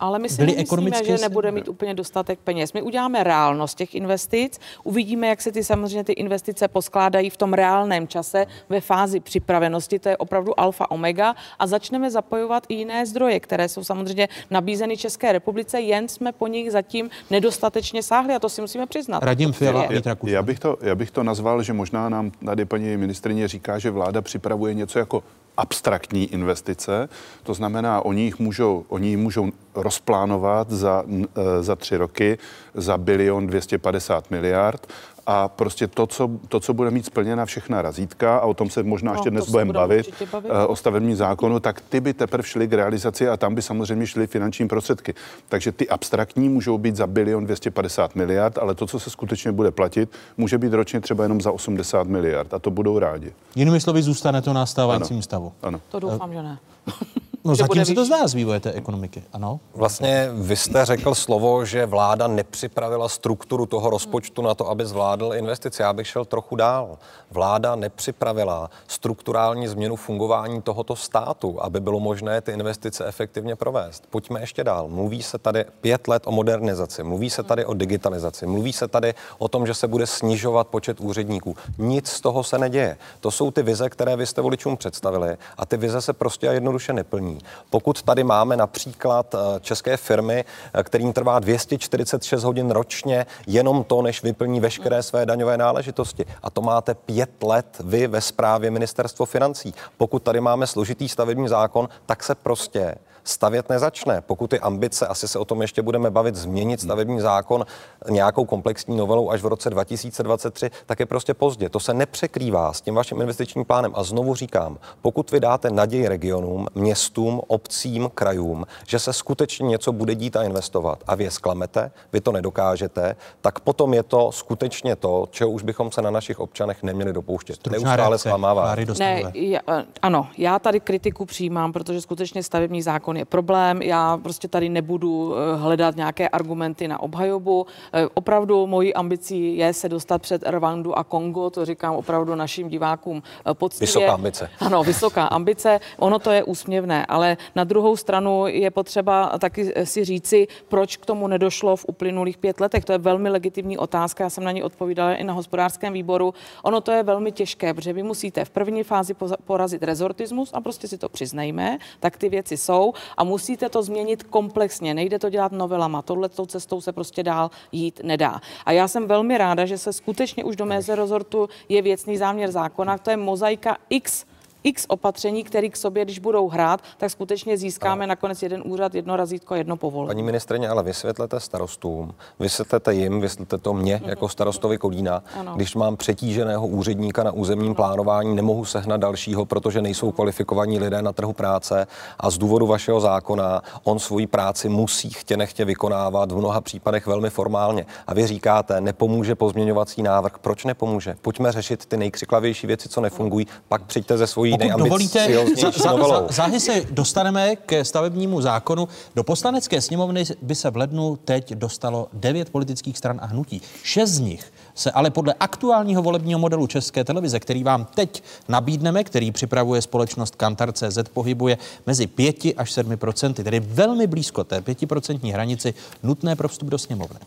[0.00, 2.72] ale my si byli nemyslíme, že nebude mít úplně dostatek peněz.
[2.72, 7.52] My uděláme reálnost těch investic, uvidíme, jak se ty samozřejmě ty investice poskládají v tom
[7.52, 13.06] reálném čase ve fázi připravenosti, to je opravdu alfa omega a začneme zapojovat i jiné
[13.06, 18.38] zdroje, které jsou samozřejmě nabízeny České republice, jen jsme po nich zatím nedostatečně sáhli a
[18.38, 19.22] to si musíme přiznat.
[19.22, 22.96] Radim Fiala, já, já, bych to, já bych to nazval, že možná nám tady paní
[22.96, 25.22] ministrině říká, že vláda připravuje něco jako
[25.58, 27.08] abstraktní investice,
[27.42, 32.38] to znamená, oni jich můžou, oni jich můžou rozplánovat za, e, za tři roky
[32.74, 34.86] za bilion 250 miliard
[35.30, 38.82] a prostě to co, to, co bude mít splněna všechna razítka, a o tom se
[38.82, 42.42] možná no, ještě dnes budeme bavit, bavit, e, o stavebním zákonu, tak ty by teprve
[42.42, 45.14] šly k realizaci a tam by samozřejmě šly finanční prostředky.
[45.48, 49.70] Takže ty abstraktní můžou být za bilion 250 miliard, ale to, co se skutečně bude
[49.70, 53.32] platit, může být ročně třeba jenom za 80 miliard a to budou rádi.
[53.56, 55.22] Jinými slovy, zůstane to na stávajícím ano.
[55.22, 55.52] stavu.
[55.62, 55.80] Ano.
[55.88, 56.58] To doufám, že ne.
[57.48, 59.60] No zatím se to zdá z vývoje té ekonomiky, ano.
[59.74, 65.34] Vlastně vy jste řekl slovo, že vláda nepřipravila strukturu toho rozpočtu na to, aby zvládl
[65.34, 65.82] investice.
[65.82, 66.98] Já bych šel trochu dál.
[67.30, 74.06] Vláda nepřipravila strukturální změnu fungování tohoto státu, aby bylo možné ty investice efektivně provést.
[74.10, 74.88] Pojďme ještě dál.
[74.88, 79.14] Mluví se tady pět let o modernizaci, mluví se tady o digitalizaci, mluví se tady
[79.38, 81.56] o tom, že se bude snižovat počet úředníků.
[81.78, 82.96] Nic z toho se neděje.
[83.20, 86.52] To jsou ty vize, které vy jste voličům představili a ty vize se prostě a
[86.52, 87.37] jednoduše neplní.
[87.70, 94.02] Pokud tady máme například eh, české firmy, eh, kterým trvá 246 hodin ročně jenom to,
[94.02, 99.26] než vyplní veškeré své daňové náležitosti, a to máte pět let vy ve správě ministerstvo
[99.26, 99.74] financí.
[99.96, 102.94] Pokud tady máme složitý stavební zákon, tak se prostě
[103.28, 104.20] stavět nezačne.
[104.20, 107.66] Pokud ty ambice, asi se o tom ještě budeme bavit, změnit stavební zákon
[108.10, 111.68] nějakou komplexní novelou až v roce 2023, tak je prostě pozdě.
[111.68, 113.92] To se nepřekrývá s tím vaším investičním plánem.
[113.94, 119.92] A znovu říkám, pokud vy dáte naději regionům, městům, obcím, krajům, že se skutečně něco
[119.92, 124.32] bude dít a investovat a vy je sklamete, vy to nedokážete, tak potom je to
[124.32, 127.66] skutečně to, čeho už bychom se na našich občanech neměli dopouštět.
[127.66, 128.76] Neustále zklamává.
[128.98, 129.60] Ne, já,
[130.02, 133.82] ano, já tady kritiku přijímám, protože skutečně stavební zákon je problém.
[133.82, 137.66] Já prostě tady nebudu eh, hledat nějaké argumenty na obhajobu.
[137.92, 142.68] Eh, opravdu mojí ambicí je se dostat před Rwandu a Kongo, to říkám opravdu našim
[142.68, 143.86] divákům eh, poctivě.
[143.86, 144.50] Vysoká ambice.
[144.60, 145.80] Ano, vysoká ambice.
[145.98, 151.06] Ono to je úsměvné, ale na druhou stranu je potřeba taky si říci, proč k
[151.06, 152.84] tomu nedošlo v uplynulých pět letech.
[152.84, 156.34] To je velmi legitimní otázka, já jsem na ní odpovídala i na hospodářském výboru.
[156.62, 159.14] Ono to je velmi těžké, protože vy musíte v první fázi
[159.44, 164.22] porazit rezortismus a prostě si to přiznejme, tak ty věci jsou a musíte to změnit
[164.22, 164.94] komplexně.
[164.94, 166.02] Nejde to dělat novelama.
[166.02, 168.40] Tohle cestou se prostě dál jít nedá.
[168.66, 172.50] A já jsem velmi ráda, že se skutečně už do meze rezortu je věcný záměr
[172.50, 172.98] zákona.
[172.98, 174.24] To je mozaika X
[174.64, 178.08] x opatření, které k sobě, když budou hrát, tak skutečně získáme ano.
[178.08, 180.08] nakonec jeden úřad, jedno razítko, jedno povolení.
[180.08, 184.08] Paní ministrině, ale vysvětlete starostům, vysvětlete jim, vysvětlete to mě mm-hmm.
[184.08, 185.52] jako starostovi Kolína, ano.
[185.56, 191.12] když mám přetíženého úředníka na územním plánování, nemohu sehnat dalšího, protože nejsou kvalifikovaní lidé na
[191.12, 191.86] trhu práce
[192.20, 197.06] a z důvodu vašeho zákona on svoji práci musí chtě nechtě vykonávat v mnoha případech
[197.06, 197.86] velmi formálně.
[198.06, 200.38] A vy říkáte, nepomůže pozměňovací návrh.
[200.38, 201.16] Proč nepomůže?
[201.22, 205.70] Pojďme řešit ty nejkřiklavější věci, co nefungují, pak přijďte ze svojí takový Pokud dovolíte, za,
[205.70, 208.88] za, záhy se dostaneme k stavebnímu zákonu.
[209.14, 213.62] Do poslanecké sněmovny by se v lednu teď dostalo devět politických stran a hnutí.
[213.82, 219.04] Šest z nich se ale podle aktuálního volebního modelu České televize, který vám teď nabídneme,
[219.04, 225.32] který připravuje společnost Kantar.cz, pohybuje mezi 5 až 7 procenty, tedy velmi blízko té 5%
[225.32, 227.18] hranici nutné pro vstup do sněmovny.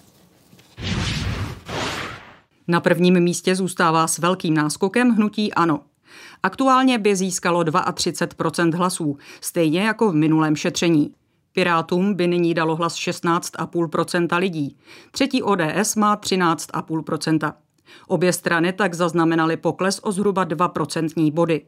[2.68, 5.80] Na prvním místě zůstává s velkým náskokem hnutí ANO.
[6.44, 11.14] Aktuálně by získalo 32% hlasů, stejně jako v minulém šetření.
[11.54, 14.78] Pirátům by nyní dalo hlas 16,5% lidí.
[15.12, 17.54] Třetí ODS má 13,5%
[18.08, 21.62] Obě strany tak zaznamenaly pokles o zhruba 2% body.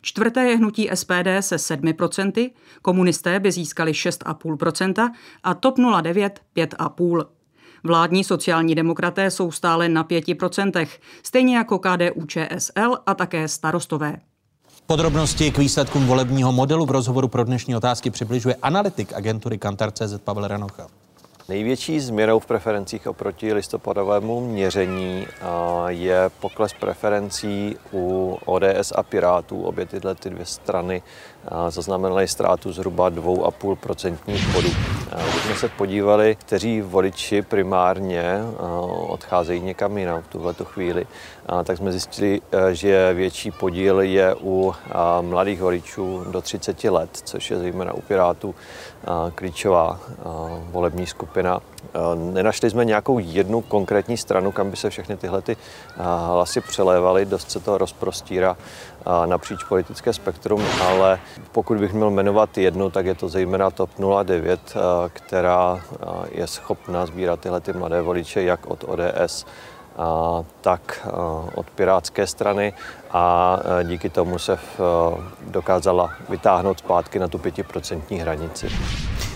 [0.00, 2.50] Čtvrté je hnutí SPD se 7%,
[2.82, 5.10] komunisté by získali 6,5%
[5.42, 7.41] a TOP 09 5,5%.
[7.84, 10.86] Vládní sociální demokraté jsou stále na 5%,
[11.22, 14.16] stejně jako KDU ČSL a také starostové.
[14.86, 20.48] Podrobnosti k výsledkům volebního modelu v rozhovoru pro dnešní otázky přibližuje analytik agentury Kantar.cz Pavel
[20.48, 20.86] Ranocha.
[21.52, 25.26] Největší změnou v preferencích oproti listopadovému měření
[25.88, 29.62] je pokles preferencí u ODS a Pirátů.
[29.62, 31.02] Obě tyhle ty dvě strany
[31.68, 34.16] zaznamenaly ztrátu zhruba 2,5%
[34.52, 34.68] bodů.
[35.30, 38.40] Když jsme se podívali, kteří voliči primárně
[39.08, 41.06] odcházejí někam jinam v tuhle chvíli,
[41.64, 42.40] tak jsme zjistili,
[42.72, 44.74] že větší podíl je u
[45.20, 48.54] mladých voličů do 30 let, což je zejména u Pirátů
[49.34, 50.00] klíčová
[50.70, 51.60] volební skupina.
[52.14, 55.56] Nenašli jsme nějakou jednu konkrétní stranu, kam by se všechny tyhle ty
[56.26, 58.56] hlasy přelévaly, dost se to rozprostírá
[59.26, 61.18] napříč politické spektrum, ale
[61.52, 63.90] pokud bych měl jmenovat jednu, tak je to zejména TOP
[64.24, 64.74] 09,
[65.08, 65.80] která
[66.30, 69.46] je schopná sbírat tyhle ty mladé voliče jak od ODS,
[70.60, 71.08] tak
[71.54, 72.72] od Pirátské strany
[73.12, 74.58] a díky tomu se
[75.46, 78.68] dokázala vytáhnout zpátky na tu pětiprocentní hranici.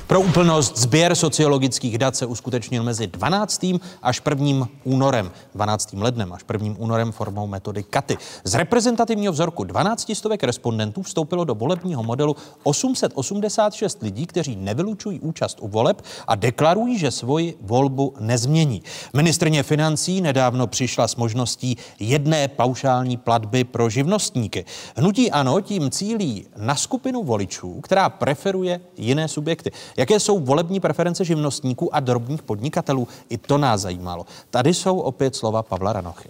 [0.07, 3.67] Pro úplnost sběr sociologických dat se uskutečnil mezi 12.
[4.03, 4.69] až 1.
[4.85, 5.93] únorem, 12.
[5.93, 6.75] lednem až 1.
[6.79, 8.17] únorem formou metody KATY.
[8.45, 15.59] Z reprezentativního vzorku 12 stovek respondentů vstoupilo do volebního modelu 886 lidí, kteří nevylučují účast
[15.61, 18.83] u voleb a deklarují, že svoji volbu nezmění.
[19.15, 24.65] Ministrně financí nedávno přišla s možností jedné paušální platby pro živnostníky.
[24.97, 29.73] Hnutí ano tím cílí na skupinu voličů, která preferuje jiné subjekty.
[29.97, 33.09] Jaké jsou volební preference živnostníků a drobných podnikatelů?
[33.29, 34.27] I to nás zajímalo.
[34.51, 36.29] Tady jsou opět slova Pavla Ranochy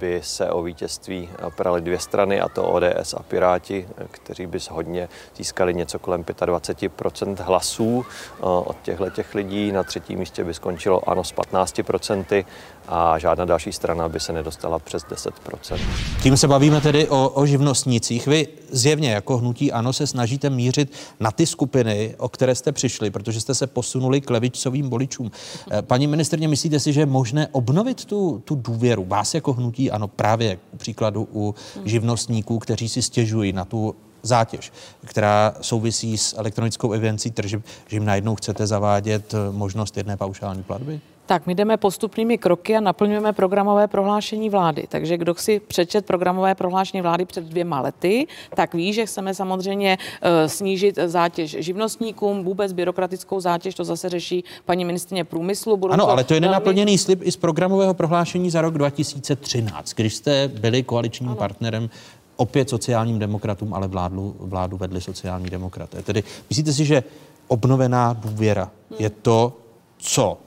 [0.00, 5.08] by se o vítězství operaly dvě strany, a to ODS a Piráti, kteří by hodně
[5.36, 8.06] získali něco kolem 25% hlasů
[8.40, 9.72] od těchto těch lidí.
[9.72, 12.44] Na třetím místě by skončilo ANO s 15%
[12.88, 15.78] a žádná další strana by se nedostala přes 10%
[16.22, 18.26] Tím se bavíme tedy o, o živnostnících.
[18.26, 23.10] Vy zjevně jako hnutí ANO se snažíte mířit na ty skupiny, o které jste přišli,
[23.10, 25.30] protože jste se posunuli k levicovým voličům.
[25.70, 29.87] Eh, paní ministrně, myslíte si, že je možné obnovit tu, tu důvěru vás jako hnutí
[29.90, 34.72] ANO právě k příkladu u živnostníků, kteří si stěžují na tu zátěž,
[35.04, 41.00] která souvisí s elektronickou evidencí tržeb, že jim najednou chcete zavádět možnost jedné paušální platby?
[41.28, 44.84] Tak my jdeme postupnými kroky a naplňujeme programové prohlášení vlády.
[44.88, 49.98] Takže kdo si přečet programové prohlášení vlády před dvěma lety, tak ví, že chceme samozřejmě
[50.00, 55.76] uh, snížit zátěž živnostníkům, vůbec byrokratickou zátěž, to zase řeší paní ministrině průmyslu.
[55.76, 59.94] Budou ano, to ale to je nenaplněný slib i z programového prohlášení za rok 2013,
[59.94, 61.38] když jste byli koaličním ano.
[61.38, 61.90] partnerem
[62.36, 66.02] opět sociálním demokratům, ale vládu, vládu vedli sociální demokraté.
[66.02, 67.02] Tedy myslíte si, že
[67.48, 69.56] obnovená důvěra je to,
[69.98, 70.38] co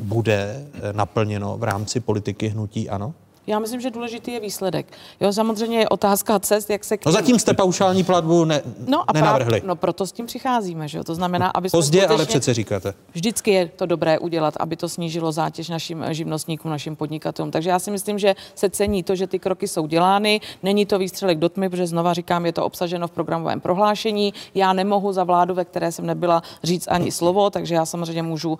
[0.00, 3.14] bude eh, naplněno v rámci politiky hnutí ano?
[3.48, 4.86] Já myslím, že důležitý je výsledek.
[5.20, 6.96] Jo, samozřejmě je otázka cest, jak se...
[6.96, 7.06] K...
[7.06, 9.60] No zatím jste paušální platbu ne, no a nenavrhli.
[9.60, 11.04] Práv, no proto s tím přicházíme, že jo?
[11.04, 11.68] To znamená, no, aby...
[11.68, 12.94] Pozdě, ale přece říkáte.
[13.12, 17.50] Vždycky je to dobré udělat, aby to snížilo zátěž našim živnostníkům, našim podnikatelům.
[17.50, 20.40] Takže já si myslím, že se cení to, že ty kroky jsou dělány.
[20.62, 24.34] Není to výstřelek do tmy, protože znova říkám, je to obsaženo v programovém prohlášení.
[24.54, 28.58] Já nemohu za vládu, ve které jsem nebyla, říct ani slovo, takže já samozřejmě můžu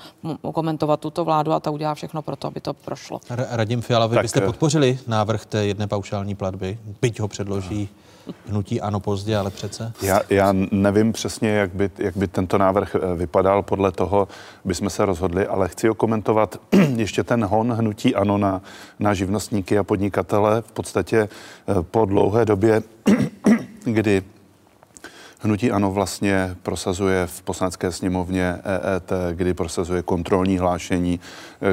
[0.52, 3.20] komentovat tuto vládu a ta udělá všechno pro to, aby to prošlo.
[3.30, 4.46] Radim Fiala, vy tak, byste eh,
[4.78, 7.88] podpořili návrh té jedné paušální platby, byť ho předloží
[8.46, 9.92] hnutí ano pozdě, ale přece?
[10.02, 14.28] Já, já nevím přesně, jak by, jak by tento návrh eh, vypadal, podle toho
[14.64, 16.60] bychom se rozhodli, ale chci komentovat
[16.96, 18.62] ještě ten hon hnutí ano na,
[18.98, 22.82] na živnostníky a podnikatele v podstatě eh, po dlouhé době,
[23.84, 24.22] kdy
[25.40, 31.20] hnutí ano vlastně prosazuje v poslanecké sněmovně EET, kdy prosazuje kontrolní hlášení,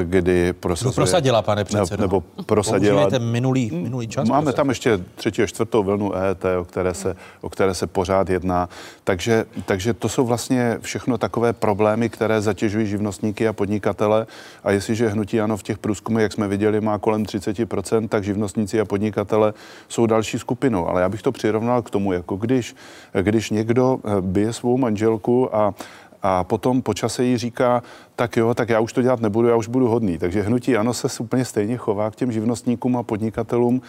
[0.02, 0.92] kdy prosazuje...
[0.92, 2.02] Kdo prosadila, pane předsedo?
[2.02, 3.08] Nebo prosadila...
[3.18, 4.28] minulý, minulý čas?
[4.28, 8.30] Máme tam ještě třetí a čtvrtou vlnu EET, o které se, o které se pořád
[8.30, 8.68] jedná.
[9.04, 14.26] Takže, takže to jsou vlastně všechno takové problémy, které zatěžují živnostníky a podnikatele.
[14.64, 18.80] A jestliže hnutí ano v těch průzkumech, jak jsme viděli, má kolem 30%, tak živnostníci
[18.80, 19.54] a podnikatele
[19.88, 20.88] jsou další skupinou.
[20.88, 22.76] Ale já bych to přirovnal k tomu, jako když,
[23.22, 25.74] když někdo eh, bije svou manželku a
[26.22, 27.82] a potom po čase jí říká,
[28.16, 30.18] tak jo, tak já už to dělat nebudu, já už budu hodný.
[30.18, 33.82] Takže hnutí ano se úplně stejně chová k těm živnostníkům a podnikatelům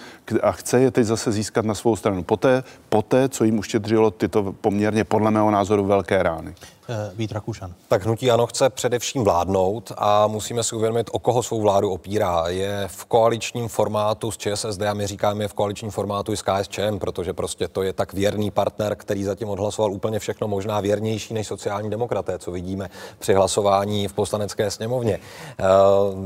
[0.44, 2.24] a chce je teď zase získat na svou stranu.
[2.24, 6.54] Poté, poté co jim uštědřilo tyto poměrně podle mého názoru velké rány.
[6.90, 7.74] Eh, Vít Rakušan.
[7.88, 12.44] Tak hnutí ano chce především vládnout a musíme si uvědomit, o koho svou vládu opírá.
[12.48, 16.42] Je v koaličním formátu s ČSSD a my říkáme je v koaličním formátu i s
[16.42, 21.34] KSČM, protože prostě to je tak věrný partner, který zatím odhlasoval úplně všechno, možná věrnější
[21.34, 25.20] než sociální demokraté, co vidíme při hlasování v poslanecké sněmovně.
[25.60, 25.64] Eh,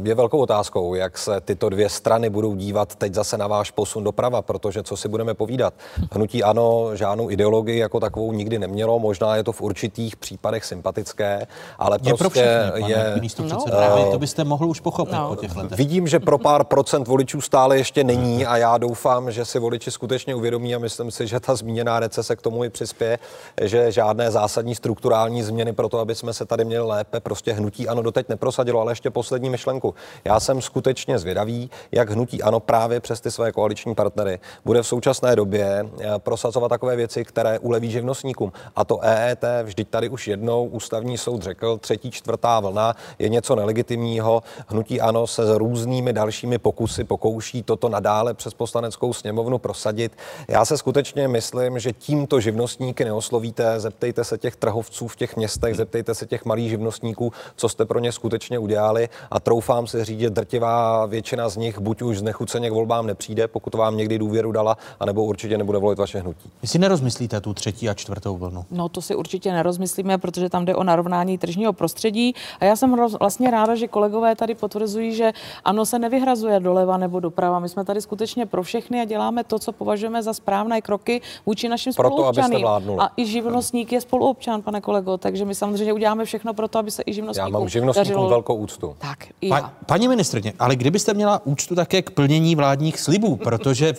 [0.03, 4.03] je velkou otázkou, jak se tyto dvě strany budou dívat teď zase na váš posun
[4.03, 5.73] doprava, protože co si budeme povídat.
[6.11, 10.65] Hnutí ano žádnou ideologii jako takovou nikdy nemělo, možná je to v určitých případech případech
[10.65, 11.47] sympatické,
[11.79, 13.15] ale je prostě pro všechny, je...
[13.21, 13.65] Místo no.
[13.69, 15.29] právě to byste mohl už pochopit no.
[15.29, 15.77] po těch letech.
[15.77, 19.91] Vidím, že pro pár procent voličů stále ještě není a já doufám, že si voliči
[19.91, 23.19] skutečně uvědomí a myslím si, že ta zmíněná recese k tomu i přispěje,
[23.61, 27.87] že žádné zásadní strukturální změny pro to, aby jsme se tady měli lépe, prostě hnutí
[27.87, 29.93] ano doteď neprosadilo, ale ještě poslední myšlenku.
[30.25, 34.87] Já jsem skutečně zvědavý, jak hnutí ano právě přes ty své koaliční partnery bude v
[34.87, 38.51] současné době eh, prosazovat takové věci, které uleví živnostníkům.
[38.75, 43.29] A to EET vždyť tady už jedno jednou ústavní soud řekl, třetí, čtvrtá vlna je
[43.29, 44.43] něco nelegitimního.
[44.67, 50.11] Hnutí ANO se s různými dalšími pokusy pokouší toto nadále přes poslaneckou sněmovnu prosadit.
[50.47, 53.79] Já se skutečně myslím, že tímto živnostníky neoslovíte.
[53.79, 57.99] Zeptejte se těch trhovců v těch městech, zeptejte se těch malých živnostníků, co jste pro
[57.99, 59.09] ně skutečně udělali.
[59.31, 63.47] A troufám se říct, že drtivá většina z nich buď už znechuceně k volbám nepřijde,
[63.47, 66.49] pokud vám někdy důvěru dala, anebo určitě nebude volit vaše hnutí.
[66.61, 68.65] Vy si nerozmyslíte tu třetí a čtvrtou vlnu?
[68.71, 72.35] No to si určitě nerozmyslíme, protože tam jde o narovnání tržního prostředí.
[72.59, 75.31] A já jsem vlastně ráda, že kolegové tady potvrzují, že
[75.65, 77.59] ano se nevyhrazuje doleva nebo doprava.
[77.59, 81.69] My jsme tady skutečně pro všechny a děláme to, co považujeme za správné kroky vůči
[81.69, 82.99] našim spoluobčanům.
[82.99, 86.91] A i živnostník je spoluobčan, pane kolego, takže my samozřejmě uděláme všechno pro to, aby
[86.91, 88.29] se i živnostníkům Já mám živnostníkům dařilo...
[88.29, 88.95] velkou úctu.
[88.99, 89.61] Tak, i já.
[89.61, 93.93] Pa, paní ministrně, ale kdybyste měla úctu také k plnění vládních slibů, protože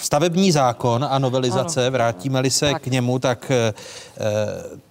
[0.00, 2.82] stavební zákon a novelizace, vrátíme-li se tak.
[2.82, 3.74] k němu, tak e,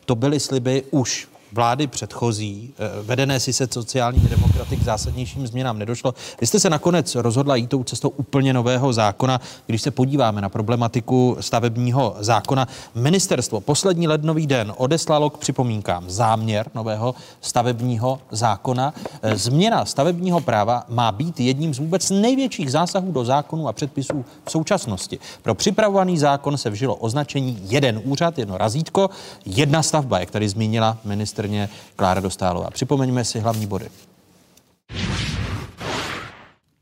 [0.05, 5.79] to byly sliby už vlády předchozí, eh, vedené si se sociálními demokraty k zásadnějším změnám
[5.79, 6.13] nedošlo.
[6.41, 9.41] Vy jste se nakonec rozhodla jít tou cestou úplně nového zákona.
[9.65, 16.69] Když se podíváme na problematiku stavebního zákona, ministerstvo poslední lednový den odeslalo k připomínkám záměr
[16.75, 18.93] nového stavebního zákona.
[19.21, 24.25] Eh, změna stavebního práva má být jedním z vůbec největších zásahů do zákonů a předpisů
[24.45, 25.19] v současnosti.
[25.41, 29.09] Pro připravovaný zákon se vžilo označení jeden úřad, jedno razítko,
[29.45, 32.69] jedna stavba, jak tady zmínila minister ministrně Klára Dostálová.
[32.69, 33.89] Připomeňme si hlavní body.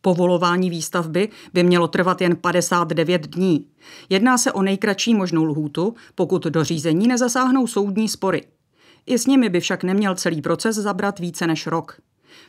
[0.01, 3.65] Povolování výstavby by mělo trvat jen 59 dní.
[4.09, 8.41] Jedná se o nejkratší možnou lhůtu, pokud do řízení nezasáhnou soudní spory.
[9.05, 12.01] I s nimi by však neměl celý proces zabrat více než rok.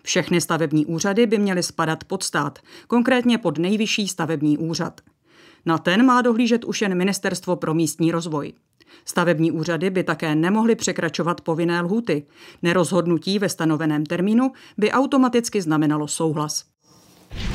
[0.03, 5.01] Všechny stavební úřady by měly spadat pod stát, konkrétně pod nejvyšší stavební úřad.
[5.67, 8.53] Na ten má dohlížet už jen Ministerstvo pro místní rozvoj.
[9.05, 12.27] Stavební úřady by také nemohly překračovat povinné lhuty.
[12.63, 16.65] Nerozhodnutí ve stanoveném termínu by automaticky znamenalo souhlas.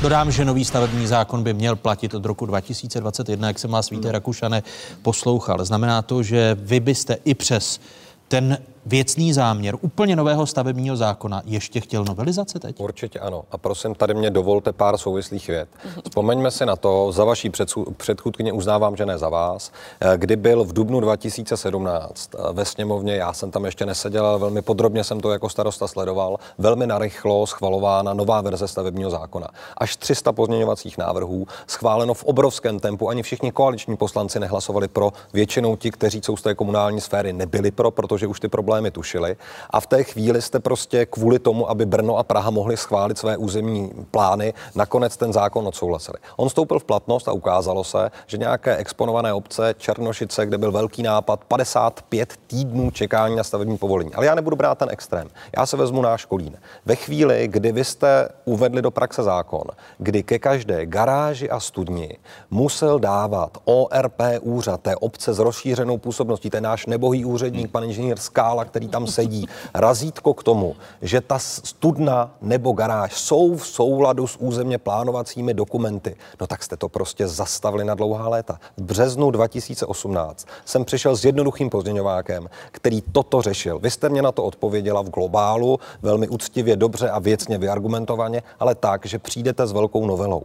[0.02, 4.12] Dodám, že nový stavební zákon by měl platit od roku 2021, jak se má Víte
[4.12, 4.62] Rakušane
[5.02, 5.64] poslouchal.
[5.64, 7.80] Znamená to, že vy byste i přes
[8.28, 8.58] ten
[8.88, 12.80] věcný záměr úplně nového stavebního zákona ještě chtěl novelizace teď?
[12.80, 13.44] Určitě ano.
[13.50, 15.68] A prosím, tady mě dovolte pár souvislých věd.
[16.04, 17.50] Vzpomeňme si na to, za vaší
[17.96, 23.16] předchůdkyně uznávám, že ne za vás, eh, kdy byl v dubnu 2017 eh, ve sněmovně,
[23.16, 27.46] já jsem tam ještě neseděl, ale velmi podrobně jsem to jako starosta sledoval, velmi narychlo
[27.46, 29.48] schvalována nová verze stavebního zákona.
[29.76, 35.76] Až 300 pozměňovacích návrhů, schváleno v obrovském tempu, ani všichni koaliční poslanci nehlasovali pro, většinou
[35.76, 39.36] ti, kteří jsou z té komunální sféry, nebyli pro, protože už ty problémy problémy tušili
[39.70, 43.36] a v té chvíli jste prostě kvůli tomu, aby Brno a Praha mohli schválit své
[43.36, 46.18] územní plány, nakonec ten zákon odsouhlasili.
[46.36, 51.02] On vstoupil v platnost a ukázalo se, že nějaké exponované obce Černošice, kde byl velký
[51.02, 54.14] nápad, 55 týdnů čekání na stavební povolení.
[54.14, 55.28] Ale já nebudu brát ten extrém.
[55.56, 56.56] Já se vezmu náš Kolín.
[56.86, 59.64] Ve chvíli, kdy vy jste uvedli do praxe zákon,
[59.98, 62.18] kdy ke každé garáži a studni
[62.50, 68.18] musel dávat ORP úřad té obce s rozšířenou působností, ten náš nebohý úředník, pan inženýr
[68.18, 74.26] Skála, který tam sedí, razítko k tomu, že ta studna nebo garáž jsou v souladu
[74.26, 78.60] s územně plánovacími dokumenty, no tak jste to prostě zastavili na dlouhá léta.
[78.76, 83.78] V březnu 2018 jsem přišel s jednoduchým pozměňovákem, který toto řešil.
[83.78, 88.74] Vy jste mě na to odpověděla v globálu, velmi úctivě, dobře a věcně vyargumentovaně, ale
[88.74, 90.42] tak, že přijdete s velkou novelou.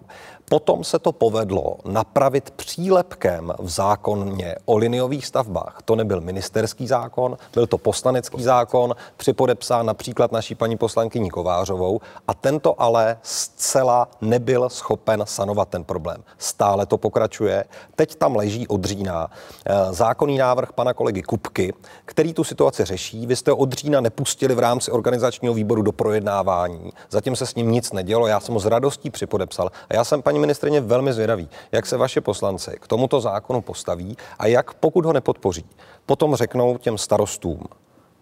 [0.49, 5.77] Potom se to povedlo napravit přílepkem v zákoně o liniových stavbách.
[5.85, 12.33] To nebyl ministerský zákon, byl to poslanecký zákon, připodepsán například naší paní poslankyní Kovářovou a
[12.33, 16.23] tento ale zcela nebyl schopen sanovat ten problém.
[16.37, 17.63] Stále to pokračuje.
[17.95, 19.29] Teď tam leží od října
[19.65, 21.73] eh, zákonný návrh pana kolegy Kupky,
[22.05, 23.27] který tu situaci řeší.
[23.27, 26.91] Vy jste od října nepustili v rámci organizačního výboru do projednávání.
[27.09, 28.27] Zatím se s ním nic nedělo.
[28.27, 29.71] Já jsem ho s radostí připodepsal.
[29.89, 34.17] A já jsem paní ministrině velmi zvědavý, jak se vaše poslanci k tomuto zákonu postaví
[34.39, 35.65] a jak, pokud ho nepodpoří,
[36.05, 37.59] potom řeknou těm starostům,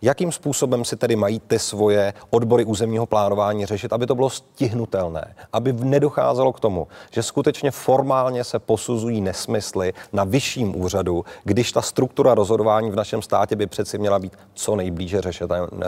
[0.04, 5.36] Jakým způsobem si tedy mají ty svoje odbory územního plánování řešit, aby to bylo stihnutelné,
[5.54, 11.82] aby nedocházelo k tomu, že skutečně formálně se posuzují nesmysly na vyšším úřadu, když ta
[11.82, 15.22] struktura rozhodování v našem státě by přeci měla být co nejblíže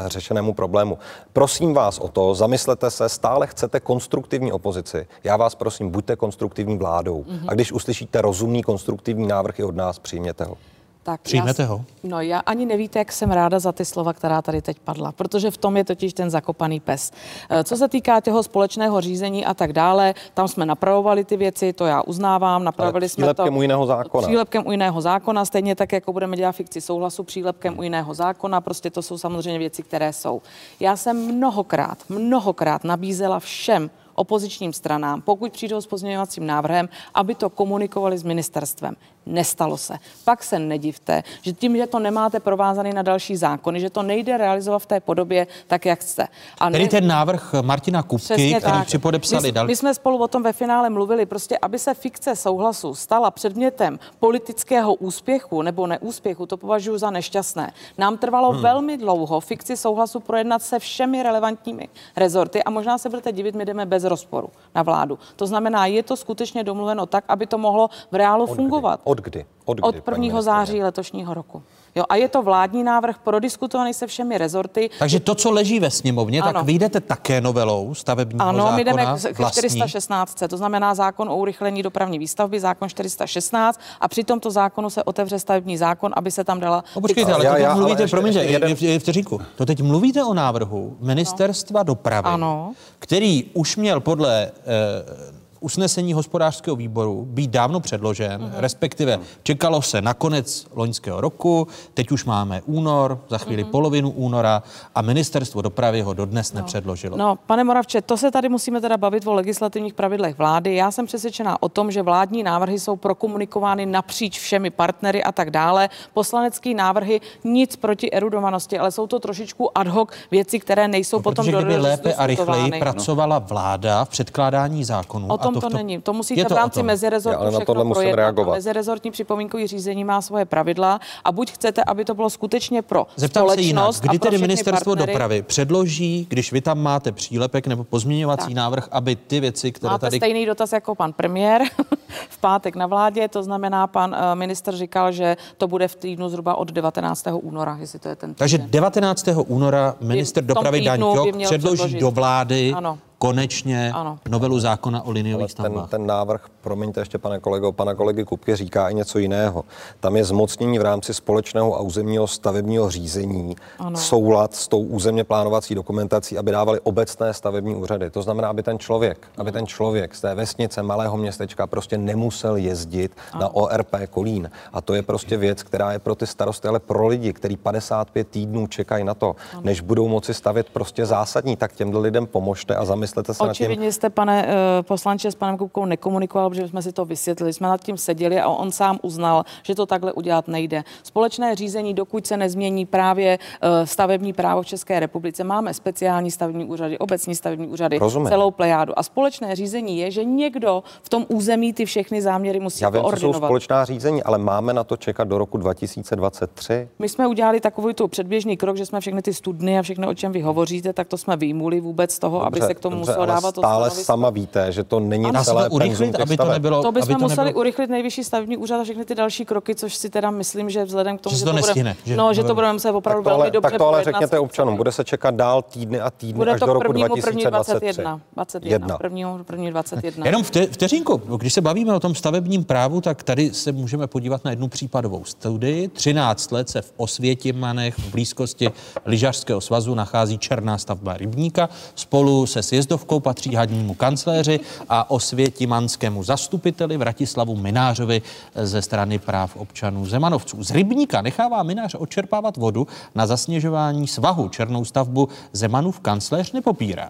[0.07, 0.97] řešenému problému.
[1.34, 5.07] Prosím vás o to, zamyslete se, stále chcete konstruktivní opozici.
[5.24, 7.24] Já vás prosím, buďte konstruktivní vládou.
[7.24, 7.45] Mm-hmm.
[7.47, 10.57] A když uslyšíte rozumný konstruktivní návrh i od nás, přijměte ho.
[11.04, 11.86] Tak Přijmete já, ho?
[12.04, 15.51] No já ani nevíte, jak jsem ráda za ty slova, která tady teď padla, protože
[15.51, 17.12] v tom je totiž ten zakopaný pes.
[17.49, 21.74] Eh, co se týká těho společného řízení a tak dále, tam jsme napravovali ty věci,
[21.74, 23.43] to já uznávám, napravili jsme to.
[23.43, 24.28] u jiného zákona.
[24.28, 28.62] Přílepkem u jiného zákona, stejně tak, jako budeme dělat fikci souhlasu přílepkem u jiného zákona,
[28.62, 30.41] prostě to jsou samozřejmě věci, které jsou.
[30.80, 37.49] Já jsem mnohokrát, mnohokrát nabízela všem opozičním stranám, pokud přijdou s pozměňovacím návrhem, aby to
[37.49, 38.95] komunikovali s ministerstvem.
[39.26, 39.97] Nestalo se.
[40.26, 44.38] Pak se nedivte, že tím, že to nemáte provázaný na další zákony, že to nejde
[44.38, 46.28] realizovat v té podobě tak, jak chce.
[46.59, 46.89] A Tedy ne...
[46.89, 48.88] ten návrh Martina Kupky, Přesně který tak.
[48.88, 49.67] připodepsali dal...
[49.67, 53.99] My jsme spolu o tom ve finále mluvili, prostě aby se fikce souhlasu stala předmětem
[54.19, 57.71] politického úspěchu nebo neúspěchu, to považuji za nešťastné.
[57.97, 58.61] Nám trvalo hmm.
[58.61, 63.65] velmi dlouho fikci souhlasu projednat se všemi relevantními rezorty a možná se budete divit, my
[63.65, 65.19] jdeme bez rozporu na vládu.
[65.36, 68.99] To znamená, je to skutečně domluveno tak, aby to mohlo v reálu fungovat.
[69.14, 69.45] Od kdy?
[69.66, 70.41] Od, kdy, Od 1.
[70.41, 71.64] září letošního roku.
[71.95, 74.89] Jo, a je to vládní návrh prodiskutovaný se všemi rezorty.
[74.99, 76.53] Takže to, co leží ve sněmovně, ano.
[76.53, 81.30] tak vyjdete také novelou stavebního ano, zákona Ano, my jdeme k 416, to znamená zákon
[81.30, 86.32] o urychlení dopravní výstavby, zákon 416 a při tomto zákonu se otevře stavební zákon, aby
[86.32, 86.84] se tam dala...
[86.95, 88.99] No, počkejte, ale já, to já, mluvíte, promiňte, jeden...
[88.99, 91.84] vteřinku, to teď mluvíte o návrhu ministerstva no.
[91.84, 92.74] dopravy, ano.
[92.99, 98.51] který už měl podle eh, usnesení hospodářského výboru být dávno předložen, mm-hmm.
[98.55, 103.72] respektive čekalo se na konec loňského roku, teď už máme únor, za chvíli mm-hmm.
[103.72, 104.64] polovinu února
[104.95, 106.59] a ministerstvo dopravy ho dodnes no.
[106.59, 107.18] nepředložilo.
[107.18, 110.76] No, pane Moravče, to se tady musíme teda bavit o legislativních pravidlech vlády.
[110.76, 115.51] Já jsem přesvědčená o tom, že vládní návrhy jsou prokomunikovány napříč všemi partnery a tak
[115.51, 115.89] dále.
[116.14, 121.24] Poslanecké návrhy nic proti erudovanosti, ale jsou to trošičku ad hoc věci, které nejsou no,
[121.24, 125.28] potom do kdyby lépe a rychleji pracovala vláda v předkládání zákonů.
[125.28, 126.01] O tom tom to, to není.
[126.01, 128.16] To musíte v rámci mezirezortu všechno na tohle musím projednat.
[128.16, 128.54] reagovat.
[128.54, 133.49] Mezirezortní připomínkový řízení má svoje pravidla a buď chcete, aby to bylo skutečně pro Zeptám
[133.49, 135.14] se jinak, kdy tedy ministerstvo partnery...
[135.14, 138.54] dopravy předloží, když vy tam máte přílepek nebo pozměňovací tak.
[138.54, 140.18] návrh, aby ty věci, které máte tady...
[140.18, 141.62] stejný dotaz jako pan premiér
[142.30, 146.30] v pátek na vládě, to znamená, pan uh, minister říkal, že to bude v týdnu
[146.30, 147.28] zhruba od 19.
[147.32, 148.39] února, jestli to je ten týden.
[148.39, 149.28] Takže 19.
[149.47, 151.04] února minister dopravy Dan
[151.43, 154.19] předloží do vlády ano konečně ano.
[154.30, 155.89] novelu zákona o liniových stavbách.
[155.89, 159.63] Ten, ten návrh, promiňte ještě pane kolego, pana kolegy Kupky říká i něco jiného.
[159.99, 163.97] Tam je zmocnění v rámci společného a územního stavebního řízení ano.
[163.97, 168.09] soulad s tou územně plánovací dokumentací, aby dávali obecné stavební úřady.
[168.09, 169.41] To znamená, aby ten člověk, ano.
[169.41, 173.41] aby ten člověk z té vesnice malého městečka prostě nemusel jezdit ano.
[173.41, 174.51] na ORP Kolín.
[174.74, 178.28] A to je prostě věc, která je pro ty starosty, ale pro lidi, kteří 55
[178.28, 179.61] týdnů čekají na to, ano.
[179.63, 183.53] než budou moci stavět prostě zásadní, tak těmto lidem pomožte a zamyslete zamyslete se nad
[183.53, 183.66] tím.
[183.66, 187.53] Očividně jste, pane eh, poslanče, s panem Kupkou nekomunikoval, protože jsme si to vysvětlili.
[187.53, 190.84] Jsme nad tím seděli a on sám uznal, že to takhle udělat nejde.
[191.03, 196.66] Společné řízení, dokud se nezmění právě eh, stavební právo v České republice, máme speciální stavební
[196.66, 198.30] úřady, obecní stavební úřady, Rozumím.
[198.30, 198.99] celou plejádu.
[198.99, 203.03] A společné řízení je, že někdo v tom území ty všechny záměry musí Já vím,
[203.18, 206.88] jsou společná řízení, ale máme na to čekat do roku 2023.
[206.99, 210.14] My jsme udělali takový tu předběžný krok, že jsme všechny ty studny a všechno, o
[210.14, 213.17] čem vy hovoříte, tak to jsme vyjmuli vůbec z toho, aby se k tomu muselo
[213.17, 214.05] ale dávat to stále stanovisko.
[214.05, 216.81] sama víte, že to není se celé to urychlit, aby to nebylo...
[216.81, 217.59] To aby bychom to museli nebylo...
[217.59, 221.17] urychlit nejvyšší stavební úřad a všechny ty další kroky, což si teda myslím, že vzhledem
[221.17, 223.29] k tomu, Že se to nestihne, Bude, že- no, že to budeme muset opravdu to,
[223.29, 226.51] velmi dobře tak to ale řekněte občanům, bude se čekat dál týdny a týdny Bude
[226.51, 228.01] až to do roku prvnímu, první 2023.
[228.01, 228.21] 21.
[228.35, 228.71] 21.
[228.71, 228.97] Jedna.
[228.97, 230.25] Prvního, první 21.
[230.25, 234.45] Jenom vte, vteřinku, když se bavíme o tom stavebním právu, tak tady se můžeme podívat
[234.45, 235.87] na jednu případovou studii.
[235.87, 238.71] 13 let se v Osvětimanech v blízkosti
[239.05, 241.69] lyžařského svazu nachází černá stavba rybníka.
[241.95, 244.59] Spolu se sjezdovkou patří hadnímu kancléři
[244.89, 248.21] a osvětimanskému zastupiteli Vratislavu Minářovi
[248.63, 250.63] ze strany práv občanů Zemanovců.
[250.63, 254.49] Z rybníka nechává Minář odčerpávat vodu na zasněžování svahu.
[254.49, 257.09] Černou stavbu Zemanův kancléř nepopírá.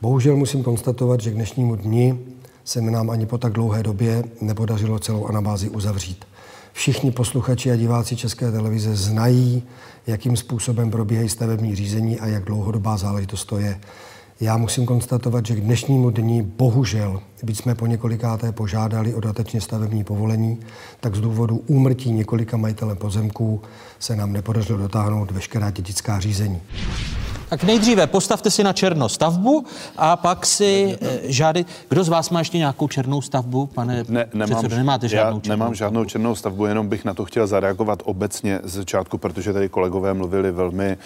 [0.00, 2.18] Bohužel musím konstatovat, že k dnešnímu dni
[2.64, 6.24] se mi nám ani po tak dlouhé době nepodařilo celou anabázi uzavřít.
[6.72, 9.62] Všichni posluchači a diváci České televize znají,
[10.06, 13.80] jakým způsobem probíhají stavební řízení a jak dlouhodobá záležitost to je.
[14.42, 19.60] Já musím konstatovat, že k dnešnímu dni bohužel, byť jsme po několikáté požádali o dodatečně
[19.60, 20.60] stavební povolení,
[21.00, 23.62] tak z důvodu úmrtí několika majitele pozemků
[23.98, 26.60] se nám nepodařilo dotáhnout veškerá dědická řízení.
[27.48, 29.64] Tak nejdříve postavte si na černo stavbu
[29.96, 31.64] a pak si eh, žádej.
[31.88, 34.76] Kdo z vás má ještě nějakou černou stavbu, pane Ne, nemám, předsedo?
[34.76, 38.60] Nemáte žádnou já černou nemám žádnou černou stavbu, jenom bych na to chtěl zareagovat obecně
[38.64, 40.96] z začátku, protože tady kolegové mluvili velmi,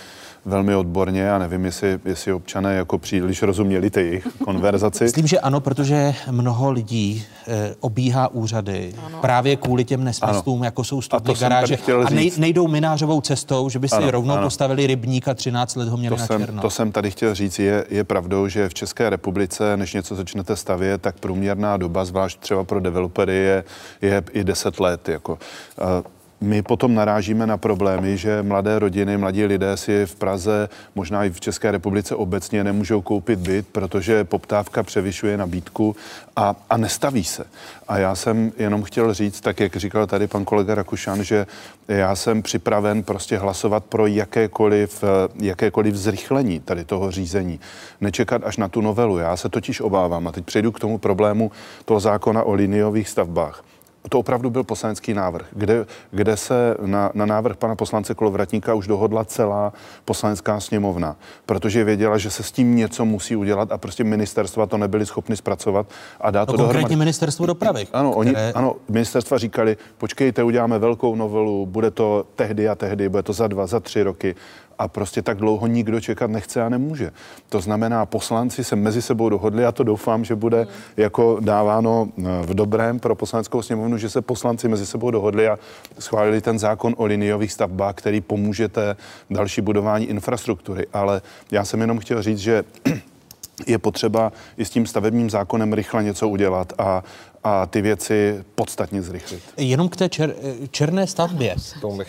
[0.47, 1.21] velmi odborně.
[1.21, 5.05] Já nevím, jestli, jestli občané jako příliš rozuměli té jejich konverzaci.
[5.05, 9.19] Myslím, že ano, protože mnoho lidí eh, obíhá úřady ano.
[9.21, 13.79] právě kvůli těm nesmyslům, jako jsou A tady garáže a nej, nejdou minářovou cestou, že
[13.79, 14.43] by si Ano, rovnou ano.
[14.47, 16.63] postavili rybník a 13 let ho měli To na jsem, černo.
[16.63, 17.59] to jsem tady chtěl říct.
[17.59, 22.39] Je, je pravdou, že v České republice, než něco začnete stavět, tak průměrná doba, zvlášť
[22.41, 23.65] třeba pro developery, je,
[24.03, 25.09] je i 10 let.
[25.09, 25.39] Jako.
[25.79, 31.25] Eh, My potom narážíme na problémy, že mladé rodiny, mladí lidé si v Praze, možná
[31.25, 35.97] i v České republice obecně nemůžou koupit byt, protože poptávka převyšuje nabídku
[36.37, 37.45] a, a nestaví se.
[37.89, 41.47] A já jsem jenom chtěl říct, tak jak říkal tady pan kolega Rakušan, že
[41.89, 47.61] já jsem připraven prostě hlasovat pro jakékoliv, eh, jakékoliv zrychlení tady toho řízení.
[48.01, 49.19] Nečekat až na tu novelu.
[49.19, 51.51] Já se totiž obávám, a teď přejdu k tomu problému
[51.85, 53.66] toho zákona o liniových stavbách.
[54.09, 58.87] To opravdu byl poslanecký návrh, kde, kde se na, na návrh pana poslance Kolovratníka už
[58.87, 59.73] dohodla celá
[60.05, 64.79] poslanecká sněmovna, protože věděla, že se s tím něco musí udělat a prostě ministerstva to
[64.79, 65.87] nebyly schopny zpracovat
[66.21, 66.97] a dát No, to konkrétně dohromady.
[66.97, 67.87] ministerstvo dopravy.
[67.93, 73.09] Ano, oni, které- ano, ministerstva říkali, počkejte, uděláme velkou novelu, bude to tehdy a tehdy,
[73.09, 74.35] bude to za dva, za tři roky.
[74.79, 77.11] A prostě tak dlouho nikdo čekat nechce a nemůže.
[77.49, 80.67] To znamená, poslanci se mezi sebou dohodli a to doufám, že bude
[80.97, 85.59] jako dáváno eh, v dobrém pro poslaneckou sněmovnu, že se poslanci mezi sebou dohodli a
[85.99, 88.97] schválili ten zákon o liniových stavbách, který pomůže té
[89.31, 90.87] další budování infrastruktury.
[90.93, 92.65] Ale já jsem jenom chtěl říct, že
[93.67, 97.03] je potřeba i s tím stavebním zákonem rychle něco udělat a,
[97.47, 99.43] a ty věci podstatně zrychlit.
[99.57, 100.35] Jenom k té čer,
[100.71, 101.57] černé stavbě.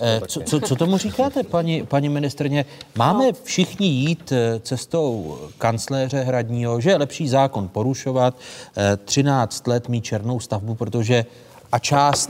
[0.01, 0.21] Eh.
[0.27, 2.65] Co, co, co tomu říkáte, paní, paní ministrně?
[2.95, 8.35] Máme všichni jít eh, cestou kancléře Hradního, že je lepší zákon porušovat,
[8.77, 11.25] eh, 13 let mít černou stavbu, protože
[11.71, 12.29] a část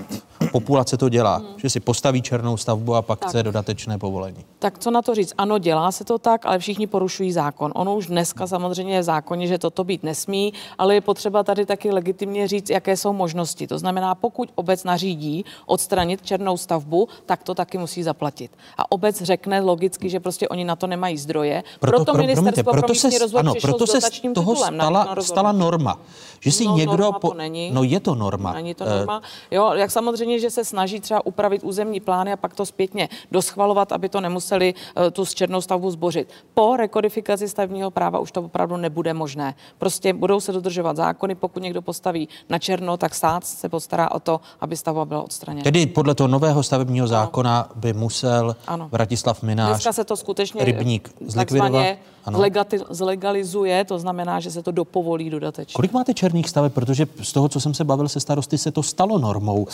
[0.52, 3.30] populace to dělá, že si postaví černou stavbu a pak Tak.
[3.30, 4.46] chce dodatečné povolení.
[4.60, 5.34] Tak co na to říct?
[5.38, 7.72] Ano, dělá se to tak, ale všichni porušují zákon.
[7.76, 11.66] Ono už dneska samozřejmě je v zákoně, že toto být nesmí, ale je potřeba tady
[11.66, 13.68] taky legitimně říct, jaké jsou možnosti.
[13.68, 18.52] To znamená, pokud obec nařídí odstranit černou stavbu, tak to taky musí zaplatit.
[18.78, 21.64] A obec řekne logicky, že prostě oni na to nemají zdroje.
[21.80, 25.22] Proto, proto ministerstvo pro místní se, rozvoj ano, proto se z toho na- stala, na
[25.24, 26.00] stala norma,
[26.40, 26.98] že si No, někdo...
[26.98, 27.72] norma to není.
[27.74, 28.54] No je to norma.
[28.54, 29.22] Není to Eh, norma.
[29.52, 33.92] Jo, jak samozřejmě, že se snaží třeba upravit územní plány a pak to zpětně doschvalovat,
[33.92, 34.74] aby to nemuseli
[35.08, 36.30] eh, tu s černou stavbu zbořit.
[36.54, 39.56] Po rekodifikaci stavebního práva už to opravdu nebude možné.
[39.78, 44.20] Prostě budou se dodržovat zákony, pokud někdo postaví na černo, tak stát se postará o
[44.20, 45.64] to, aby stavba byla odstraněna.
[45.64, 48.90] Tedy podle toho nového stavebního zákona by musel Ano.
[48.92, 51.98] Vratislav Minář Dneska se to skutečně rybník takzvaně
[52.90, 55.74] zlegalizuje, to znamená, že se to dopovolí dodatečně.
[55.74, 56.74] Kolik máte černých staveb?
[56.74, 59.68] Protože z toho, co jsem se bavil se starosty, se to stalo normou.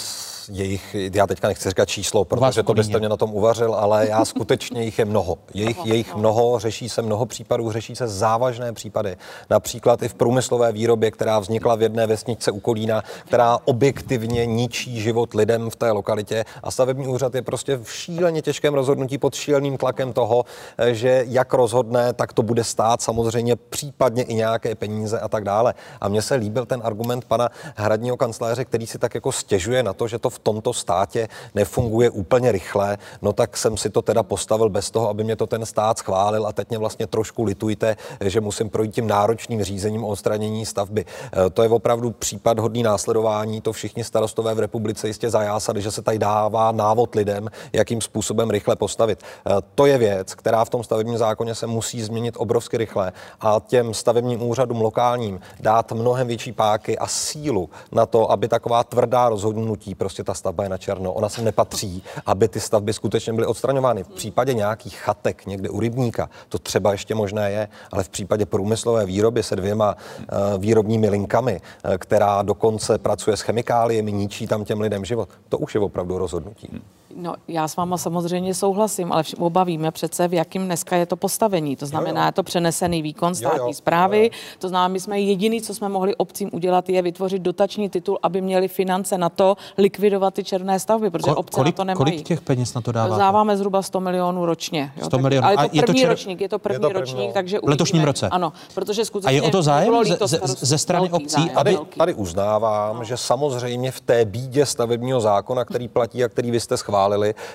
[0.51, 4.25] Jejich, já teďka nechci říkat číslo, protože to byste mě na tom uvařil, ale já
[4.33, 5.37] skutečně jich je mnoho.
[5.53, 9.15] Jejich, jejich mnoho, řeší se mnoho případů, řeší se závažné případy.
[9.49, 15.01] Například i v průmyslové výrobě, která vznikla v jedné vesničce u Kolína, která objektivně ničí
[15.01, 16.45] život lidem v té lokalitě.
[16.63, 20.45] A stavební úřad je prostě v šíleně těžkém rozhodnutí pod šíleným tlakem toho,
[20.91, 25.73] že jak rozhodne, tak to bude stát samozřejmě případně i nějaké peníze a tak dále.
[26.01, 29.93] A mně se líbil ten argument pana hradního kancléře, který si tak jako stěžuje na
[29.93, 32.97] to, že to v tomto státě nefunguje úplně rychle.
[33.21, 36.47] No tak jsem si to teda postavil bez toho, aby mě to ten stát schválil
[36.47, 41.05] a teď mě vlastně trošku litujte, že musím projít tím náročným řízením o odstranění stavby.
[41.45, 43.61] E, to je opravdu případ hodný následování.
[43.61, 48.49] To všichni starostové v republice jistě zajásali, že se tady dává návod lidem, jakým způsobem
[48.49, 49.23] rychle postavit.
[49.23, 52.01] E, to je věc, která v tom stavebním zákoně se musí
[52.33, 58.05] změnit obrovsky rychle a těm stavebním úřadům lokálním dát mnohem větší páky a sílu na
[58.05, 62.47] to, aby taková tvrdá rozhodnutí, prostě ta stavba je na černo, ona se nepatří, aby
[62.47, 64.03] ty stavby skutečně byly odstraňovány.
[64.03, 68.45] V případě nějakých chatek někde u rybníka to třeba ještě možné je, ale v případě
[68.45, 74.65] průmyslové výroby se dvěma uh, výrobními linkami, uh, která dokonce pracuje s chemikáliemi, ničí tam
[74.65, 76.81] těm lidem život, to už je opravdu rozhodnutí.
[77.15, 81.15] No, já s váma samozřejmě souhlasím, ale oba víme přece, v jakým dneska je to
[81.15, 81.75] postavení.
[81.75, 82.27] To znamená, jo, jo.
[82.27, 84.31] je to přenesený výkon státní zprávy.
[84.59, 88.41] To znamená, my jsme jediný, co jsme mohli obcím udělat, je vytvořit dotační titul, aby
[88.41, 91.97] měli finance na to likvidovat ty černé stavby, protože Ko- obce kolik, na to nemají.
[91.97, 93.19] Kolik těch peněz na to dáváte?
[93.19, 94.91] Dáváme zhruba 100 milionů ročně.
[94.97, 95.47] Jo, 100 milionů.
[95.47, 96.09] Ale je to A je to první čer...
[96.09, 98.05] ročník, je to první, je to první ročník, takže v letošním uvidíme.
[98.05, 98.29] roce.
[98.29, 101.77] Ano, protože skutečně A je o to zájem ze, ze, ze strany obcí, zájem, aby...
[101.97, 103.03] Tady uznávám, no.
[103.03, 107.02] že samozřejmě v té bídě stavebního zákona, který platí a který vy jste schválili,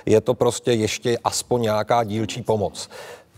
[0.07, 2.89] je to prostě ještě aspoň nějaká dílčí pomoc.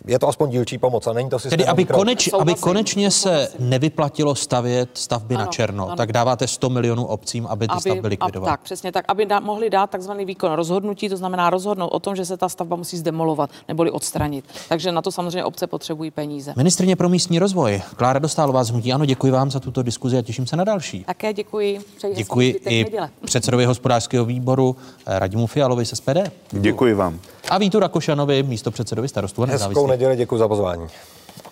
[0.06, 1.58] Je to aspoň dílčí pomoc a není to systém.
[1.58, 5.96] Tedy aby, koneč, aby konečně se nevyplatilo stavět stavby ano, na černo, ano.
[5.96, 8.50] tak dáváte 100 milionů obcím, aby ty aby, stavby likvidovaly.
[8.50, 12.16] Tak, přesně tak, aby da, mohli dát takzvaný výkon rozhodnutí, to znamená rozhodnout o tom,
[12.16, 14.44] že se ta stavba musí zdemolovat neboli odstranit.
[14.68, 16.54] Takže na to samozřejmě obce potřebují peníze.
[16.56, 20.22] Ministrině pro místní rozvoj, Klára Dostálová z Hnutí, ano, děkuji vám za tuto diskuzi a
[20.22, 21.04] těším se na další.
[21.04, 21.80] Také děkuji.
[21.96, 23.10] Přeji děkuji i neděle.
[23.24, 24.76] předsedovi hospodářského výboru
[25.06, 26.18] Radimu Fialovi z SPD.
[26.52, 27.20] Děkuji vám.
[27.48, 30.86] A Vítu Rakošanovi, místo předsedovi starostů a Hezkou neděli, děkuji za pozvání.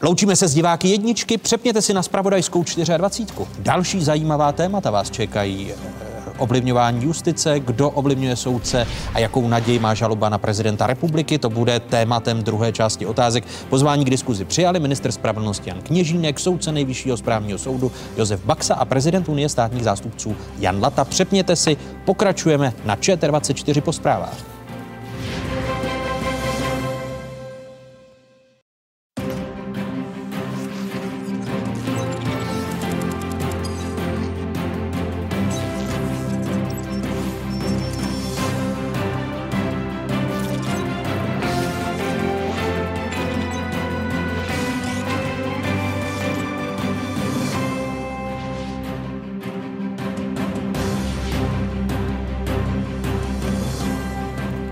[0.02, 2.64] Loučíme se s diváky jedničky, přepněte si na spravodajskou
[2.96, 3.48] 24.
[3.58, 5.72] Další zajímavá témata vás čekají.
[6.38, 11.38] Ovlivňování justice, kdo ovlivňuje soudce a jakou naději má žaloba na prezidenta republiky.
[11.38, 13.44] To bude tématem druhé části otázek.
[13.68, 18.84] Pozvání k diskuzi přijali minister spravedlnosti Jan Kněžínek, soudce nejvyššího správního soudu Josef Baxa a
[18.84, 21.04] prezident Unie státních zástupců Jan Lata.
[21.04, 24.57] Přepněte si, pokračujeme na ČT24 po zprávách.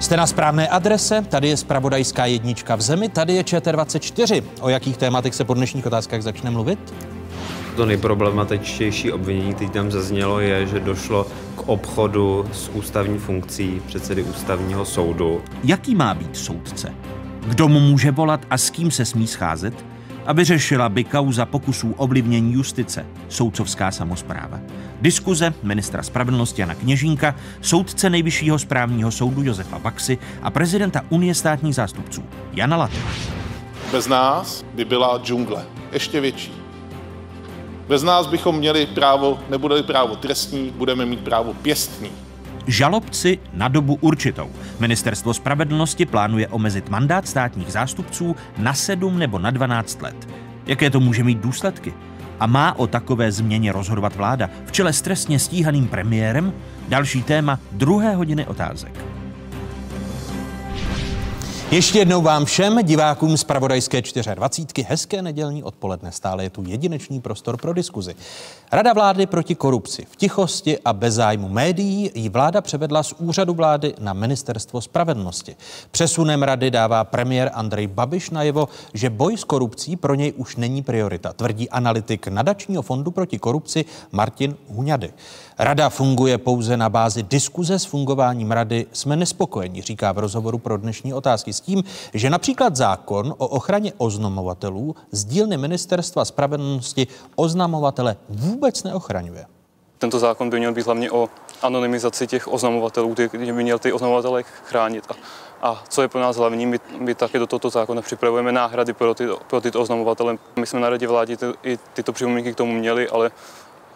[0.07, 4.43] Jste na správné adrese, tady je spravodajská jednička v zemi, tady je ČT24.
[4.61, 6.95] O jakých tématech se po dnešních otázkách začne mluvit?
[7.77, 11.27] To nejproblematičtější obvinění, který tam zaznělo, je, že došlo
[11.57, 15.43] k obchodu s ústavní funkcí předsedy ústavního soudu.
[15.65, 16.95] Jaký má být soudce?
[17.47, 19.75] Kdo mu může volat a s kým se smí scházet?
[20.27, 24.61] Aby řešila by kauza pokusů ovlivnění justice, soudcovská samozpráva.
[25.01, 31.75] Diskuze ministra spravedlnosti Jana Kněžínka, soudce nejvyššího správního soudu Josefa Baxy a prezidenta Unie státních
[31.75, 32.97] zástupců Jana Laty.
[33.93, 36.53] Bez nás by byla džungle ještě větší.
[37.89, 42.26] Bez nás bychom měli právo, nebude právo trestní, budeme mít právo pěstní
[42.67, 44.51] žalobci na dobu určitou.
[44.81, 50.29] Ministerstvo spravedlnosti plánuje omezit mandát státních zástupců na 7 nebo na 12 let.
[50.67, 51.95] Jaké to může mít důsledky?
[52.41, 56.53] A má o takové změně rozhodovat vláda v čele s trestně stíhaným premiérem?
[56.89, 59.16] Další téma druhé hodiny otázek.
[61.71, 64.03] Ještě jednou vám všem divákům z Pravodajské
[64.35, 64.87] 24.
[64.89, 66.13] hezké nedělní odpoledne.
[66.13, 68.15] Stále je tu jedinečný prostor pro diskuzi.
[68.73, 70.07] Rada vlády proti korupci.
[70.11, 75.57] V tichosti a bez zájmu médií ji vláda převedla z úřadu vlády na ministerstvo spravedlnosti.
[75.91, 80.83] Přesunem rady dává premiér Andrej Babiš najevo, že boj s korupcí pro něj už není
[80.83, 85.13] priorita, tvrdí analytik nadačního fondu proti korupci Martin Huňady.
[85.59, 88.87] Rada funguje pouze na bázi diskuze s fungováním rady.
[88.93, 91.85] Jsme nespokojeni, říká v rozhovoru pro dnešní otázky s tím,
[92.15, 99.47] že například zákon o ochraně oznamovatelů z dílny ministerstva spravedlnosti oznamovatele vůbec neochraňuje.
[99.99, 101.29] Tento zákon by měl být hlavně o
[101.63, 105.05] anonymizaci těch oznamovatelů, který by měl ty oznamovatele chránit.
[105.09, 105.15] A,
[105.63, 109.15] a co je pro nás hlavní, my, my také do tohoto zákona připravujeme náhrady pro,
[109.15, 110.39] ty, pro tyto oznamovatele.
[110.57, 113.31] My jsme na radě vládě ty, i tyto připomínky k tomu měli, ale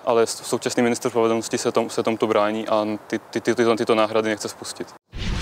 [0.05, 3.94] ale současný minister spravedlnosti se, tom, se tomto brání a ty, ty, ty, ty, tyto
[3.94, 4.94] náhrady nechce spustit.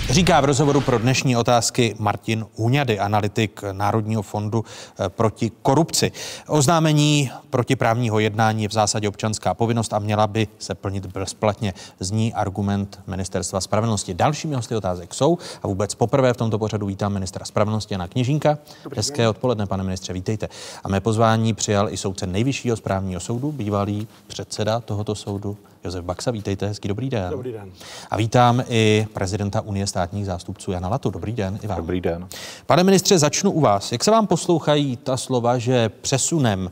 [0.09, 6.11] Říká v rozhovoru pro dnešní otázky Martin Hůňady, analytik Národního fondu eh, proti korupci.
[6.47, 11.73] Oznámení protiprávního jednání je v zásadě občanská povinnost a měla by se plnit bezplatně.
[11.99, 14.13] Zní argument Ministerstva spravedlnosti.
[14.13, 18.57] Dalšími hosty otázek jsou a vůbec poprvé v tomto pořadu vítám ministra spravedlnosti Jana Kněžínka.
[18.83, 19.27] Dobrý Hezké den.
[19.27, 20.49] odpoledne, pane ministře, vítejte.
[20.83, 26.31] A mé pozvání přijal i soudce nejvyššího správního soudu, bývalý předseda tohoto soudu Josef Baxa,
[26.31, 27.29] vítejte, hezký dobrý den.
[27.31, 27.71] Dobrý den.
[28.09, 31.09] A vítám i prezidenta Unie státních zástupců Jana Latu.
[31.09, 31.77] Dobrý den i vám.
[31.77, 32.27] Dobrý den.
[32.65, 33.91] Pane ministře, začnu u vás.
[33.91, 36.71] Jak se vám poslouchají ta slova, že přesunem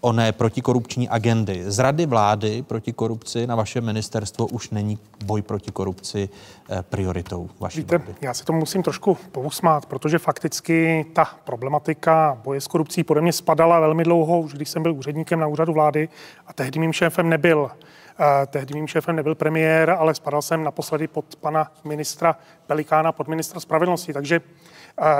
[0.00, 5.72] oné protikorupční agendy z rady vlády proti korupci na vaše ministerstvo už není boj proti
[5.72, 6.28] korupci
[6.70, 8.14] eh, prioritou vaší Víte, vlády?
[8.20, 13.32] já se tomu musím trošku pousmát, protože fakticky ta problematika boje s korupcí podle mě
[13.32, 16.08] spadala velmi dlouho, už když jsem byl úředníkem na úřadu vlády
[16.46, 17.70] a tehdy mým šéfem nebyl
[18.46, 22.36] Tehdy mým šéfem nebyl premiér, ale spadal jsem naposledy pod pana ministra
[22.66, 24.12] Pelikána, pod ministra spravedlnosti.
[24.12, 24.40] Takže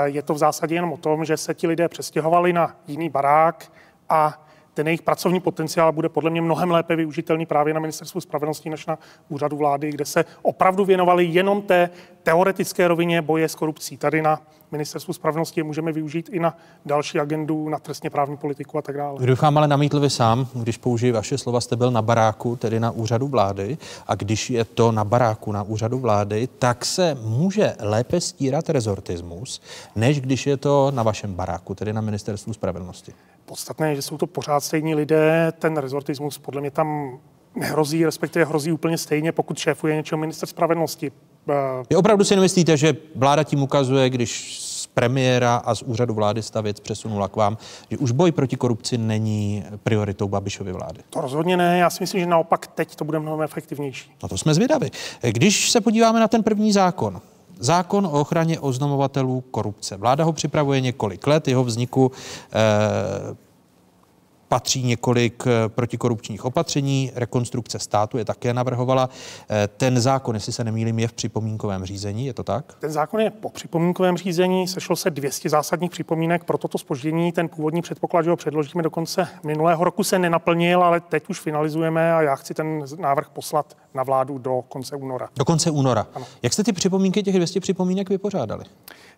[0.05, 3.71] je to v zásadě jenom o tom, že se ti lidé přestěhovali na jiný barák
[4.09, 8.69] a ten jejich pracovní potenciál bude podle mě mnohem lépe využitelný právě na ministerstvu spravedlnosti
[8.69, 11.89] než na úřadu vlády, kde se opravdu věnovali jenom té
[12.23, 13.97] teoretické rovině boje s korupcí.
[13.97, 14.41] Tady na
[14.75, 18.97] ministerstvu spravedlnosti je můžeme využít i na další agendu, na trestně právní politiku a tak
[18.97, 19.35] dále.
[19.41, 22.91] Vám ale namítl vy sám, když použiji vaše slova, jste byl na baráku, tedy na
[22.91, 28.21] úřadu vlády, a když je to na baráku, na úřadu vlády, tak se může lépe
[28.21, 29.61] stírat rezortismus,
[29.95, 33.13] než když je to na vašem baráku, tedy na ministerstvu spravedlnosti.
[33.45, 37.19] Podstatné je, že jsou to pořád stejní lidé, ten rezortismus podle mě tam
[37.55, 41.11] nehrozí, respektive hrozí úplně stejně, pokud šéfuje něčeho minister spravedlnosti.
[41.89, 46.41] Vy opravdu si nemyslíte, že vláda tím ukazuje, když z premiéra a z úřadu vlády
[46.51, 47.57] ta věc přesunula k vám,
[47.91, 51.01] že už boj proti korupci není prioritou Babišovy vlády?
[51.09, 51.77] To rozhodně ne.
[51.77, 54.11] Já si myslím, že naopak teď to bude mnohem efektivnější.
[54.23, 54.91] No to jsme zvědavi.
[55.21, 57.21] Když se podíváme na ten první zákon,
[57.59, 59.97] Zákon o ochraně oznamovatelů korupce.
[59.97, 62.11] Vláda ho připravuje několik let, jeho vzniku
[62.53, 63.35] eh,
[64.47, 69.09] patří několik eh, protikorupčních opatření, rekonstrukce státu je také navrhovala.
[69.49, 72.73] Eh, ten zákon, jestli se nemýlím, je v připomínkovém řízení, je to tak?
[72.79, 77.31] Ten zákon je po připomínkovém řízení, sešlo se 200 zásadních připomínek pro toto spoždění.
[77.31, 81.39] Ten původní předpoklad, že ho předložíme do konce minulého roku, se nenaplnil, ale teď už
[81.39, 85.29] finalizujeme a já chci ten návrh poslat na vládu do konce února.
[85.37, 86.07] Do konce února.
[86.13, 86.25] Ano.
[86.41, 88.65] Jak jste ty připomínky, těch 200 připomínek vypořádali?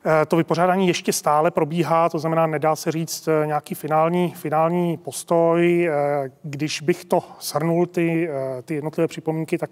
[0.10, 4.98] Eh, to vypořádání ještě stále probíhá, to znamená, nedá se říct eh, nějaký finální, finální
[4.98, 5.88] postoj.
[5.88, 8.30] Eh, když bych to shrnul, ty,
[8.66, 9.70] ty jednotlivé připomínky, tak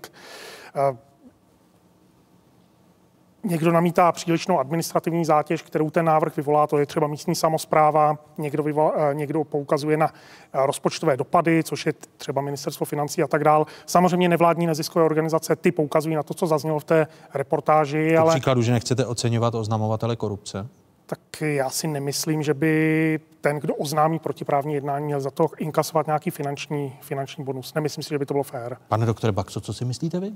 [3.46, 8.64] Někdo namítá přílišnou administrativní zátěž, kterou ten návrh vyvolá, to je třeba místní samozpráva, někdo,
[8.64, 13.44] vyvolá, eh, někdo poukazuje na eh, rozpočtové dopady, což je třeba ministerstvo financí a tak
[13.44, 13.66] dál.
[13.86, 18.18] Samozřejmě nevládní neziskové organizace, ty poukazují na to, co zaznělo v té reportáži.
[18.18, 18.32] ale...
[18.34, 20.68] příkladu, že nechcete oceňovat oznamovatele korupce?
[21.06, 26.06] Tak já si nemyslím, že by ten, kdo oznámí protiprávní jednání, měl za to inkasovat
[26.06, 27.74] nějaký finanční, finanční bonus.
[27.74, 28.78] Nemyslím si, že by to bylo fér.
[28.88, 30.28] Pane doktore Baxo, co si myslíte vy?
[30.28, 30.34] E,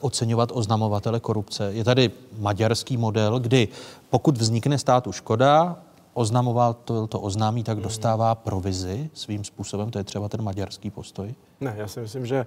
[0.00, 1.72] oceňovat oznamovatele korupce.
[1.72, 3.68] Je tady maďarský model, kdy
[4.10, 5.76] pokud vznikne státu škoda,
[6.14, 9.90] oznamoval to, to oznámí, tak dostává provizi svým způsobem.
[9.90, 11.34] To je třeba ten maďarský postoj.
[11.60, 12.46] Ne, já si myslím, že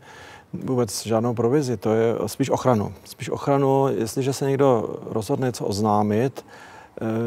[0.54, 2.94] vůbec žádnou provizi, to je spíš ochranu.
[3.04, 6.46] Spíš ochranu, jestliže se někdo rozhodne něco oznámit,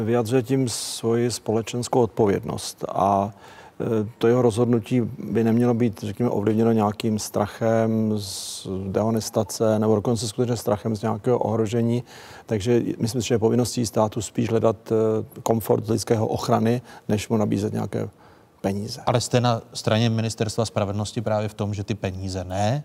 [0.05, 3.31] vyjadřuje tím svoji společenskou odpovědnost a
[3.81, 3.85] eh,
[4.17, 10.57] to jeho rozhodnutí by nemělo být, řekněme, ovlivněno nějakým strachem z dehonestace nebo dokonce skutečně
[10.57, 12.03] strachem z nějakého ohrožení.
[12.45, 14.95] Takže myslím že je povinností státu spíš hledat eh,
[15.43, 18.09] komfort lidského ochrany, než mu nabízet nějaké
[18.61, 19.01] peníze.
[19.05, 22.83] Ale jste na straně ministerstva spravedlnosti právě v tom, že ty peníze ne,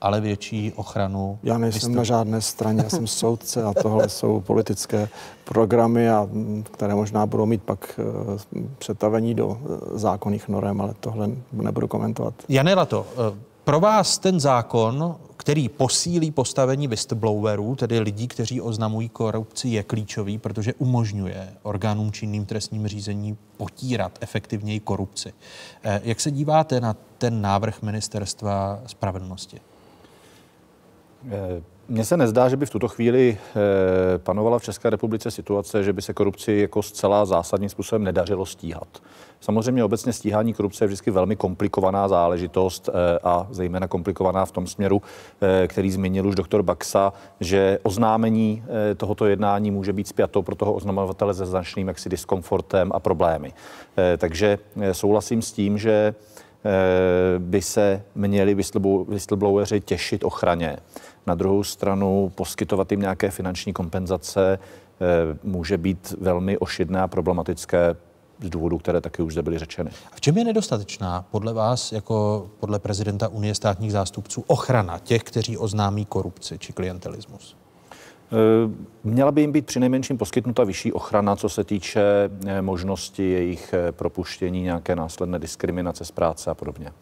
[0.00, 1.38] ale větší ochranu.
[1.42, 5.08] Já nejsem na žádné straně, já jsem soudce a tohle jsou politické
[5.44, 6.28] programy, a,
[6.72, 9.56] které možná budou mít pak uh, přetavení do uh,
[9.92, 12.34] zákonných norem, ale tohle nebudu komentovat.
[12.48, 19.08] Janela to, uh, pro vás ten zákon, který posílí postavení whistleblowerů, tedy lidí, kteří oznamují
[19.08, 25.32] korupci, je klíčový, protože umožňuje orgánům činným trestním řízení potírat efektivněji korupci.
[26.02, 29.60] Jak se díváte na ten návrh ministerstva spravedlnosti?
[31.88, 33.38] Mně se nezdá, že by v tuto chvíli
[34.16, 38.88] panovala v České republice situace, že by se korupci jako zcela zásadním způsobem nedařilo stíhat.
[39.40, 44.66] Samozřejmě obecně stíhání korupce je vždycky velmi komplikovaná záležitost eh, a zejména komplikovaná v tom
[44.66, 45.02] směru,
[45.40, 50.54] eh, který zmínil už doktor Baxa, že oznámení eh, tohoto jednání může být spjato pro
[50.54, 53.52] toho oznamovatele se značným jaksi diskomfortem a problémy.
[54.18, 54.58] Takže
[54.92, 56.14] souhlasím s tím, že
[57.38, 58.54] by se měli
[59.08, 60.76] whistlebloweri těšit ochraně.
[61.28, 64.58] Na druhou stranu poskytovat jim nějaké finanční kompenzace
[65.42, 67.96] může být velmi ošidné a problematické
[68.40, 69.90] z důvodů, které taky už zde byly řečeny.
[70.12, 75.22] A v čem je nedostatečná podle vás, jako podle prezidenta Unie státních zástupců, ochrana těch,
[75.22, 77.56] kteří oznámí korupci či klientelismus?
[78.32, 78.70] Eh,
[79.04, 82.02] měla by jim být přinejmenším poskytnuta vyšší ochrana, co se týče
[82.46, 86.92] eh, možnosti jejich eh, propuštění, nějaké následné diskriminace z práce a podobně.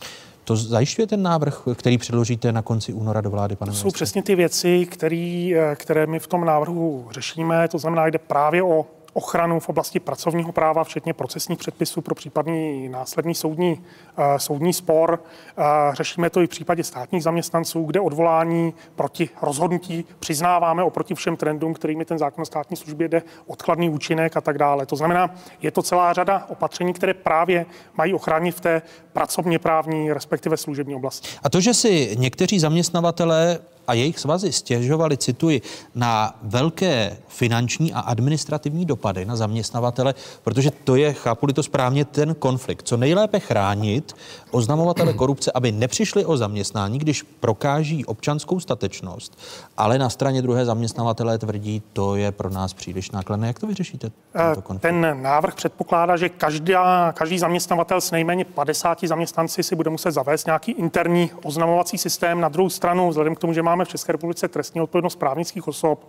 [0.47, 4.23] To zajišťuje ten návrh, který předložíte na konci února do vlády, pane To jsou přesně
[4.23, 7.69] ty věci, který, které my v tom návrhu řešíme.
[7.69, 8.87] To znamená, jde právě o
[9.17, 15.23] ochranu v oblasti pracovního práva, včetně procesních předpisů pro případný následný soudní, uh, soudní spor.
[15.59, 21.37] Uh, řešíme to i v případě státních zaměstnanců, kde odvolání proti rozhodnutí přiznáváme oproti všem
[21.37, 24.87] trendům, kterými ten zákon o státní službě jde, odkladný účinek a tak dále.
[24.87, 27.67] To znamená, je to celá řada opatření, které právě
[27.97, 28.83] mají ochránit v té
[29.13, 31.29] pracovně právní, respektive služební oblasti.
[31.43, 35.63] A to, že si někteří zaměstnavatele a jejich svazy stěžovali, cituji,
[35.95, 42.35] na velké finanční a administrativní dopady na zaměstnavatele, protože to je, chápu to správně, ten
[42.35, 42.89] konflikt.
[42.89, 44.17] Co nejlépe chránit
[44.51, 49.39] oznamovatele korupce, aby nepřišli o zaměstnání, když prokáží občanskou statečnost,
[49.77, 53.47] ale na straně druhé zaměstnavatelé tvrdí, to je pro nás příliš nákladné.
[53.47, 54.11] Jak to vyřešíte?
[54.35, 60.11] Eh, ten návrh předpokládá, že každá, každý zaměstnavatel s nejméně 50 zaměstnanci si bude muset
[60.11, 62.41] zavést nějaký interní oznamovací systém.
[62.41, 66.05] Na druhou stranu, vzhledem k tomu, že máme v České republice trestní odpovědnost právnických osob,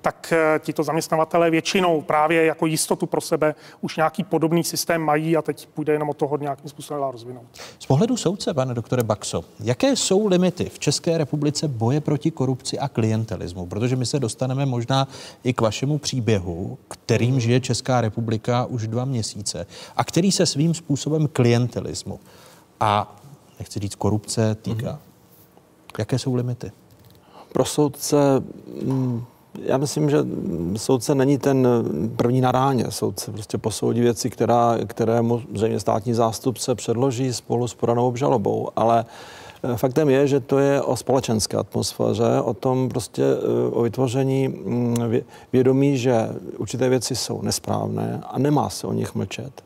[0.00, 5.36] tak eh, tito zaměstnavatelé většinou právě jako jistotu pro sebe už nějaký podobný systém mají
[5.36, 7.46] a teď půjde jenom o toho nějakým způsobem rozvinout.
[7.78, 12.78] Z pohledu soudce, pane doktore Baxo, jaké jsou limity v České republice boje proti korupci
[12.78, 13.66] a klientelismu?
[13.66, 15.08] Protože my se dostaneme možná
[15.44, 19.66] i k vašemu příběhu, kterým žije Česká republika už dva měsíce
[19.96, 22.20] a který se svým způsobem klientelismu
[22.80, 23.16] a
[23.58, 24.92] nechci říct korupce týká.
[24.92, 25.98] Mm-hmm.
[25.98, 26.72] Jaké jsou limity?
[27.52, 28.16] Pro soudce
[28.82, 29.24] mm,
[29.62, 30.18] já myslím, že
[30.76, 31.68] soudce není ten
[32.16, 32.84] první na ráně.
[32.88, 38.68] Soudce prostě posoudí věci, která, které mu zřejmě státní zástupce předloží spolu s podanou obžalobou,
[38.76, 39.04] ale
[39.62, 44.48] eh, Faktem je, že to je o společenské atmosféře, o tom prostě eh, o vytvoření
[44.48, 44.96] mm,
[45.52, 46.28] vědomí, že
[46.58, 49.62] určité věci jsou nesprávné a nemá se o nich mlčet.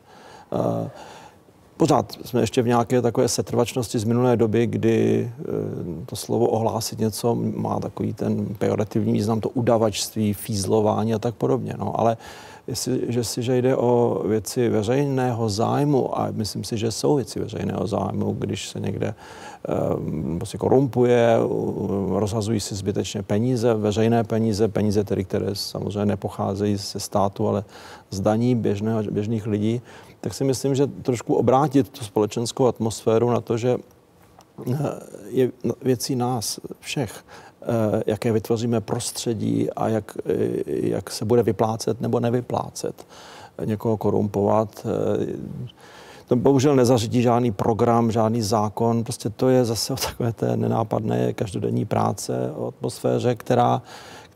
[1.81, 5.43] Eh, Pořád jsme ještě v nějaké takové setrvačnosti z minulé doby, kdy eh,
[6.05, 11.73] to slovo ohlásit něco má takový ten pejorativní význam, to udavačství, fízlování a tak podobně.
[11.77, 12.17] No, ale
[12.67, 17.39] jestli, že si, že jde o věci veřejného zájmu a myslím si, že jsou věci
[17.39, 19.13] veřejného zájmu, když se někde
[19.97, 21.37] um, prostě korumpuje,
[22.09, 27.63] rozhazují si zbytečně peníze, veřejné peníze, peníze tedy, které samozřejmě nepocházejí ze státu, ale
[28.09, 29.81] z daní běžného, běžných lidí,
[30.21, 34.75] tak si myslím, že trošku obrátit tu společenskou atmosféru na to, že eh,
[35.27, 37.25] je věcí nás všech,
[37.61, 37.65] eh,
[38.05, 40.33] jaké vytvoříme prostředí a jak, eh,
[40.65, 43.07] jak se bude vyplácet nebo nevyplácet
[43.65, 44.85] někoho korumpovat.
[46.27, 49.03] To bohužel nezařídí žádný program, žádný zákon.
[49.03, 53.81] Prostě to je zase o takové té nenápadné každodenní práce, o atmosféře, která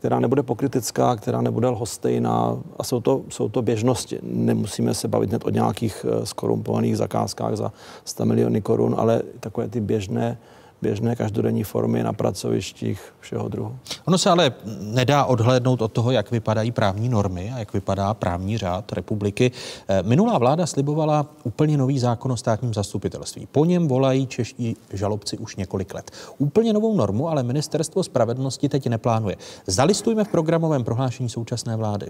[0.06, 4.18] která nebude pokritická, která nebude lhostejná a jsou to, jsou to běžnosti.
[4.22, 7.72] Nemusíme se bavit hned o nějakých eh, skorumpovaných zakázkách za
[8.04, 10.38] 100 miliony korun, ale takové ty běžné
[10.82, 13.76] běžné každodenní formy na pracovištích všeho druhu.
[14.04, 18.58] Ono se ale nedá odhlédnout od toho, jak vypadají právní normy a jak vypadá právní
[18.58, 19.52] řád republiky.
[19.88, 23.48] Eh, minulá vláda slibovala úplně nový zákon o státním zastupitelství.
[23.52, 26.10] Po něm volají čeští žalobci už několik let.
[26.38, 29.36] Úplně novou normu ale ministerstvo spravedlnosti teď neplánuje.
[29.66, 32.06] Zalistujme v programovém prohlášení současné vlády.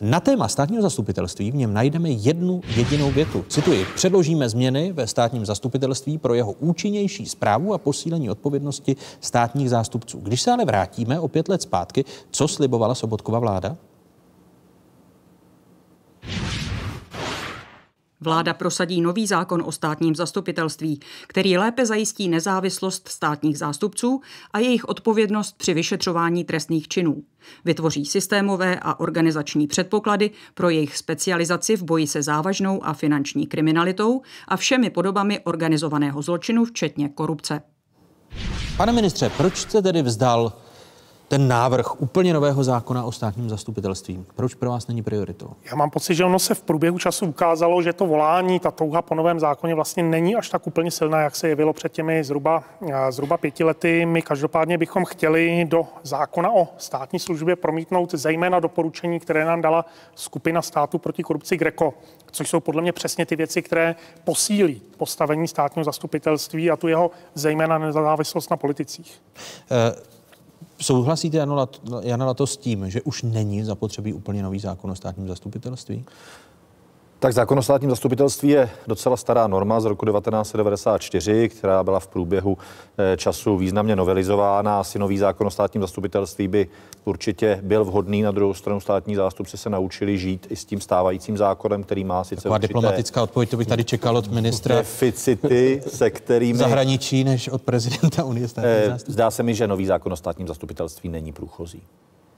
[0.00, 3.44] Na téma státního zastupitelství v něm najdeme jednu jedinou větu.
[3.48, 10.20] Cituji, předložíme změny ve státním zastupitelství pro jeho účinnější zprávu a posílení odpovědnosti státních zástupců.
[10.20, 13.76] Když se ale vrátíme o pět let zpátky, co slibovala Sobotkova vláda?
[18.20, 24.20] Vláda prosadí nový zákon o státním zastupitelství, který lépe zajistí nezávislost státních zástupců
[24.52, 27.22] a jejich odpovědnost při vyšetřování trestných činů.
[27.64, 34.22] Vytvoří systémové a organizační předpoklady pro jejich specializaci v boji se závažnou a finanční kriminalitou
[34.48, 37.62] a všemi podobami organizovaného zločinu, včetně korupce.
[38.76, 40.52] Pane ministře, proč jste tedy vzdal
[41.30, 44.24] ten návrh úplně nového zákona o státním zastupitelství.
[44.36, 45.50] Proč pro vás není prioritou?
[45.70, 49.02] Já mám pocit, že ono se v průběhu času ukázalo, že to volání, ta touha
[49.02, 52.64] po novém zákoně vlastně není až tak úplně silná, jak se jevilo před těmi zhruba,
[53.10, 54.06] zhruba pěti lety.
[54.06, 59.84] My každopádně bychom chtěli do zákona o státní službě promítnout zejména doporučení, které nám dala
[60.14, 61.92] skupina států proti korupci Greco,
[62.30, 63.94] což jsou podle mě přesně ty věci, které
[64.24, 69.22] posílí postavení státního zastupitelství a tu jeho zejména nezávislost na politicích.
[69.70, 70.19] Uh...
[70.80, 71.36] Souhlasíte,
[72.02, 76.04] Jana Lato, s tím, že už není zapotřebí úplně nový zákon o státním zastupitelství?
[77.20, 82.06] Tak zákon o státním zastupitelství je docela stará norma z roku 1994, která byla v
[82.06, 82.58] průběhu
[82.98, 84.80] eh, času významně novelizována.
[84.80, 86.68] Asi nový zákon o státním zastupitelství by
[87.04, 88.22] určitě byl vhodný.
[88.22, 92.24] Na druhou stranu státní zástupci se naučili žít i s tím stávajícím zákonem, který má
[92.24, 96.58] sice Taková diplomatická odpověď, to bych tady čekal od ministra deficity, se kterými...
[96.58, 99.12] Zahraničí než od prezidenta Unie státních eh, zástupců.
[99.12, 101.82] Zdá se mi, že nový zákon o státním zastupitelství není průchozí.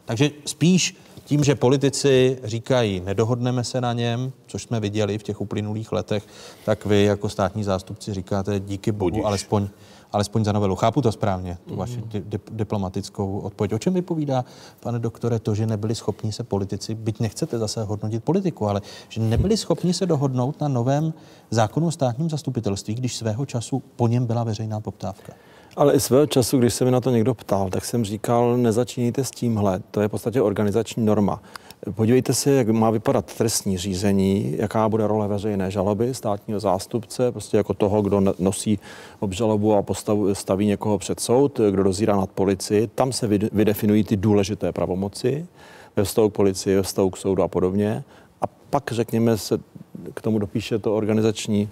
[0.04, 5.40] Takže spíš tím, že politici říkají, nedohodneme se na něm, což jsme viděli v těch
[5.40, 6.24] uplynulých letech,
[6.64, 9.24] tak vy jako státní zástupci říkáte díky bohu, Budíš.
[9.24, 9.68] alespoň,
[10.12, 10.76] alespoň za novelu.
[10.76, 12.10] Chápu to správně, tu vaši mm.
[12.24, 13.72] di- diplomatickou odpověď.
[13.72, 14.44] O čem vypovídá,
[14.80, 19.20] pane doktore, to, že nebyli schopni se politici, byť nechcete zase hodnotit politiku, ale že
[19.20, 21.14] nebyli schopni se dohodnout na novém
[21.50, 25.32] zákonu o státním zastupitelství, když svého času po něm byla veřejná poptávka?
[25.76, 29.24] Ale i svého času, když se mi na to někdo ptal, tak jsem říkal, nezačínějte
[29.24, 31.42] s tímhle, to je v podstatě organizační norma.
[31.94, 37.56] Podívejte se, jak má vypadat trestní řízení, jaká bude role veřejné žaloby státního zástupce, prostě
[37.56, 38.78] jako toho, kdo nosí
[39.20, 42.86] obžalobu a postavu, staví někoho před soud, kdo dozírá nad policii.
[42.86, 45.46] Tam se vydefinují ty důležité pravomoci
[45.96, 48.04] ve vztahu k policii, ve vztahu k soudu a podobně.
[48.40, 49.58] A pak, řekněme, se
[50.14, 51.68] k tomu dopíše to organizační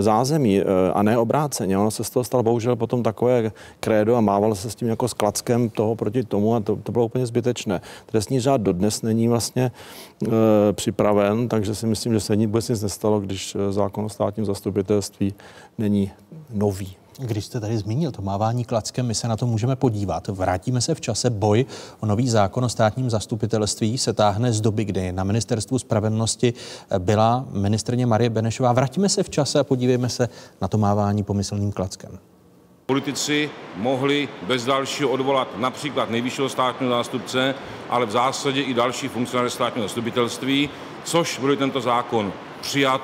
[0.00, 1.78] zázemí e, a ne obráceně.
[1.78, 5.08] Ono se z toho stalo bohužel potom takové krédo a mával se s tím jako
[5.08, 7.80] s klackem toho proti tomu a to, to bylo úplně zbytečné.
[8.06, 9.70] Trestní řád dodnes není vlastně
[10.26, 10.28] e,
[10.72, 15.34] připraven, takže si myslím, že se vůbec nic nestalo, když e, zákon o státním zastupitelství
[15.78, 16.10] není
[16.52, 17.01] nový.
[17.18, 20.28] Když jste tady zmínil to mávání klackem, my se na to můžeme podívat.
[20.28, 21.30] Vrátíme se v čase.
[21.30, 21.66] Boj
[22.00, 26.54] o nový zákon o státním zastupitelství se táhne z doby, kdy na ministerstvu spravedlnosti
[26.98, 28.72] byla ministrně Marie Benešová.
[28.72, 30.28] Vrátíme se v čase a podívejme se
[30.60, 32.18] na to mávání pomyslným klackem.
[32.86, 37.54] Politici mohli bez dalšího odvolat například nejvyššího státního zástupce,
[37.90, 40.70] ale v zásadě i další funkcionáře státního zastupitelství,
[41.04, 43.02] což bude tento zákon přijat,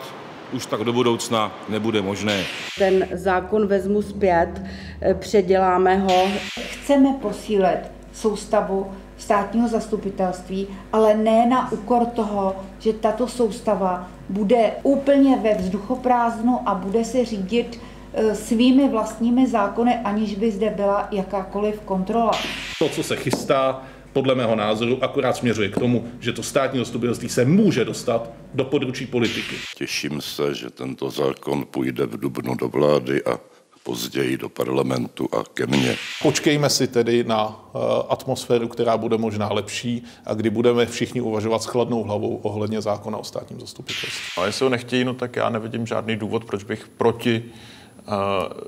[0.52, 2.44] už tak do budoucna nebude možné.
[2.78, 4.62] Ten zákon vezmu zpět,
[5.00, 6.28] eh, předěláme ho.
[6.60, 7.80] Chceme posílit
[8.12, 16.60] soustavu státního zastupitelství, ale ne na úkor toho, že tato soustava bude úplně ve vzduchoprázdnu
[16.66, 17.80] a bude se řídit
[18.14, 22.32] eh, svými vlastními zákony, aniž by zde byla jakákoliv kontrola.
[22.78, 23.82] To, co se chystá,
[24.12, 28.64] podle mého názoru akorát směřuje k tomu, že to státní zastupitelství se může dostat do
[28.64, 29.56] područí politiky.
[29.76, 33.40] Těším se, že tento zákon půjde v dubnu do vlády a
[33.82, 35.96] později do parlamentu a ke mně.
[36.22, 41.62] Počkejme si tedy na uh, atmosféru, která bude možná lepší a kdy budeme všichni uvažovat
[41.62, 44.42] s chladnou hlavou ohledně zákona o státním zastupitelství.
[44.42, 48.14] A jestli ho nechtějí, no tak já nevidím žádný důvod, proč bych proti uh,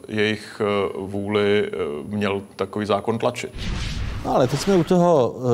[0.09, 0.62] jejich
[0.97, 1.71] uh, vůli
[2.07, 3.53] měl takový zákon tlačit.
[4.24, 5.44] No ale teď jsme u toho uh,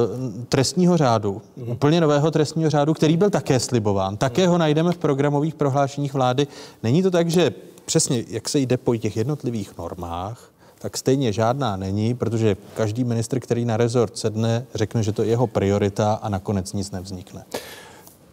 [0.49, 1.71] trestního řádu, mm.
[1.71, 4.17] úplně nového trestního řádu, který byl také slibován.
[4.17, 6.47] Také ho najdeme v programových prohlášeních vlády.
[6.83, 7.51] Není to tak, že
[7.85, 13.41] přesně jak se jde po těch jednotlivých normách, tak stejně žádná není, protože každý ministr,
[13.41, 17.45] který na rezort sedne, řekne, že to je jeho priorita a nakonec nic nevznikne.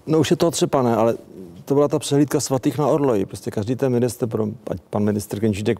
[0.07, 1.15] No už je to třeba ne, ale
[1.65, 3.25] to byla ta přehlídka svatých na Orloji.
[3.25, 4.29] Prostě každý ten minister,
[4.71, 5.79] ať pan minister Kenčítek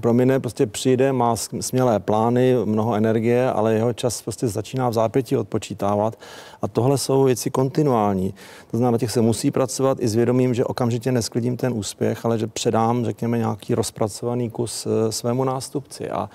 [0.00, 5.36] promine, prostě přijde, má smělé plány, mnoho energie, ale jeho čas prostě začíná v zápětí
[5.36, 6.18] odpočítávat.
[6.62, 8.34] A tohle jsou věci kontinuální.
[8.70, 12.24] To znamená, na těch se musí pracovat i s vědomím, že okamžitě nesklidím ten úspěch,
[12.24, 16.10] ale že předám, řekněme, nějaký rozpracovaný kus eh, svému nástupci.
[16.10, 16.30] A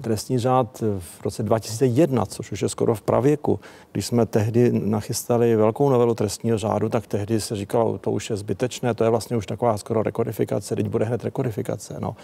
[0.00, 3.60] trestní řád v roce 2001, což už je skoro v pravěku.
[3.92, 8.36] Když jsme tehdy nachystali velkou novelu trestního řádu, tak tehdy se říkalo, to už je
[8.36, 11.96] zbytečné, to je vlastně už taková skoro rekodifikace, teď bude hned rekodifikace.
[12.00, 12.16] No.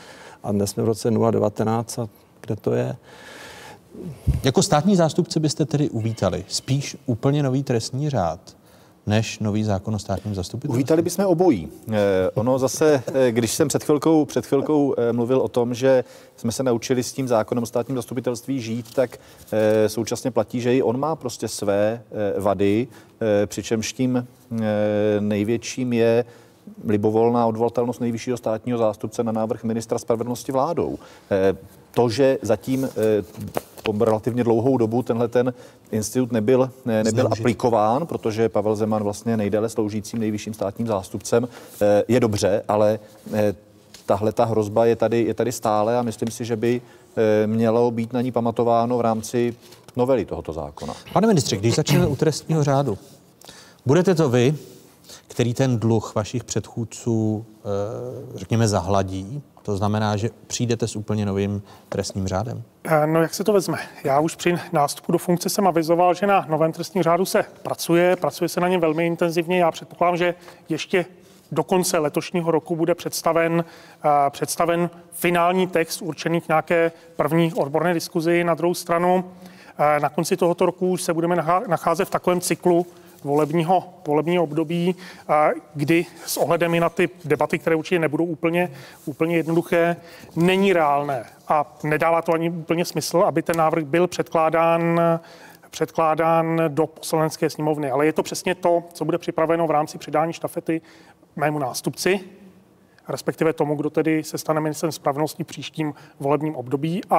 [0.43, 2.09] A dnes jsme v roce 2019 a
[2.41, 2.97] kde to je?
[4.45, 8.57] Jako státní zástupce byste tedy uvítali spíš úplně nový trestní řád,
[9.07, 10.75] než nový zákon o státním zastupitelství?
[10.75, 11.69] Uvítali bychom obojí.
[11.93, 11.97] Eh,
[12.35, 16.05] ono zase, eh, když jsem před chvilkou, před chvilkou eh, mluvil o tom, že
[16.37, 19.19] jsme se naučili s tím zákonem o státním zastupitelství žít, tak
[19.87, 22.03] současně platí, že i on má prostě své
[22.39, 22.89] vady,
[23.47, 24.27] přičemž tím
[25.21, 26.25] největším je
[26.87, 30.99] libovolná odvolatelnost nejvyššího státního zástupce na návrh ministra spravedlnosti vládou.
[31.91, 32.89] To, že zatím
[34.01, 35.55] relativně dlouhou dobu tenhle ten
[35.91, 37.41] institut nebyl, ne, nebyl Zneužit.
[37.41, 41.49] aplikován, protože Pavel Zeman vlastně nejdéle sloužícím nejvyšším státním zástupcem
[41.83, 42.99] eh, je dobře, ale
[43.33, 43.55] eh,
[44.07, 46.81] tahle ta hrozba je tady, je tady stále a myslím si, že by
[47.17, 49.55] eh, mělo být na ní pamatováno v rámci
[49.97, 50.95] novely tohoto zákona.
[51.13, 52.99] Pane ministře, když začneme u trestního řádu,
[53.87, 54.55] budete to vy,
[55.29, 57.45] který ten dluh vašich předchůdců,
[58.35, 59.43] řekněme, zahladí?
[59.69, 62.63] To znamená, že přijdete s úplně novým trestním řádem?
[62.85, 63.79] Eh, No, jak se to vezme?
[64.05, 68.17] Já už při nástupu do funkce jsem avizoval, že na novém trestním řádu se pracuje,
[68.17, 69.61] pracuje se na něm velmi intenzivně.
[69.61, 70.35] Já předpokládám, že
[70.69, 71.05] ještě
[71.53, 73.65] do konce letošního roku bude představen,
[74.05, 78.45] eh, představen finální text určený k nějaké první odborné diskuzi.
[78.45, 79.25] Na druhou stranu,
[79.97, 82.87] eh, na konci tohoto roku už se budeme nachá- nacházet v takovém cyklu
[83.25, 84.97] volebního, volebního období,
[85.75, 88.71] kdy s ohledem i na ty debaty, které určitě nebudou úplně,
[89.07, 89.97] úplně jednoduché,
[90.37, 95.01] není reálné a nedává to ani úplně smysl, aby ten návrh byl předkládán
[95.71, 97.91] předkládán do poslanecké sněmovny.
[97.91, 100.81] Ale je to přesně to, co bude připraveno v rámci předání štafety
[101.37, 102.21] mému nástupci,
[103.09, 107.17] respektive tomu, kdo tedy se stane ministrem spravedlnosti příštím volebním období a,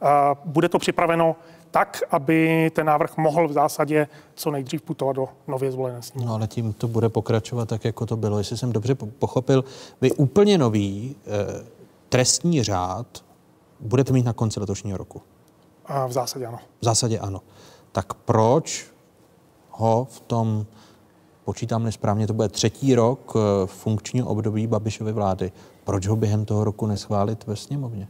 [0.00, 1.36] a bude to připraveno
[1.76, 6.26] tak, aby ten návrh mohl v zásadě co nejdřív putovat do nově zvolené sněmovny.
[6.26, 8.38] No ale tím to bude pokračovat tak, jako to bylo.
[8.38, 9.64] Jestli jsem dobře po- pochopil,
[10.00, 11.64] vy úplně nový eh,
[12.08, 13.24] trestní řád
[13.80, 15.22] budete mít na konci letošního roku.
[15.86, 16.58] A v zásadě ano.
[16.80, 17.40] V zásadě ano.
[17.92, 18.86] Tak proč
[19.70, 20.66] ho v tom,
[21.44, 25.52] počítám správně, to bude třetí rok eh, funkčního období Babišovy vlády,
[25.84, 28.08] proč ho během toho roku neschválit ve sněmovně?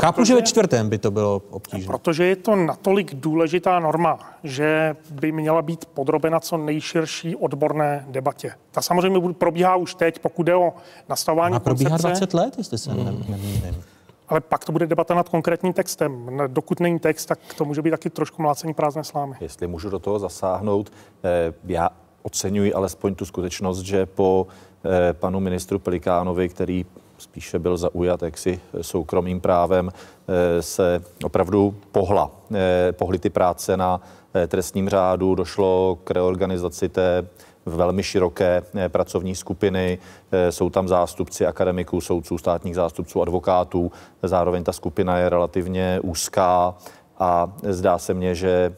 [0.00, 1.86] Chápu, že ve čtvrtém by to bylo obtížné.
[1.86, 8.52] Protože je to natolik důležitá norma, že by měla být podrobena co nejširší odborné debatě.
[8.70, 10.72] Ta samozřejmě bude- probíhá už teď, pokud jde o
[11.08, 12.26] nastavování A probíhá koncepce.
[12.26, 13.24] 20 let, jestli se hmm.
[13.28, 13.84] nemýlím.
[14.28, 16.40] Ale pak to bude debata nad konkrétním textem.
[16.46, 19.36] Dokud není text, tak to může být taky trošku mlácení prázdné slámy.
[19.40, 20.92] Jestli můžu do toho zasáhnout,
[21.24, 21.88] eh, já
[22.22, 24.46] oceňuji alespoň tu skutečnost, že po
[24.84, 26.86] eh, panu ministru Pelikánovi, který
[27.30, 34.00] spíše byl zaujat jaksi soukromým právem, eh, se opravdu pohla, eh, pohly ty práce na
[34.34, 37.26] eh, trestním řádu, došlo k reorganizaci té
[37.66, 39.98] velmi široké pracovní skupiny.
[40.50, 43.92] Jsou tam zástupci akademiků, soudců, státních zástupců, advokátů.
[44.22, 46.74] Zároveň ta skupina je relativně úzká
[47.18, 48.74] a zdá se mně, že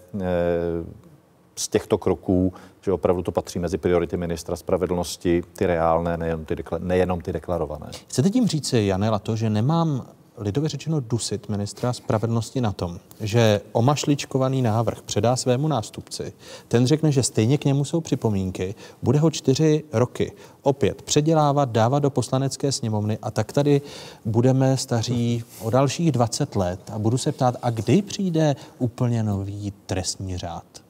[1.57, 6.55] z těchto kroků, že opravdu to patří mezi priority ministra spravedlnosti, ty reálné, nejenom ty,
[6.55, 7.87] dekla- nejenom ty deklarované.
[8.09, 10.07] Chcete tím říci, Janela, to, že nemám
[10.37, 16.33] lidově řečeno dusit ministra spravedlnosti na tom, že omašličkovaný návrh předá svému nástupci,
[16.69, 21.99] ten řekne, že stejně k němu jsou připomínky, bude ho čtyři roky opět předělávat, dávat
[21.99, 23.81] do poslanecké sněmovny a tak tady
[24.24, 29.73] budeme staří o dalších 20 let a budu se ptát, a kdy přijde úplně nový
[29.87, 30.82] trestní řád?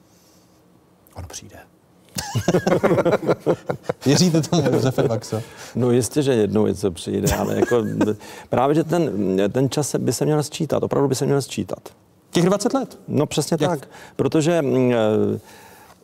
[1.15, 1.55] On přijde.
[4.05, 5.41] Věříte tomu, Josefe Baxo?
[5.75, 7.83] No jistě, že jednou něco přijde, ale jako
[8.49, 9.11] právě, že ten,
[9.51, 11.79] ten čas se- by se měl sčítat, opravdu by se měl sčítat.
[12.31, 12.99] Těch 20 let?
[13.07, 13.79] No přesně Jak?
[13.79, 15.39] tak, protože mm, eh,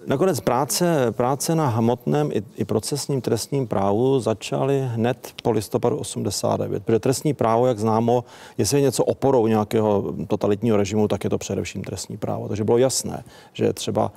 [0.07, 6.83] nakonec práce, práce na hmotném i, i procesním trestním právu začaly hned po listopadu 89,
[6.83, 8.23] protože trestní právo, jak známo,
[8.57, 12.47] jestli je něco oporou nějakého totalitního režimu, tak je to především trestní právo.
[12.47, 13.23] Takže bylo jasné,
[13.53, 14.11] že třeba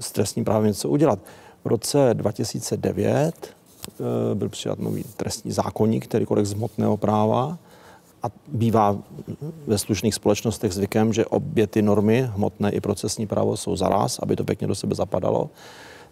[0.00, 1.18] s trestním právem něco udělat.
[1.64, 7.58] V roce 2009 eh, byl přijat nový trestní zákonník, který kodex hmotného práva,
[8.22, 8.98] a bývá
[9.66, 14.36] ve slušných společnostech zvykem, že obě ty normy, hmotné i procesní právo, jsou zaraz, aby
[14.36, 15.50] to pěkně do sebe zapadalo.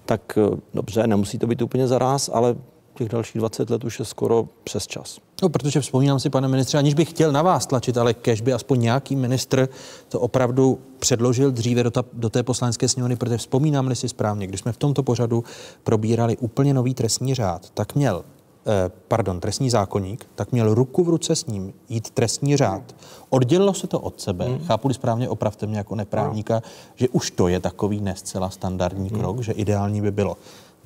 [0.05, 2.57] Tak eh, dobře, nemusí to být úplně zaraz, ale
[2.95, 5.19] těch dalších 20 let už je skoro přes čas.
[5.45, 8.53] No, protože vzpomínám si, pane ministře, aniž bych chtěl na vás tlačit, ale kež by
[8.53, 9.69] aspoň nějaký ministr
[10.09, 14.61] to opravdu předložil dříve do, ta, do té poslanecké sněmovny, protože vzpomínám-li si správně, když
[14.61, 15.45] jsme v tomto pořadu
[15.83, 18.25] probírali úplně nový trestní řád, tak měl
[18.67, 22.95] eh, pardon, trestní zákonník, tak měl ruku v ruce s ním jít trestní řád.
[23.31, 24.59] Oddělilo se to od sebe, hmm.
[24.59, 26.63] chápu správně, opravte mě jako neprávníka,
[26.95, 29.21] že už to je takový nescela standardní hmm.
[29.21, 30.37] krok, že ideální by bylo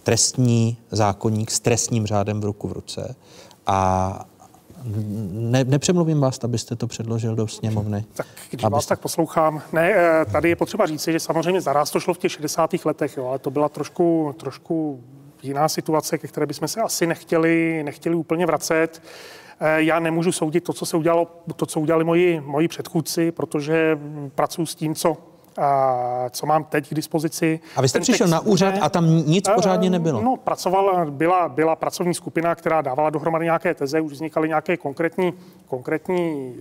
[0.03, 3.15] trestní zákonník s trestním řádem v ruku v ruce
[3.67, 4.25] a
[4.85, 8.05] ne, nepřemluvím vás, abyste to předložil do sněmovny.
[8.15, 12.01] Tak když vás tak poslouchám, ne, eh, tady je potřeba říci, že samozřejmě zaraz to
[12.01, 12.85] šlo v těch 60.
[12.85, 15.05] letech, jo, ale to byla trošku, trošku
[15.43, 19.03] jiná situace, ke které bychom se asi nechtěli, nechtěli úplně vracet.
[19.61, 21.27] Eh, Já nemůžu soudit to, co se udělalo,
[21.57, 23.99] to, co udělali moji, moji předchůdci, protože
[24.35, 25.17] pracuji s tím, co
[26.31, 27.61] co mám teď k dispozici.
[27.77, 30.21] A vy jste Ten přišel text na úřad a tam nic Eh, pořádně nebylo.
[30.23, 35.33] No, pracoval, byla, byla pracovní skupina, která dávala dohromady nějaké teze, už vznikaly nějaké konkrétní,
[35.67, 36.55] konkrétní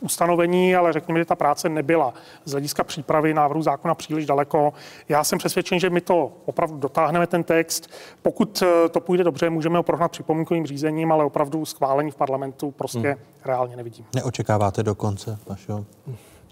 [0.00, 2.14] ustanovení, ale řekněme, že ta práce nebyla
[2.44, 4.72] z hlediska přípravy návrhu zákona příliš daleko.
[5.08, 7.90] Já jsem přesvědčen, že my to opravdu dotáhneme ten text.
[8.22, 12.70] Pokud eh, to půjde dobře, můžeme ho prohnat připomínkovým řízením, ale opravdu schválení v parlamentu
[12.70, 13.16] prostě Hmm.
[13.44, 14.04] reálně nevidím.
[14.14, 15.84] Neočekáváte do konce vašeho?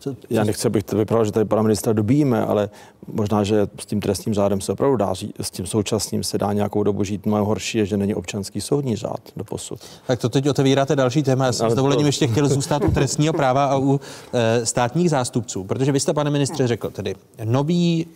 [0.02, 2.70] Co, Já nechci, abych to vypadal, že tady pana ministra dobíjíme, ale
[3.12, 6.52] možná, že s tím trestním řádem se opravdu dá, žít- s tím současným se dá
[6.52, 7.26] nějakou dobu žít.
[7.26, 9.80] Moje horší je, že není občanský soudní řád do posud.
[10.06, 11.46] Tak to teď otevíráte další téma.
[11.46, 14.00] Já jsem Ale s dovolením to- ještě chtěl zůstat u trestního práva a u
[14.32, 17.14] e, státních zástupců, protože vy jste, pane ministře, řekl, tedy
[17.44, 18.06] nový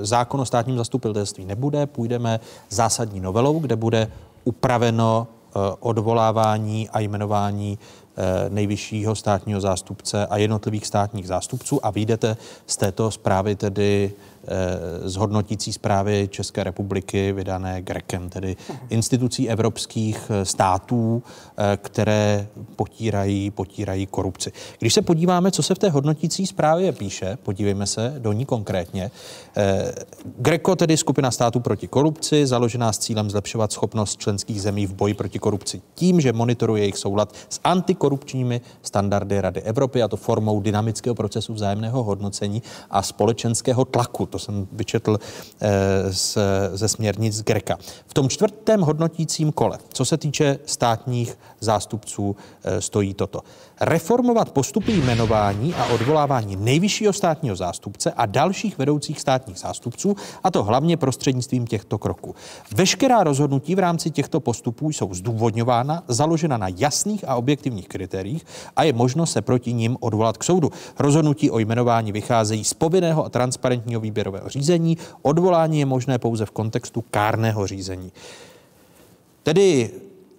[0.00, 2.40] e, zákon o státním zastupitelství nebude, půjdeme
[2.70, 4.08] zásadní novelou, kde bude
[4.44, 5.26] upraveno
[5.56, 7.99] e, odvolávání a jmenování e,
[8.48, 14.12] nejvyššího státního zástupce a jednotlivých státních zástupců a vyjdete z této zprávy tedy
[15.04, 18.56] z hodnotící zprávy České republiky vydané Grekem, tedy
[18.88, 21.22] institucí evropských e, států,
[21.56, 24.52] e, které potírají, potírají korupci.
[24.78, 29.10] Když se podíváme, co se v té hodnotící zprávě píše, podívejme se do ní konkrétně.
[30.38, 35.14] Greco, tedy skupina států proti korupci, založená s cílem zlepšovat schopnost členských zemí v boji
[35.14, 40.60] proti korupci tím, že monitoruje jejich soulad s antikorupčními standardy Rady Evropy, a to formou
[40.60, 44.26] dynamického procesu vzájemného hodnocení a společenského tlaku.
[44.26, 45.18] To jsem vyčetl
[45.60, 45.68] eh,
[46.12, 46.38] z,
[46.72, 47.78] ze směrnic Greka.
[48.06, 53.40] V tom čtvrtém hodnotícím kole, co se týče státních zástupců, eh, stojí toto.
[53.80, 60.64] Reformovat postupy jmenování a odvolávání nejvyššího státního zástupce a dalších vedoucích státních zástupců, a to
[60.64, 62.34] hlavně prostřednictvím těchto kroků.
[62.74, 68.46] Veškerá rozhodnutí v rámci těchto postupů jsou zdůvodňována, založena na jasných a objektivních kritériích
[68.76, 70.70] a je možno se proti nim odvolat k soudu.
[70.98, 76.50] Rozhodnutí o jmenování vycházejí z povinného a transparentního výběrového řízení, odvolání je možné pouze v
[76.50, 78.12] kontextu kárného řízení.
[79.42, 79.90] Tedy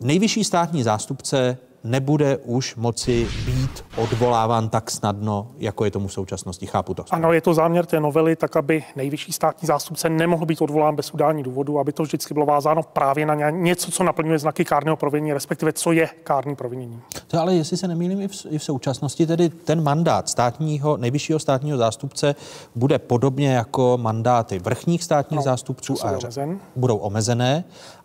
[0.01, 6.65] nejvyšší státní zástupce nebude už moci být odvoláván tak snadno, jako je tomu v současnosti.
[6.65, 7.03] Chápu to.
[7.11, 11.11] Ano, je to záměr té novely, tak aby nejvyšší státní zástupce nemohl být odvolán bez
[11.13, 14.97] udání důvodu, aby to vždycky bylo vázáno právě na ně- něco, co naplňuje znaky kárného
[14.97, 16.99] provinění, respektive co je kárný provinění.
[17.27, 21.39] To ale, jestli se nemýlím, i v, i v současnosti tedy ten mandát státního, nejvyššího
[21.39, 22.35] státního zástupce
[22.75, 26.59] bude podobně jako mandáty vrchních státních no, zástupců a omezen.
[26.75, 27.63] budou omezené,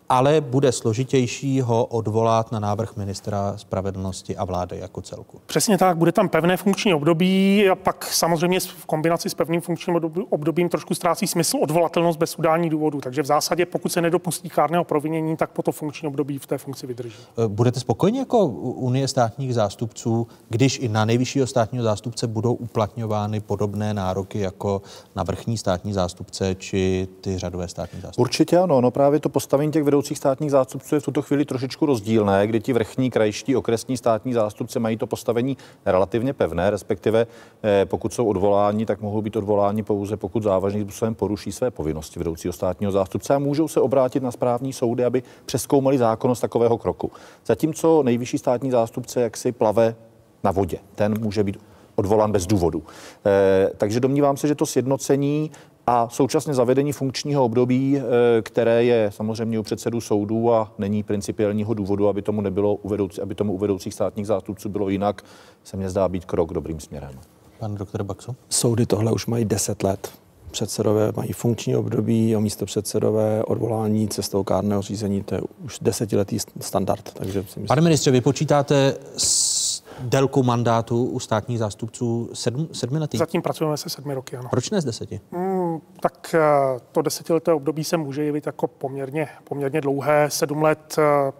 [0.09, 5.41] ale bude složitější ho odvolat na návrh ministra spravedlnosti a vlády jako celku.
[5.45, 9.95] Přesně tak, bude tam pevné funkční období a pak samozřejmě v kombinaci s pevným funkčním
[9.95, 13.01] období- obdobím trošku ztrácí smysl odvolatelnost bez udání důvodu.
[13.01, 16.57] Takže v zásadě, pokud se nedopustí kárného provinění, tak po to funkční období v té
[16.57, 17.15] funkci vydrží.
[17.45, 23.39] E, Budete spokojeni jako Unie státních zástupců, když i na nejvyššího státního zástupce budou uplatňovány
[23.39, 24.81] podobné nároky jako
[25.15, 28.21] na vrchní státní zástupce či ty řadové státní zástupce?
[28.21, 31.85] Určitě ano, no právě to postavení těch vedoucích státních zástupců je v tuto chvíli trošičku
[31.85, 37.27] rozdílné, kdy ti vrchní, krajští, okresní státní zástupce mají to postavení relativně pevné, respektive
[37.63, 42.19] eh, pokud jsou odvoláni, tak mohou být odvoláni pouze pokud závažným způsobem poruší své povinnosti
[42.19, 47.11] vedoucího státního zástupce a můžou se obrátit na správní soudy, aby přeskoumali zákonnost takového kroku.
[47.45, 49.95] Zatímco nejvyšší státní zástupce jaksi plave
[50.43, 50.77] na vodě.
[50.95, 51.57] Ten může být
[51.95, 52.83] odvolán bez důvodu.
[53.25, 55.51] Eh, takže domnívám se, že to sjednocení
[55.87, 58.01] a současně zavedení funkčního období, eh,
[58.41, 63.21] které je samozřejmě u předsedů soudů a není principiálního důvodu, aby tomu nebylo u vedoucí,
[63.21, 65.21] aby tomu u vedoucích státních zástupců bylo jinak,
[65.63, 67.11] se mně zdá být krok dobrým směrem.
[67.59, 68.35] Pan doktor Baxo?
[68.49, 70.11] Soudy tohle už mají 10 let.
[70.51, 76.37] Předsedové mají funkční období a místo předsedové odvolání cestou kárného řízení, to je už desetiletý
[76.59, 77.11] standard.
[77.13, 79.56] Takže si myslím, Pane ministře, vy počítáte s
[79.99, 83.17] délkou mandátu u státních zástupců sedm, sedmiletý?
[83.17, 84.49] Zatím pracujeme se sedmi roky, ano.
[84.49, 85.21] Proč ne z deseti?
[85.31, 90.29] Hmm, tak eh, to desetileté období se může jevit jako poměrně, poměrně dlouhé.
[90.29, 91.31] Sedm let eh,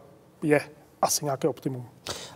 [0.43, 0.61] je
[1.01, 1.85] asi nějaké optimum.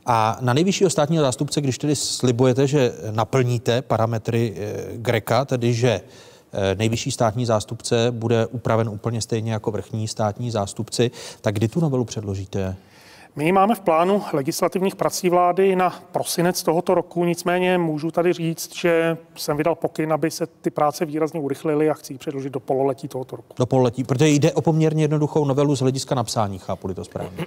[0.05, 6.01] A na nejvyššího státního zástupce, když tedy slibujete, že naplníte parametry eh, Greka, tedy že
[6.75, 11.11] nejvyšší státní zástupce bude upraven úplně stejně jako vrchní státní zástupci,
[11.41, 12.75] tak kdy tu novelu předložíte?
[13.35, 18.33] My ji máme v plánu legislativních prací vlády na prosinec tohoto roku, nicméně můžu tady
[18.33, 22.53] říct, že jsem vydal pokyn, aby se ty práce výrazně urychlily a chci ji předložit
[22.53, 23.47] do pololetí tohoto roku.
[23.57, 27.45] Do pololetí, protože jde o poměrně jednoduchou novelu z hlediska napsání, chápu to správně.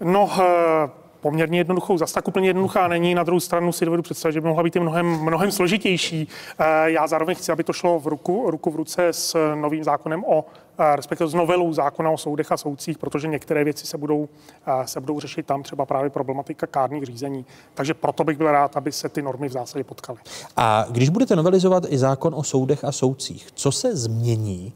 [0.00, 3.14] No, eh, poměrně jednoduchou, zase tak úplně jednoduchá není.
[3.14, 6.28] Na druhou stranu si dovedu představit, že by mohla být i mnohem, mnohem složitější.
[6.58, 10.24] Eh, já zároveň chci, aby to šlo v ruku, ruku v ruce s novým zákonem
[10.24, 10.44] o
[10.78, 14.28] eh, respektive s novelou zákona o soudech a soudcích, protože některé věci se budou,
[14.66, 17.46] eh, se budou řešit tam, třeba právě problematika kárných řízení.
[17.74, 20.18] Takže proto bych byl rád, aby se ty normy v zásadě potkaly.
[20.56, 24.72] A když budete novelizovat i zákon o soudech a soudcích, co se změní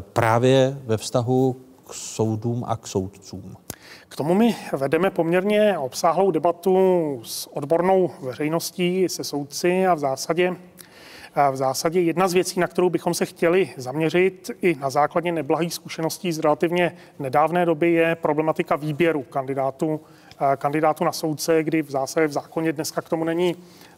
[0.00, 3.56] právě ve vztahu k soudům a k soudcům?
[4.08, 10.56] K tomu my vedeme poměrně obsáhlou debatu s odbornou veřejností, se soudci a v zásadě
[11.50, 15.74] v zásadě jedna z věcí, na kterou bychom se chtěli zaměřit i na základě neblahých
[15.74, 20.00] zkušeností z relativně nedávné doby, je problematika výběru kandidátů,
[20.56, 23.56] kandidátů na soudce, kdy v zásadě v zákoně dneska k tomu není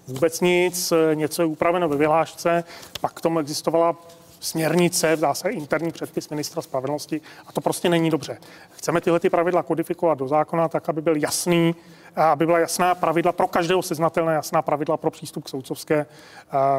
[0.08, 2.64] vůbec nic, něco je upraveno ve vyhlášce,
[3.00, 3.96] pak k tomu existovala
[4.40, 8.38] směrnice, v zásadě interní předpis ministra spravedlnosti a to prostě není dobře.
[8.70, 11.74] Chceme tyhle ty pravidla kodifikovat do zákona tak, aby byl jasný,
[12.16, 16.06] aby byla jasná pravidla pro každého seznatelné, jasná pravidla pro přístup k soudcovské,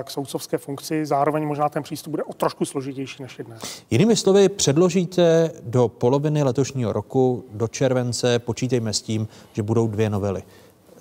[0.03, 1.05] k soudcovské funkci.
[1.05, 3.57] Zároveň možná ten přístup bude o trošku složitější než jedné.
[3.89, 10.09] Jinými slovy, předložíte do poloviny letošního roku, do července, počítejme s tím, že budou dvě
[10.09, 10.43] novely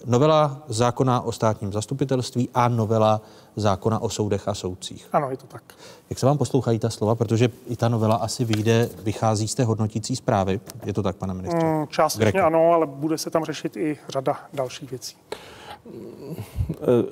[0.06, 3.20] novela zákona o státním zastupitelství a novela
[3.60, 5.09] zákona o soudech a soudcích.
[5.12, 5.62] Ano, je to tak.
[6.10, 7.14] Jak se vám poslouchají ta slova?
[7.14, 10.60] Protože i ta novela asi vyjde, vychází z té hodnotící zprávy.
[10.86, 11.66] Je to tak, pane ministře?
[11.66, 15.16] Mm, částečně ano, ale bude se tam řešit i řada dalších věcí.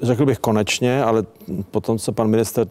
[0.02, 1.24] Řekl bych konečně, ale
[1.70, 2.66] potom, co pan minister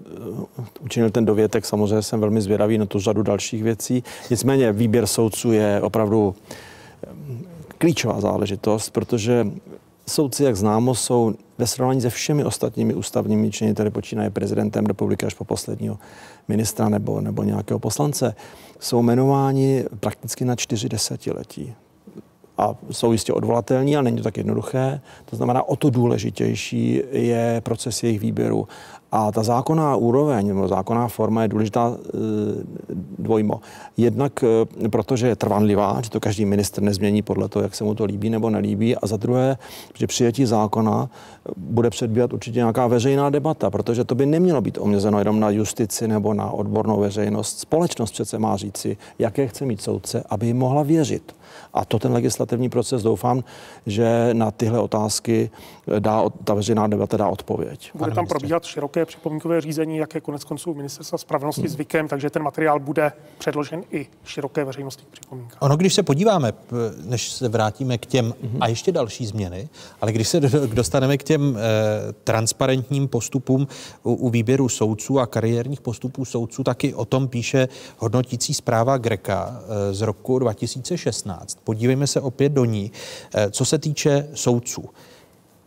[0.79, 4.03] učinil ten dovětek, samozřejmě jsem velmi zvědavý na tu řadu dalších věcí.
[4.29, 6.35] Nicméně výběr soudců je opravdu
[7.77, 9.47] klíčová záležitost, protože
[10.07, 15.33] Soudci, jak známo, jsou ve srovnání se všemi ostatními ústavními činiteli, počínaje prezidentem republiky až
[15.33, 15.97] po posledního
[16.47, 18.35] ministra nebo, nebo nějakého poslance,
[18.79, 21.73] jsou jmenováni prakticky na čtyři desetiletí.
[22.57, 25.01] A jsou jistě odvolatelní, ale není to tak jednoduché.
[25.25, 28.67] To znamená, o to důležitější je proces jejich výběru.
[29.11, 32.09] A ta zákonná úroveň, nebo zákonná forma je důležitá e,
[33.17, 33.61] dvojmo.
[33.97, 37.95] Jednak e, protože je trvanlivá, že to každý minister nezmění podle toho, jak se mu
[37.95, 38.95] to líbí nebo nelíbí.
[38.95, 39.57] A za druhé,
[39.93, 41.09] že přijetí zákona
[41.57, 46.07] bude předbíhat určitě nějaká veřejná debata, protože to by nemělo být omezeno jenom na justici
[46.07, 47.59] nebo na odbornou veřejnost.
[47.59, 51.35] Společnost přece má říci, jaké chce mít soudce, aby jim mohla věřit.
[51.75, 53.43] A to ten legislativní proces doufám,
[53.85, 55.49] že na tyhle otázky
[55.99, 57.91] dá, ta veřejná debata dá odpověď.
[57.95, 61.69] Bude tam probíhat široké připomínkové řízení, jak je konec konců ministerstva spravedlnosti hmm.
[61.69, 65.57] zvykem, takže ten materiál bude předložen i široké veřejnosti k připomínkám.
[65.61, 66.53] Ono, když se podíváme,
[67.03, 68.57] než se vrátíme k těm hmm.
[68.61, 69.69] a ještě další změny,
[70.01, 70.39] ale když se
[70.73, 73.67] dostaneme k těm eh, transparentním postupům
[74.03, 79.61] u, u výběru soudců a kariérních postupů soudců, taky o tom píše hodnotící zpráva Greka
[79.89, 81.57] eh, z roku 2016.
[81.65, 82.91] Podívejme se opět do ní.
[83.35, 84.89] Eh, co se týče soudců,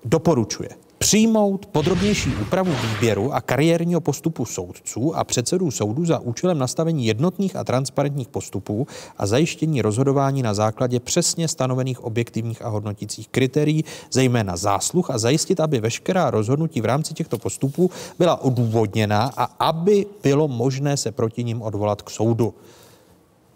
[0.04, 0.68] doporučuje
[0.98, 7.56] přijmout podrobnější úpravu výběru a kariérního postupu soudců a předsedů soudu za účelem nastavení jednotných
[7.56, 8.86] a transparentních postupů
[9.18, 15.60] a zajištění rozhodování na základě přesně stanovených objektivních a hodnotících kritérií, zejména zásluh a zajistit,
[15.60, 21.44] aby veškerá rozhodnutí v rámci těchto postupů byla odůvodněná a aby bylo možné se proti
[21.44, 22.54] ním odvolat k soudu.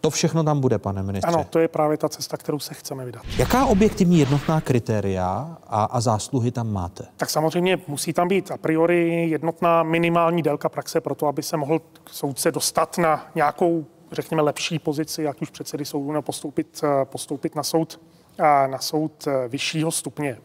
[0.03, 1.35] To všechno tam bude, pane ministře.
[1.35, 3.23] Ano, to je právě ta cesta, kterou se chceme vydat.
[3.39, 7.05] Jaká objektivní jednotná kritéria a, a zásluhy tam máte?
[7.17, 11.57] Tak samozřejmě musí tam být a priori jednotná minimální délka praxe pro to, aby se
[11.57, 11.81] mohl
[12.11, 17.55] soudce dostat na nějakou, řekněme, lepší pozici, jak už předsedy soudu, nebo postoupit, eh, postoupit
[17.55, 18.01] na soud,
[18.39, 20.39] eh, na soud eh, vyššího stupně.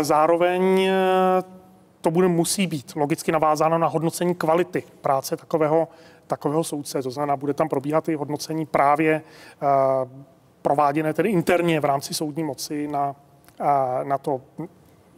[0.00, 0.90] Zároveň
[2.00, 5.88] to bude musí být logicky navázáno na hodnocení kvality práce takového
[6.28, 7.02] takového soudce.
[7.02, 9.22] To znamená, bude tam probíhat i hodnocení právě
[9.62, 9.66] eh,
[10.62, 13.16] prováděné tedy interně v rámci soudní moci na,
[13.60, 14.40] eh, na to,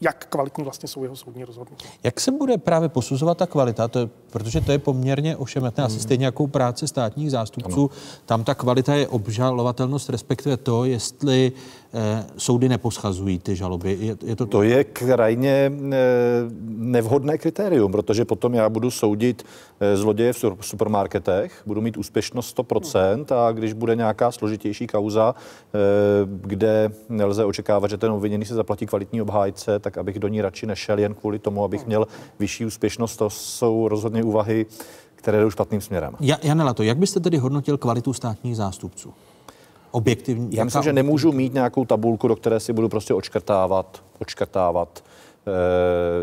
[0.01, 1.87] jak kvalitní vlastně jsou jeho soudní rozhodnutí.
[2.03, 3.89] Jak se bude právě posuzovat ta kvalita?
[3.89, 6.03] To je, protože to je poměrně ošemetné, asi hmm.
[6.03, 7.91] stejně jako práce státních zástupců.
[7.93, 8.01] Ano.
[8.27, 11.53] Tam ta kvalita je obžalovatelnost, respektive to, jestli
[12.37, 13.99] soudy neposchazují ty žaloby.
[14.01, 15.99] Je, je to, to je krajně eh,
[16.67, 19.47] nevhodné kritérium, protože potom já budu soudit
[19.81, 25.79] eh, zloděje v supermarketech, budu mít úspěšnost 100% a když bude nějaká složitější kauza, eh,
[26.27, 30.67] kde nelze očekávat, že ten obviněný se zaplatí kvalitní obhájce, tak abych do ní radši
[30.67, 32.07] nešel jen kvůli tomu, abych měl
[32.39, 33.17] vyšší úspěšnost.
[33.17, 34.67] To jsou rozhodně úvahy,
[35.15, 36.15] které jdou špatným směrem.
[36.21, 39.13] Ja, Janela, to jak byste tedy hodnotil kvalitu státních zástupců?
[39.91, 40.57] Objektivní.
[40.57, 45.51] Já myslím, že nemůžu mít nějakou tabulku, do které si budu prostě očkrtávat, očkrtávat eh,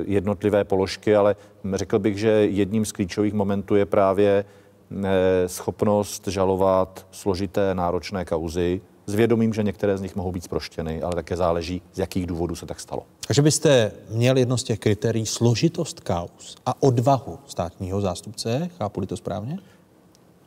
[0.06, 1.36] jednotlivé položky, ale
[1.74, 8.82] řekl bych, že jedním z klíčových momentů je právě eh, schopnost žalovat složité náročné kauzy,
[9.08, 12.56] s vědomím, že některé z nich mohou být zproštěny, ale také záleží, z jakých důvodů
[12.56, 13.04] se tak stalo.
[13.28, 19.18] Takže byste měl jedno z těch kritérií složitost kaus a odvahu státního zástupce, chápu to
[19.18, 19.58] správně?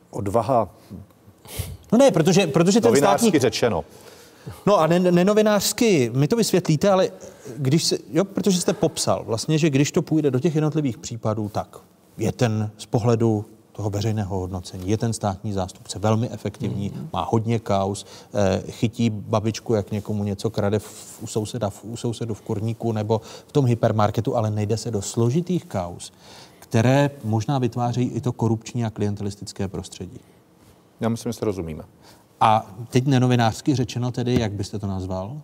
[0.09, 0.69] Odvaha.
[1.91, 3.31] No ne, protože, protože ten státní...
[3.39, 3.85] řečeno.
[4.65, 7.09] No a nenovinářsky, ne mi to vysvětlíte, ale
[7.57, 11.49] když se, jo, protože jste popsal vlastně, že když to půjde do těch jednotlivých případů,
[11.49, 11.77] tak
[12.17, 14.89] je ten z pohledu toho veřejného hodnocení.
[14.89, 17.09] Je ten státní zástupce velmi efektivní, mm.
[17.13, 21.97] má hodně kaus, eh, chytí babičku, jak někomu něco krade v, u, souseda, v, u
[21.97, 26.13] sousedu v kurníku nebo v tom hypermarketu, ale nejde se do složitých kaus,
[26.59, 30.19] které možná vytvářejí i to korupční a klientelistické prostředí.
[31.01, 31.83] Já myslím, že se rozumíme.
[32.39, 35.41] A teď nenovinářsky řečeno tedy, jak byste to nazval?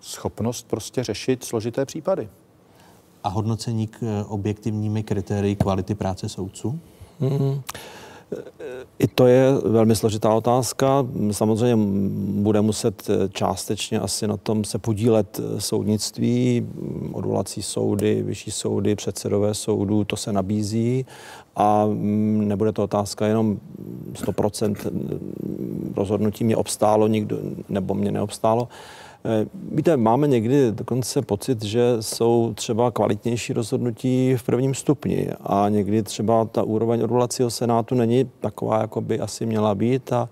[0.00, 2.28] Schopnost prostě řešit složité případy
[3.24, 6.80] a hodnocení k eh, objektivními kritérii kvality práce soudců?
[7.20, 7.62] Mm-hmm.
[8.98, 11.06] I to je velmi složitá otázka.
[11.30, 11.76] Samozřejmě
[12.42, 18.50] bude muset eh, částečně asi na tom se podílet eh, soudnictví, mm, odvolací soudy, vyšší
[18.50, 21.06] soudy, předsedové soudů, to se nabízí
[21.56, 23.58] a mm, nebude to otázka jenom
[24.12, 27.38] 100% mm, rozhodnutí mě obstálo, nikdo,
[27.68, 28.68] nebo mě neobstálo.
[29.24, 35.68] Eh, víte, máme někdy dokonce pocit, že jsou třeba kvalitnější rozhodnutí v prvním stupni a
[35.68, 40.28] někdy třeba ta úroveň odvolacího senátu není taková, jako by asi měla být a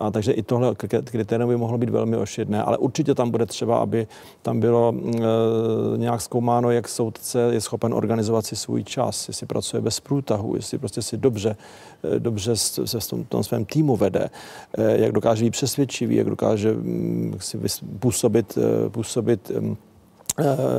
[0.00, 0.74] a takže i tohle
[1.04, 4.06] kritérium by mohlo být velmi ošidné, ale určitě tam bude třeba, aby
[4.42, 9.80] tam bylo e, nějak zkoumáno, jak soudce je schopen organizovat si svůj čas, jestli pracuje
[9.80, 11.56] bez průtahu, jestli prostě si dobře,
[12.16, 14.30] e, dobře se v tom, tom svém týmu vede,
[14.78, 17.58] e, jak dokáže být přesvědčivý, jak dokáže m, si
[17.98, 19.76] působit, e, působit e,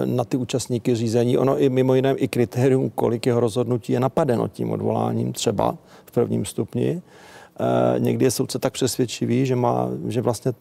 [0.05, 1.37] na ty účastníky řízení.
[1.37, 6.11] Ono i mimo jiné i kritérium, kolik jeho rozhodnutí je napadeno tím odvoláním třeba v
[6.11, 7.01] prvním stupni.
[7.59, 10.51] Eh, někdy je soudce tak přesvědčivý, že, má, že vlastně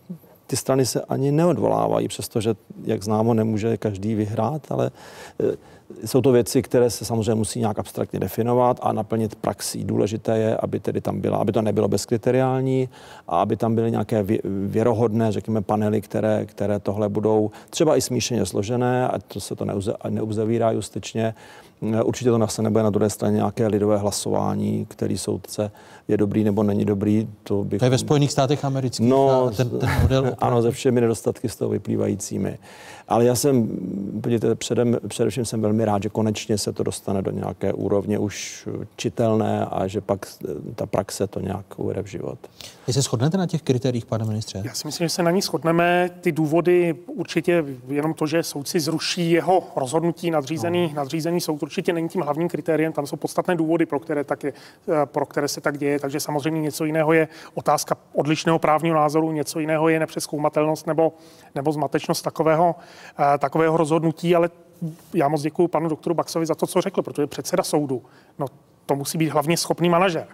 [0.47, 2.55] ty strany se ani neodvolávají, přestože,
[2.85, 4.91] jak známo, nemůže každý vyhrát, ale
[5.41, 5.57] eh,
[6.07, 9.85] jsou to věci, které se samozřejmě musí nějak abstraktně definovat a naplnit praxí.
[9.85, 12.89] Důležité je, aby tedy tam byla, aby to nebylo bezkriteriální
[13.29, 14.27] a aby tam byly nějaké
[14.67, 19.67] věrohodné, řekněme, panely, které, které tohle budou třeba i smíšeně složené, a to se to
[20.09, 21.35] neuzavírá justičně,
[22.05, 25.71] Určitě to nase nebude na druhé straně nějaké lidové hlasování, který soudce
[26.09, 27.29] je dobrý nebo není dobrý.
[27.43, 27.79] To, bych...
[27.79, 30.35] to je ve Spojených státech amerických no, ten, ten model?
[30.39, 32.59] Ano, ze všemi nedostatky z toho vyplývajícími.
[33.09, 33.69] Ale já jsem,
[34.21, 38.69] podívejte, předem, především jsem velmi rád, že konečně se to dostane do nějaké úrovně už
[38.97, 40.27] čitelné a že pak
[40.75, 42.39] ta praxe to nějak uvede v život.
[42.91, 44.63] Vy se shodnete na těch kritériích, pane ministře?
[44.65, 46.11] Já si myslím, že se na ní shodneme.
[46.21, 50.95] Ty důvody určitě jenom to, že soudci zruší jeho rozhodnutí nadřízený, no.
[50.95, 52.93] nadřízený soud určitě není tím hlavním kritériem.
[52.93, 54.53] Tam jsou podstatné důvody, pro které, tak je,
[55.05, 55.99] pro které se tak děje.
[55.99, 61.13] Takže samozřejmě něco jiného je otázka odlišného právního názoru, něco jiného je nepřeskoumatelnost nebo,
[61.55, 62.75] nebo zmatečnost takového,
[63.39, 64.51] takového rozhodnutí, ale
[65.15, 68.03] já moc děkuji panu doktoru Baxovi za to, co řekl, protože předseda soudu,
[68.39, 68.47] no
[68.87, 70.27] to musí být hlavně schopný manažer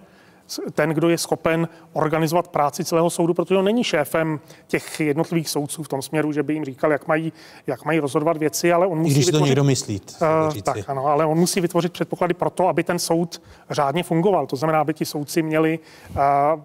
[0.72, 5.82] ten, kdo je schopen organizovat práci celého soudu, protože on není šéfem těch jednotlivých soudců
[5.82, 7.32] v tom směru, že by jim říkal, jak mají,
[7.66, 10.00] jak mají rozhodovat věci, ale on musí když vytvořit, to někdo myslí.
[10.22, 14.46] Uh, tak, ano, ale on musí vytvořit předpoklady pro to, aby ten soud řádně fungoval.
[14.46, 15.78] To znamená, aby ti soudci měli,
[16.10, 16.60] uh,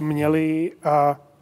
[0.00, 0.90] měli uh,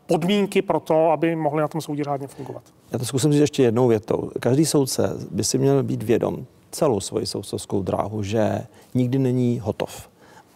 [0.06, 2.62] podmínky pro to, aby mohli na tom soudě řádně fungovat.
[2.92, 4.30] Já to zkusím říct ještě jednou větou.
[4.40, 10.08] Každý soudce by si měl být vědom celou svoji soudcovskou dráhu, že nikdy není hotov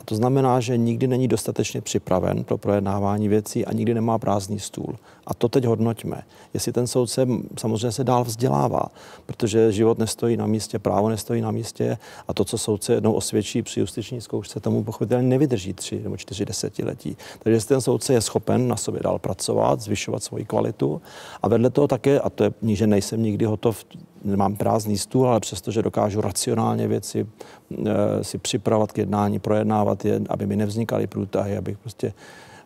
[0.08, 4.96] to znamená, že nikdy není dostatečně připraven pro projednávání věcí a nikdy nemá prázdný stůl.
[5.28, 6.22] A to teď hodnoťme.
[6.54, 7.26] Jestli ten soudce
[7.58, 8.82] samozřejmě se dál vzdělává,
[9.26, 11.98] protože život nestojí na místě, právo nestojí na místě
[12.28, 16.44] a to, co soudce jednou osvědčí při justiční zkoušce, tomu pochopitelně nevydrží tři nebo čtyři
[16.44, 17.16] desetiletí.
[17.38, 21.02] Takže jestli ten soudce je schopen na sobě dál pracovat, zvyšovat svoji kvalitu
[21.42, 23.84] a vedle toho také, a to je, že nejsem nikdy hotov,
[24.24, 27.26] nemám prázdný stůl, ale přesto, že dokážu racionálně věci
[27.86, 32.12] e, si připravovat k jednání, projednávat je, aby mi nevznikaly průtahy, abych prostě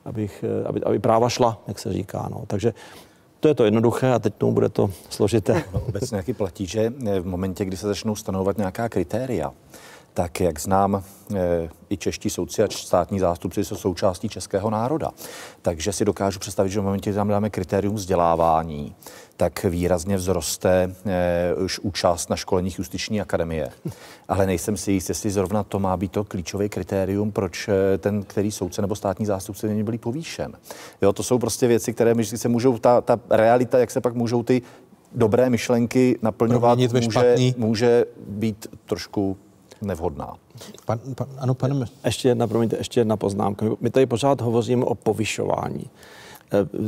[0.04, 2.28] abych, eh, aby, aby práva šla, jak se říká.
[2.30, 2.44] No.
[2.46, 2.74] Takže
[3.40, 5.64] to je to jednoduché a teď tomu bude to složité.
[5.74, 9.52] No, obecně nějaký platí, že eh, v momentě, kdy se začnou stanovat nějaká kritéria,
[10.14, 11.02] tak jak znám,
[11.34, 15.10] e, i čeští soudci a státní zástupci jsou součástí českého národa.
[15.62, 18.94] Takže si dokážu představit, že v momentě, kdy tam dáme kritérium vzdělávání,
[19.36, 23.68] tak výrazně vzroste e, už účast na školeních justiční akademie.
[24.28, 28.22] Ale nejsem si jist, jestli zrovna to má být to klíčové kritérium, proč eh, ten,
[28.22, 30.52] který soudce nebo státní zástupce není byli povýšen.
[31.02, 34.14] Jo, to jsou prostě věci, které my se můžou, ta, ta realita, jak se pak
[34.14, 34.62] můžou ty
[35.14, 39.36] dobré myšlenky naplňovat, může, může být trošku
[39.82, 40.34] nevhodná.
[40.84, 41.86] Pan, pan, ano, pane.
[42.04, 43.66] Ještě jedna, promiňte, ještě jedna poznámka.
[43.80, 45.84] My tady pořád hovoříme o povyšování.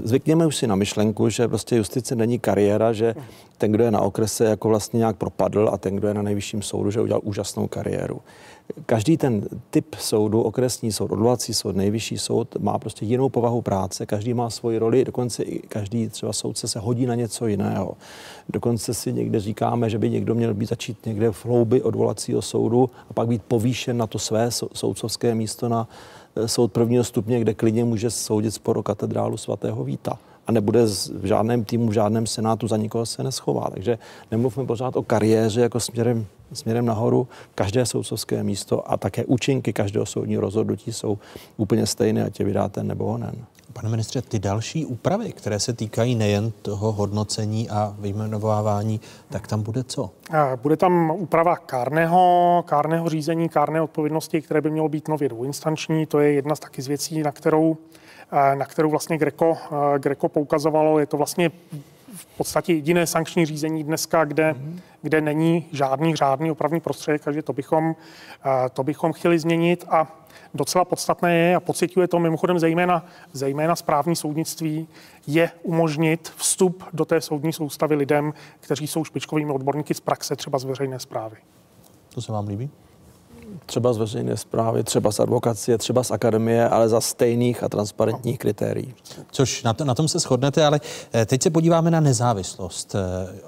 [0.04, 3.14] Zvykněme už si na myšlenku, že prostě justice není kariéra, že
[3.58, 6.62] ten, kdo je na okrese, jako vlastně nějak propadl a ten, kdo je na nejvyšším
[6.62, 8.20] soudu, že udělal úžasnou kariéru
[8.86, 14.06] každý ten typ soudu, okresní soud, odvolací soud, nejvyšší soud, má prostě jinou povahu práce,
[14.06, 17.96] každý má svoji roli, dokonce i každý třeba soudce se hodí na něco jiného.
[18.48, 22.90] Dokonce si někde říkáme, že by někdo měl být začít někde v hloubi odvolacího soudu
[23.10, 25.88] a pak být povýšen na to své soudcovské místo na
[26.36, 31.24] eh, soud prvního stupně, kde klidně může soudit sporo katedrálu svatého Víta a nebude v
[31.24, 33.70] žádném týmu, v žádném senátu, za nikoho se neschová.
[33.70, 33.98] Takže
[34.30, 37.28] nemluvme pořád o kariéře jako směrem, směrem nahoru.
[37.54, 41.18] Každé soudcovské místo a také účinky každého soudního rozhodnutí jsou
[41.56, 43.34] úplně stejné, ať je vydá ten nebo onen.
[43.72, 49.00] Pane ministře, ty další úpravy, které se týkají nejen toho hodnocení a vyjmenovávání,
[49.30, 50.10] tak tam bude co?
[50.62, 56.06] Bude tam úprava kárného, kárného řízení, kárné odpovědnosti, které by mělo být nově dvouinstanční.
[56.06, 57.76] To je jedna z taky z věcí, na kterou
[58.54, 59.56] na kterou vlastně Greco,
[59.98, 60.98] Greco poukazovalo.
[60.98, 61.50] Je to vlastně
[62.16, 64.80] v podstatě jediné sankční řízení dneska, kde, mm-hmm.
[65.02, 67.96] kde není žádný řádný opravný prostředek, takže to bychom,
[68.72, 74.16] to bychom chtěli změnit a docela podstatné je, a pocituje to mimochodem zejména, zejména správní
[74.16, 74.88] soudnictví,
[75.26, 80.58] je umožnit vstup do té soudní soustavy lidem, kteří jsou špičkovými odborníky z praxe, třeba
[80.58, 81.36] z veřejné zprávy.
[82.14, 82.70] To se vám líbí?
[83.66, 88.38] Třeba z veřejné zprávy, třeba z advokacie, třeba z akademie, ale za stejných a transparentních
[88.38, 88.94] kritérií.
[89.30, 90.80] Což na, to, na tom se shodnete, ale
[91.14, 93.00] eh, teď se podíváme na nezávislost eh,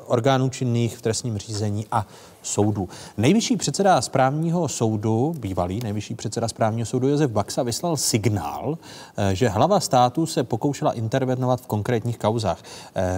[0.07, 2.07] orgánů činných v trestním řízení a
[2.47, 2.89] soudů.
[3.17, 8.79] Nejvyšší předseda správního soudu, bývalý nejvyšší předseda správního soudu Josef Baxa vyslal signál,
[9.17, 12.63] eh, že hlava státu se pokoušela intervenovat v konkrétních kauzách.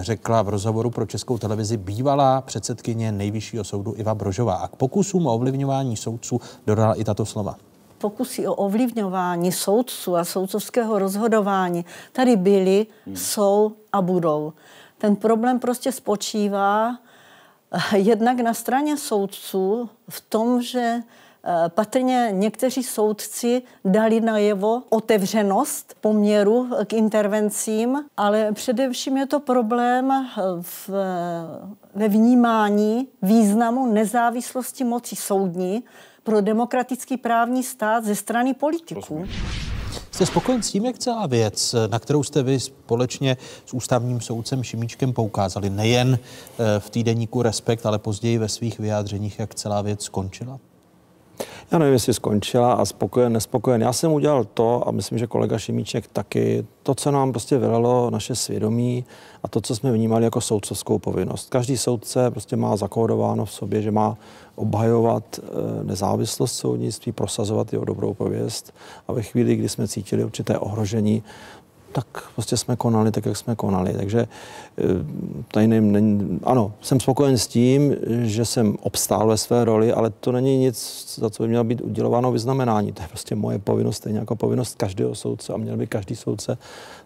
[0.01, 4.55] Řekla v rozhovoru pro českou televizi bývalá předsedkyně nejvyššího soudu Iva Brožová.
[4.55, 7.55] A k pokusům o ovlivňování soudců dodala i tato slova
[7.99, 13.15] pokusy o ovlivňování soudců a soudcovského rozhodování tady byly, hmm.
[13.15, 14.53] jsou a budou.
[14.97, 17.08] Ten problém prostě spočívá eh,
[17.95, 26.69] jednak na straně soudců v tom, že eh, patrně někteří soudci dali najevo otevřenost poměru
[26.87, 30.89] k intervencím, ale především je to problém eh, v,
[31.95, 35.83] ve vnímání významu nezávislosti moci soudní,
[36.23, 39.25] pro demokratický právní stát ze strany politiků.
[40.19, 44.63] Jste spokojen s tím, jak celá věc, na kterou jste vy společně s ústavním soudcem
[44.63, 50.03] Šimíčkem poukázali, nejen eh, v týdeníku Respekt, ale později ve svých vyjádřeních, jak celá věc
[50.03, 50.59] skončila?
[51.71, 53.81] Já nevím, jestli skončila a spokojen, nespokojen.
[53.81, 58.09] Já jsem udělal to a myslím, že kolega Šimíček taky, to, co nám prostě vylelo
[58.09, 59.05] naše svědomí
[59.43, 61.49] a to, co jsme vnímali jako soudcovskou povinnost.
[61.49, 64.17] Každý soudce prostě má zakódováno v sobě, že má
[64.55, 68.73] obhajovat eh, nezávislost soudnictví, prosazovat jeho dobrou pověst
[69.07, 71.23] a ve chvíli, kdy jsme cítili určité ohrožení,
[71.91, 72.05] tak
[72.35, 73.93] prostě jsme konali tak, jak jsme konali.
[73.93, 74.83] Takže eh,
[75.51, 80.31] tady nevím, ano, jsem spokojen s tím, že jsem obstál ve své roli, ale to
[80.31, 82.91] není nic, za co by mělo být udělováno vyznamenání.
[82.91, 86.57] To je prostě moje povinnost, stejně jako povinnost každého soudce a měl by každý soudce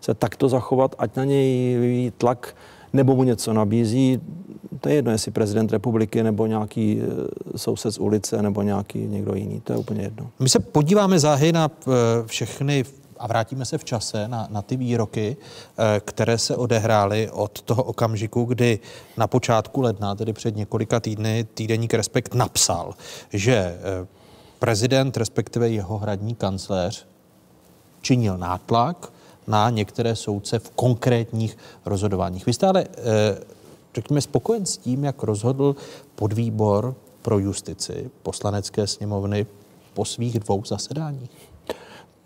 [0.02, 2.56] se takto zachovat, ať na něj vyvíjí tlak
[2.94, 4.20] nebo mu něco nabízí.
[4.80, 9.36] To je jedno, jestli prezident republiky nebo nějaký eh, soused z ulice nebo nějaký někdo
[9.36, 9.62] jiný.
[9.62, 10.30] To je úplně jedno.
[10.40, 11.92] My se podíváme záhy na eh,
[12.26, 12.84] všechny
[13.24, 17.84] a vrátíme se v čase na, na ty výroky, eh, které se odehrály od toho
[17.84, 18.80] okamžiku, kdy
[19.18, 22.94] na počátku ledna, tedy před několika týdny, týdeník Respekt napsal,
[23.34, 24.08] že eh,
[24.60, 27.06] prezident, respektive jeho hradní kancléř,
[28.02, 29.14] činil nátlak
[29.48, 32.46] na některé soudce v konkrétních rozhodováních.
[32.46, 33.38] Vy jste ale, eh,
[33.96, 35.76] řekněme, spokojen s tím, jak rozhodl
[36.16, 39.46] podvýbor pro justici poslanecké sněmovny
[39.94, 41.43] po svých dvou zasedáních?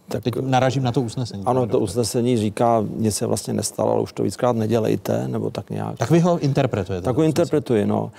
[0.08, 1.44] Tak Teď naražím na to usnesení.
[1.46, 5.70] Ano, to usnesení říká, nic se vlastně nestalo, ale už to víckrát nedělejte, nebo tak
[5.70, 5.98] nějak.
[5.98, 7.06] Tak vy ho interpretujete.
[7.06, 8.12] Tak ho interpretuji, no.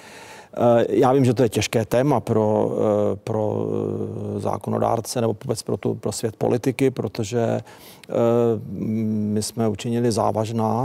[0.57, 2.71] Eh, já vím, že to je těžké téma pro,
[3.13, 3.67] eh, pro
[4.37, 7.61] eh, zákonodárce nebo vůbec pro, tu, pro svět politiky, protože
[9.01, 10.85] my jsme učinili závažná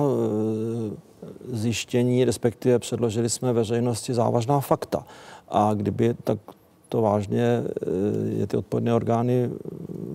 [1.52, 5.06] zjištění, respektive předložili jsme veřejnosti závažná fakta.
[5.50, 6.38] A kdyby tak
[6.94, 7.90] to vážně eh,
[8.40, 9.50] je ty odpovědné orgány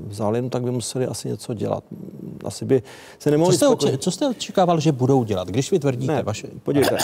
[0.07, 1.85] vzali, no, tak by museli asi něco dělat.
[2.45, 2.83] Asi by
[3.19, 3.53] se nemohli...
[3.53, 6.49] Co jste, oči, co jste očekával, že budou dělat, když vy tvrdíte ne, vaše...
[6.63, 6.97] Podívejte,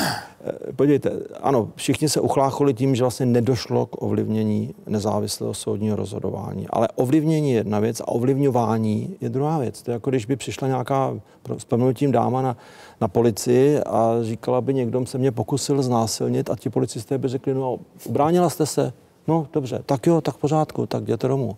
[0.44, 1.10] eh, podívejte,
[1.42, 6.66] ano, všichni se uchlácholi tím, že vlastně nedošlo k ovlivnění nezávislého soudního rozhodování.
[6.70, 9.82] Ale ovlivnění je jedna věc a ovlivňování je druhá věc.
[9.82, 11.14] To je jako když by přišla nějaká
[11.58, 12.56] s tím dáma na,
[13.00, 17.54] na policii a říkala by někdo se mě pokusil znásilnit a ti policisté by řekli,
[17.54, 18.92] no ubránila jste se,
[19.28, 21.56] No dobře, tak jo, tak pořádku, tak jděte domů.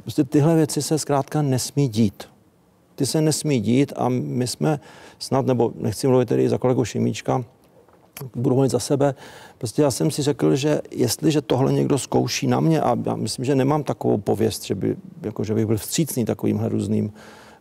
[0.00, 2.24] Prostě tyhle věci se zkrátka nesmí dít.
[2.94, 4.80] ty se nesmí dít a my jsme
[5.18, 7.44] snad, nebo nechci mluvit tedy za kolegu Šimíčka,
[8.34, 9.14] budu mluvit za sebe.
[9.58, 13.44] Prostě já jsem si řekl, že jestliže tohle někdo zkouší na mě, a já myslím,
[13.44, 17.12] že nemám takovou pověst, že, by, jako, že bych byl vstřícný takovýmhle různým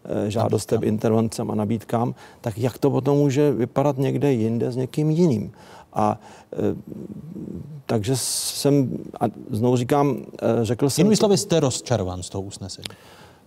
[0.06, 5.10] eh, žádostem, intervencem a nabídkám, tak jak to potom může vypadat někde jinde s někým
[5.10, 5.52] jiným.
[5.94, 6.20] A
[6.54, 6.76] e,
[7.86, 11.04] takže jsem, a znovu říkám, e, řekl jsem...
[11.04, 12.88] Jinými slovy jste rozčarován z toho usnesení.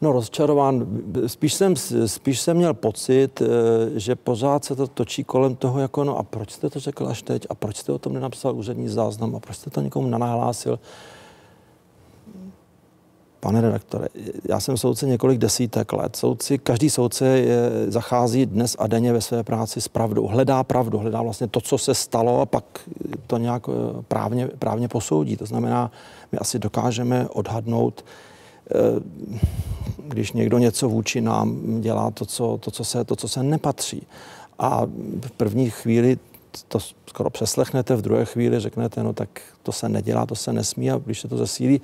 [0.01, 0.87] No rozčarován,
[1.27, 1.77] spíš jsem,
[2.07, 3.47] spíš jsem měl pocit, e,
[4.01, 7.23] že pořád se to točí kolem toho, jako no a proč jste to řekl až
[7.23, 10.79] teď a proč jste o tom nenapsal úřední záznam a proč jste to někomu nenahlásil.
[13.45, 14.09] Pane redaktore,
[14.49, 16.17] já jsem soudce několik desítek let.
[16.17, 20.27] Soudci, každý soudce je, zachází dnes a denně ve své práci s pravdou.
[20.27, 22.65] Hledá pravdu, hledá vlastně to, co se stalo a pak
[23.27, 25.37] to nějak eh, právně, právně posoudí.
[25.37, 25.91] To znamená,
[26.33, 28.75] my asi dokážeme odhadnout, eh,
[29.99, 34.07] když někdo něco vůči nám dělá to, co, to, co, se, to, co se nepatří.
[34.59, 34.87] A
[35.27, 36.19] v první chvíli
[36.69, 39.29] to skoro přeslechnete, v druhé chvíli řeknete, no tak
[39.63, 41.81] to se nedělá, to se nesmí a když se to zesílí,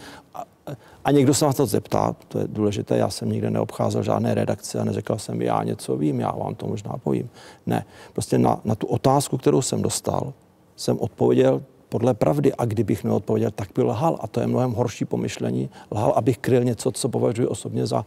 [1.10, 4.84] někdo se vás to zeptá, to je důležité, já jsem nikde neobcházel žádné redakce a
[4.84, 7.30] neřekl jsem, já něco vím, já vám to možná povím.
[7.66, 10.32] Ne, prostě na, na tu otázku, kterou jsem dostal,
[10.76, 15.04] jsem odpověděl podle pravdy a kdybych neodpověděl, tak by lhal a to je mnohem horší
[15.04, 15.70] pomyšlení.
[15.90, 18.04] Lhal, abych kryl něco, co považuji osobně za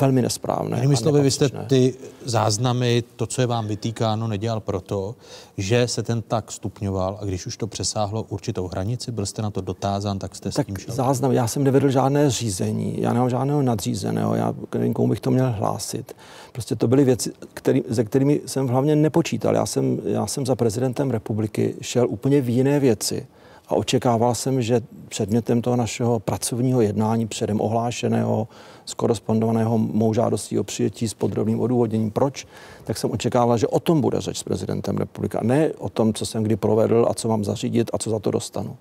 [0.00, 0.76] velmi nesprávné.
[0.76, 1.94] Jinými slovy, vy jste ty
[2.24, 5.14] záznamy, to, co je vám vytýkáno, nedělal proto,
[5.56, 9.50] že se ten tak stupňoval a když už to přesáhlo určitou hranici, byl jste na
[9.50, 10.94] to dotázán, tak jste tak s tím šel.
[10.94, 15.30] záznam, já jsem nevedl žádné řízení, já nemám žádného nadřízeného, já nevím, komu bych to
[15.30, 16.16] měl hlásit.
[16.52, 19.54] Prostě to byly věci, který, se kterými jsem hlavně nepočítal.
[19.54, 23.26] Já jsem, já jsem za prezidentem republiky šel úplně v jiné věci
[23.68, 28.48] a očekával jsem, že předmětem toho našeho pracovního jednání předem ohlášeného,
[28.86, 32.46] skorespondovaného mou žádostí o přijetí s podrobným odůvodněním, proč,
[32.84, 36.26] tak jsem očekával, že o tom bude řeč s prezidentem republika, ne o tom, co
[36.26, 38.76] jsem kdy provedl a co mám zařídit a co za to dostanu.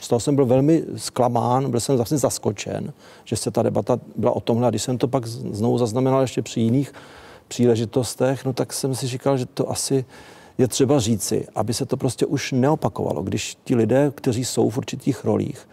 [0.00, 2.92] Z toho jsem byl velmi zklamán, byl jsem zase zaskočen,
[3.24, 4.66] že se ta debata byla o tomhle.
[4.66, 6.92] A když jsem to pak znovu zaznamenal ještě při jiných
[7.48, 10.04] příležitostech, no tak jsem si říkal, že to asi
[10.58, 14.78] je třeba říci, aby se to prostě už neopakovalo, když ti lidé, kteří jsou v
[14.78, 15.68] určitých rolích,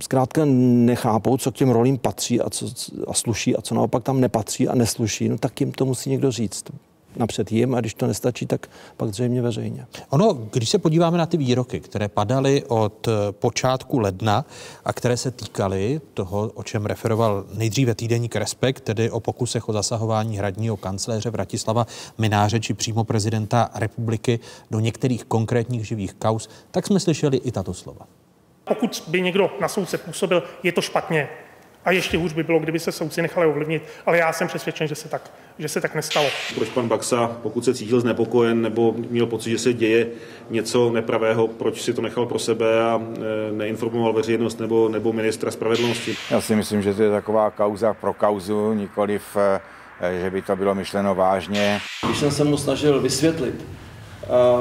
[0.00, 2.66] zkrátka nechápou, co k těm rolím patří a, co,
[3.08, 6.32] a sluší a co naopak tam nepatří a nesluší, no tak jim to musí někdo
[6.32, 6.64] říct
[7.16, 8.66] napřed jim a když to nestačí, tak
[8.96, 9.86] pak zřejmě veřejně.
[10.10, 14.44] Ono, když se podíváme na ty výroky, které padaly od počátku ledna
[14.84, 19.72] a které se týkaly toho, o čem referoval nejdříve týdeník Respekt, tedy o pokusech o
[19.72, 21.86] zasahování hradního kancléře Vratislava
[22.18, 24.40] Mináře či přímo prezidenta republiky
[24.70, 28.06] do některých konkrétních živých kaus, tak jsme slyšeli i tato slova.
[28.68, 31.28] Pokud by někdo na soudce působil, je to špatně.
[31.84, 34.94] A ještě hůř by bylo, kdyby se soudci nechali ovlivnit, ale já jsem přesvědčen, že
[34.94, 36.28] se tak, že se tak nestalo.
[36.54, 40.06] Proč pan Baxa, pokud se cítil znepokojen nebo měl pocit, že se děje
[40.50, 45.50] něco nepravého, proč si to nechal pro sebe a e, neinformoval veřejnost nebo, nebo ministra
[45.50, 46.16] spravedlnosti?
[46.30, 49.36] Já si myslím, že to je taková kauza pro kauzu, nikoliv,
[50.00, 51.80] e, že by to bylo myšleno vážně.
[52.06, 53.64] Když jsem se mu snažil vysvětlit,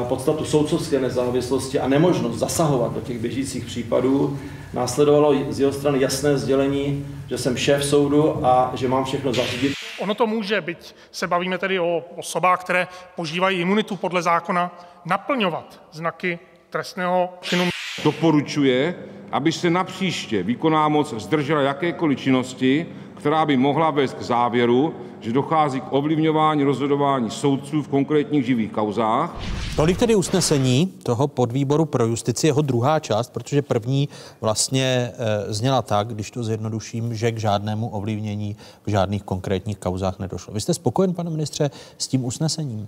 [0.09, 4.39] podstatu soudcovské nezávislosti a nemožnost zasahovat do těch běžících případů,
[4.73, 9.73] následovalo z jeho strany jasné sdělení, že jsem šéf soudu a že mám všechno zařídit.
[9.99, 15.81] Ono to může, byť se bavíme tedy o osobách, které požívají imunitu podle zákona, naplňovat
[15.91, 16.39] znaky
[16.69, 17.69] trestného činu.
[18.03, 18.95] Doporučuje,
[19.31, 22.85] aby se napříště výkonná moc zdržela jakékoliv činnosti,
[23.25, 28.71] která by mohla vést k závěru, že dochází k ovlivňování rozhodování soudců v konkrétních živých
[28.71, 29.35] kauzách.
[29.75, 34.09] Tolik tedy usnesení toho podvýboru pro justici, jeho druhá část, protože první
[34.41, 40.19] vlastně e, zněla tak, když to zjednoduším, že k žádnému ovlivnění v žádných konkrétních kauzách
[40.19, 40.53] nedošlo.
[40.53, 42.87] Vy jste spokojen, pane ministře, s tím usnesením?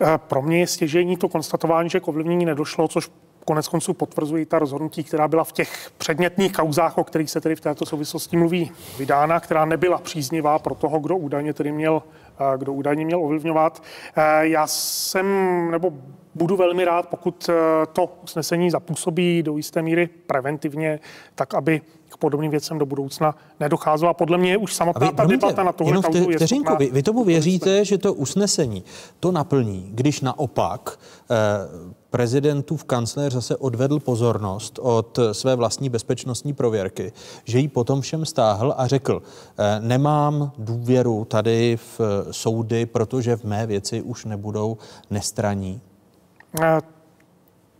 [0.00, 3.10] Eh, pro mě je stěžení to konstatování, že k ovlivnění nedošlo, což
[3.46, 7.56] konec konců potvrzují ta rozhodnutí, která byla v těch předmětných kauzách, o kterých se tedy
[7.56, 12.02] v této souvislosti mluví, vydána, která nebyla příznivá pro toho, kdo údajně tedy měl,
[12.40, 13.82] eh, kdo údajně měl ovlivňovat.
[14.16, 15.26] Eh, já jsem,
[15.70, 15.92] nebo
[16.34, 17.52] budu velmi rád, pokud eh,
[17.92, 21.00] to usnesení zapůsobí do jisté míry preventivně,
[21.34, 24.10] tak aby k podobným věcem do budoucna nedocházelo.
[24.10, 27.24] A podle mě už samotná ta debata na tohle kauzu je vteřinku, vy, vy tomu
[27.24, 28.84] věříte, že to usnesení
[29.20, 30.98] to naplní, když naopak
[31.30, 37.12] eh, prezidentův kancléř zase odvedl pozornost od své vlastní bezpečnostní prověrky,
[37.44, 39.22] že ji potom všem stáhl a řekl,
[39.58, 42.00] eh, nemám důvěru tady v
[42.30, 44.76] soudy, protože v mé věci už nebudou
[45.10, 45.80] nestraní.
[46.62, 46.80] Eh,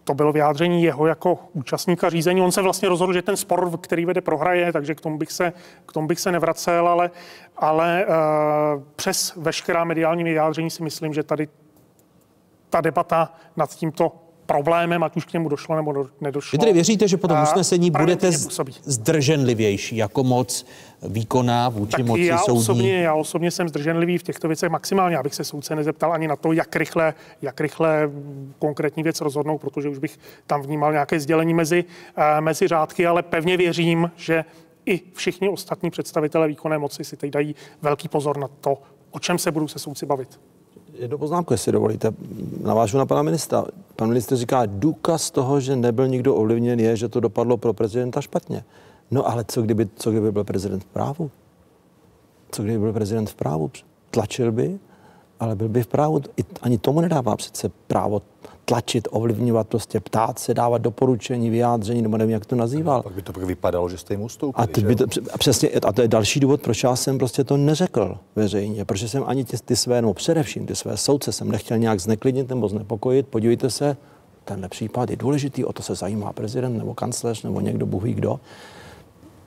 [0.05, 2.41] to bylo vyjádření jeho jako účastníka řízení.
[2.41, 5.53] On se vlastně rozhodl, že ten spor, který vede, prohraje, takže k tomu bych se,
[5.87, 7.11] k tomu bych se nevracel, ale,
[7.57, 8.07] ale
[8.97, 11.49] přes veškerá mediální vyjádření si myslím, že tady
[12.71, 14.13] ta debata nad tímto
[14.47, 16.57] problémem, ať už k němu došlo nebo nedošlo.
[16.57, 18.33] Vy tedy věříte, že po tom usnesení budete
[18.83, 20.67] zdrženlivější jako moc
[21.03, 22.61] výkonná vůči tak moci já soudní?
[22.61, 26.37] Osobně, já osobně jsem zdrženlivý v těchto věcech maximálně, abych se soudce nezeptal ani na
[26.37, 28.11] to, jak rychle, jak rychle
[28.59, 33.23] konkrétní věc rozhodnou, protože už bych tam vnímal nějaké sdělení mezi, uh, mezi řádky, ale
[33.23, 34.45] pevně věřím, že
[34.87, 38.79] i všichni ostatní představitelé výkonné moci si teď dají velký pozor na to,
[39.11, 40.41] o čem se budou se soudci bavit
[40.99, 42.13] jednu poznámku, jestli dovolíte.
[42.63, 43.65] Navážu na pana ministra.
[43.97, 48.21] Pan ministr říká, důkaz toho, že nebyl nikdo ovlivněn, je, že to dopadlo pro prezidenta
[48.21, 48.65] špatně.
[49.11, 51.31] No ale co kdyby, co kdyby byl prezident v právu?
[52.53, 53.71] Co kdyby byl prezident v právu?
[54.11, 54.79] Tlačil by,
[55.41, 56.23] ale byl by v právu.
[56.63, 58.23] Ani tomu nedává přece právo
[58.65, 63.03] tlačit, ovlivňovat, prostě ptát se, dávat doporučení, vyjádření, nebo nevím, jak to nazýval.
[63.03, 64.85] Pak by to pak vypadalo, že jste jim ustoupili.
[64.85, 67.57] A, by to, a přesně, a to je další důvod, proč já jsem prostě to
[67.57, 71.79] neřekl veřejně, protože jsem ani ty, ty své, no především ty své soudce jsem nechtěl
[71.79, 73.27] nějak zneklidnit nebo znepokojit.
[73.27, 73.97] Podívejte se,
[74.45, 78.15] tenhle případ je důležitý, o to se zajímá prezident nebo kancléř nebo někdo, bůh ví
[78.15, 78.41] kdo.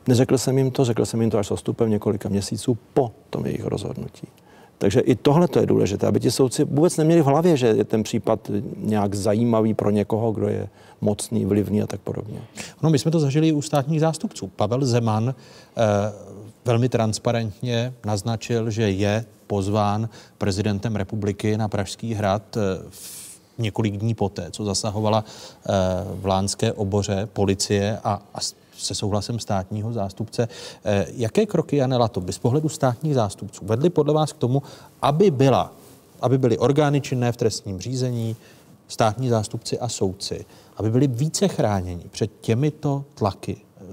[0.08, 3.46] Neřekl jsem jim to, řekl jsem jim to až s odstupem několika měsíců po tom
[3.46, 4.28] jejich rozhodnutí.
[4.80, 7.84] Takže i tohle to je důležité, aby ti soudci vůbec neměli v hlavě, že je
[7.84, 10.68] ten případ nějak zajímavý pro někoho, kdo je
[11.02, 12.42] mocný, vlivný a tak podobně.
[12.82, 14.48] No, my jsme to zažili u státních zástupců.
[14.48, 15.84] Pavel Zeman eh,
[16.66, 24.16] velmi transparentně naznačil, že je pozván prezidentem republiky na Pražský hrad eh, v několik dní
[24.16, 25.72] poté, co zasahovala eh,
[26.14, 28.40] v Lánské oboře policie a, a
[28.80, 30.48] se souhlasem státního zástupce.
[30.86, 34.64] Eh, jaké kroky, Jane Lato, by z pohledu státních zástupců vedly podle vás k tomu,
[35.02, 35.72] aby byla
[36.22, 38.36] aby byly orgány činné v trestním řízení,
[38.88, 40.46] státní zástupci a soudci,
[40.78, 43.58] aby byli více chráněni před těmito tlaky.
[43.58, 43.84] Eh,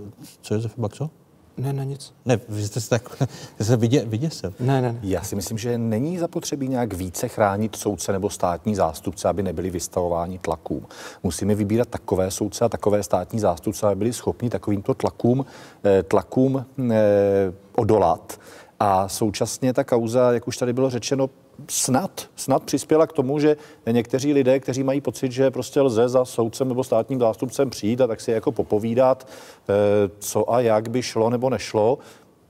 [0.43, 1.11] co je Josef Baxo?
[1.59, 2.15] Ne, ne, nic.
[2.25, 3.23] Ne, vy jste se tak
[3.63, 4.55] se vidě, vyděsil.
[4.61, 4.99] Ne, ne, ne.
[5.03, 9.71] Já si myslím, že není zapotřebí nějak více chránit soudce nebo státní zástupce, aby nebyli
[9.71, 10.87] vystavováni tlakům.
[11.23, 15.47] Musíme vybírat takové soudce a takové státní zástupce, aby byli schopni takovýmto tlakům,
[15.85, 18.41] eh, tlakům eh, odolat.
[18.81, 21.31] A současně ta kauza, jak už tady bylo řečeno,
[21.69, 23.57] snad, snad přispěla k tomu, že
[23.91, 28.07] někteří lidé, kteří mají pocit, že prostě lze za soudcem nebo státním zástupcem přijít a
[28.07, 29.29] tak si jako popovídat,
[29.69, 29.73] eh,
[30.19, 31.99] co a jak by šlo nebo nešlo,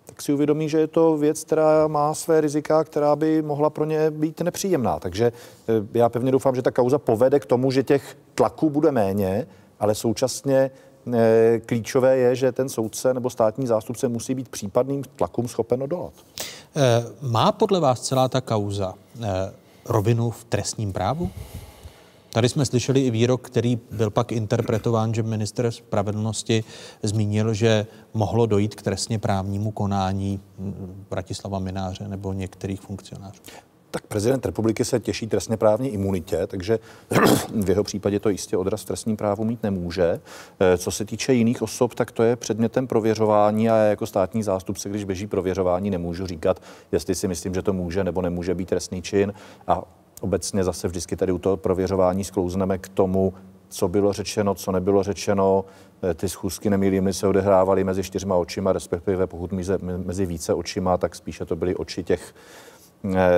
[0.06, 3.84] tak si uvědomí, že je to věc, která má své rizika, která by mohla pro
[3.84, 4.98] ně být nepříjemná.
[4.98, 8.92] Takže eh, já pevně doufám, že ta kauza povede k tomu, že těch tlaků bude
[8.92, 9.46] méně,
[9.80, 10.70] ale současně
[11.14, 16.12] eh, klíčové je, že ten soudce nebo státní zástupce musí být případným tlakům schopen odolat.
[16.78, 19.52] Eh, má podle vás celá ta kauza eh,
[19.84, 21.30] rovinu v trestním právu?
[22.32, 26.64] Tady jsme slyšeli i výrok, který byl pak interpretován, že minister spravedlnosti
[27.02, 33.42] zmínil, že mohlo dojít k trestně právnímu konání hm, Bratislava Mináře nebo některých funkcionářů.
[33.96, 36.78] Tak prezident republiky se těší trestně právní imunitě, takže
[37.64, 40.20] v jeho případě to jistě odraz v trestním právu mít nemůže.
[40.60, 44.42] Eh, co se týče jiných osob, tak to je předmětem prověřování a já jako státní
[44.42, 46.60] zástupce, když běží prověřování, nemůžu říkat,
[46.92, 49.32] jestli si myslím, že to může nebo nemůže být trestný čin.
[49.66, 49.82] A
[50.20, 53.34] obecně zase vždycky tady u toho prověřování sklouzneme k tomu,
[53.68, 55.64] co bylo řečeno, co nebylo řečeno.
[56.10, 59.50] Eh, ty schůzky nemýlím se odehrávaly mezi čtyřma očima, respektive pokud
[60.04, 62.34] mezi více očima, tak spíše to byly oči těch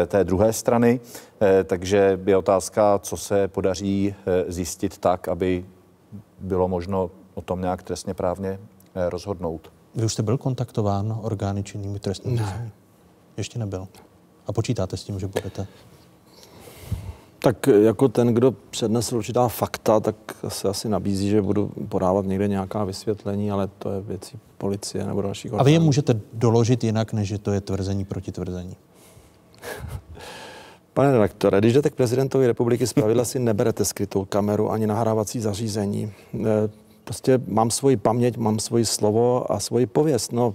[0.06, 1.00] té druhé strany.
[1.40, 5.64] Eh, takže je otázka, co se podaří eh, zjistit tak, aby
[6.38, 8.58] bylo možno o tom nějak trestně právně
[9.08, 9.72] rozhodnout.
[9.94, 12.70] Vy už jste byl kontaktován orgány činnými trestní Ne.
[13.36, 13.88] Ještě nebyl.
[14.46, 15.66] A počítáte s tím, že budete?
[17.38, 20.16] Tak jako ten, kdo přednesl určitá fakta, tak
[20.48, 25.22] se asi nabízí, že budu podávat někde nějaká vysvětlení, ale to je věcí policie nebo
[25.22, 25.60] dalších orgánů.
[25.60, 28.76] A vy je můžete doložit jinak, než že to je tvrzení proti tvrzení?
[30.94, 36.12] Pane redaktore, když jdete k prezidentovi republiky, zpravidla si neberete skrytou kameru ani nahrávací zařízení.
[36.34, 36.38] E,
[37.04, 40.32] prostě mám svoji paměť, mám svoji slovo a svoji pověst.
[40.32, 40.54] No,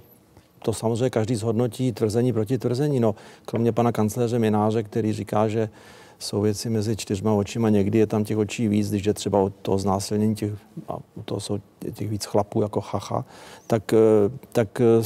[0.63, 2.99] to samozřejmě každý zhodnotí tvrzení proti tvrzení.
[2.99, 3.15] No,
[3.45, 5.69] kromě pana kancléře Mináře, který říká, že
[6.19, 9.49] jsou věci mezi čtyřma očima, někdy je tam těch očí víc, když je třeba o
[9.49, 10.51] toho znásilnění těch,
[10.87, 11.59] a u toho jsou
[11.93, 13.25] těch víc chlapů jako chacha,
[13.67, 13.97] tak, eh,
[14.51, 15.03] tak eh,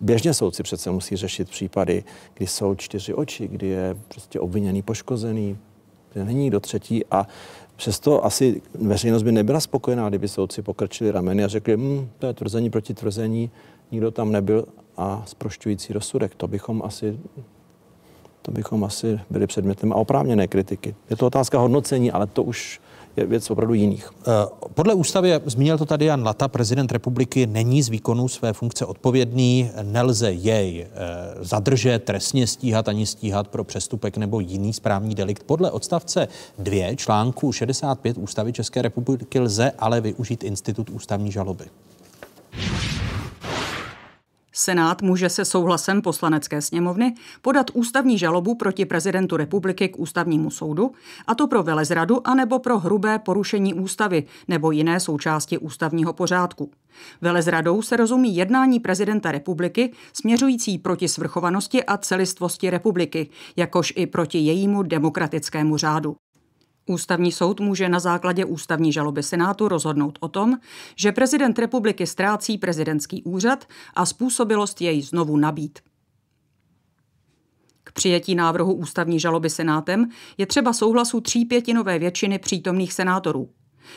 [0.00, 2.04] běžně soudci přece musí řešit případy,
[2.34, 5.58] kdy jsou čtyři oči, kdy je prostě obviněný, poškozený,
[6.14, 7.26] že není do třetí a
[7.80, 12.34] Přesto asi veřejnost by nebyla spokojená, kdyby soudci pokrčili rameny a řekli, hm, to je
[12.34, 13.50] tvrzení proti tvrzení,
[13.90, 14.64] nikdo tam nebyl
[14.96, 16.34] a zprošťující rozsudek.
[16.34, 17.18] To bychom asi
[18.50, 20.94] to bychom asi byli předmětem a oprávněné kritiky.
[21.10, 22.80] Je to otázka hodnocení, ale to už
[23.16, 24.10] je věc opravdu jiných.
[24.74, 29.70] Podle ústavy, zmínil to tady Jan Lata, prezident republiky není z výkonu své funkce odpovědný,
[29.82, 30.86] nelze jej
[31.40, 35.42] zadržet, trestně stíhat ani stíhat pro přestupek nebo jiný správní delikt.
[35.42, 36.28] Podle odstavce
[36.58, 41.64] 2 článku 65 ústavy České republiky lze ale využít institut ústavní žaloby.
[44.52, 50.92] Senát může se souhlasem poslanecké sněmovny podat ústavní žalobu proti prezidentu republiky k ústavnímu soudu,
[51.26, 56.70] a to pro velezradu anebo pro hrubé porušení ústavy nebo jiné součásti ústavního pořádku.
[57.20, 64.38] Velezradou se rozumí jednání prezidenta republiky směřující proti svrchovanosti a celistvosti republiky, jakož i proti
[64.38, 66.16] jejímu demokratickému řádu.
[66.90, 70.58] Ústavní soud může na základě ústavní žaloby Senátu rozhodnout o tom,
[70.96, 73.64] že prezident republiky ztrácí prezidentský úřad
[73.94, 75.78] a způsobilost jej znovu nabít.
[77.84, 80.08] K přijetí návrhu ústavní žaloby Senátem
[80.38, 83.50] je třeba souhlasu tří pětinové většiny přítomných senátorů.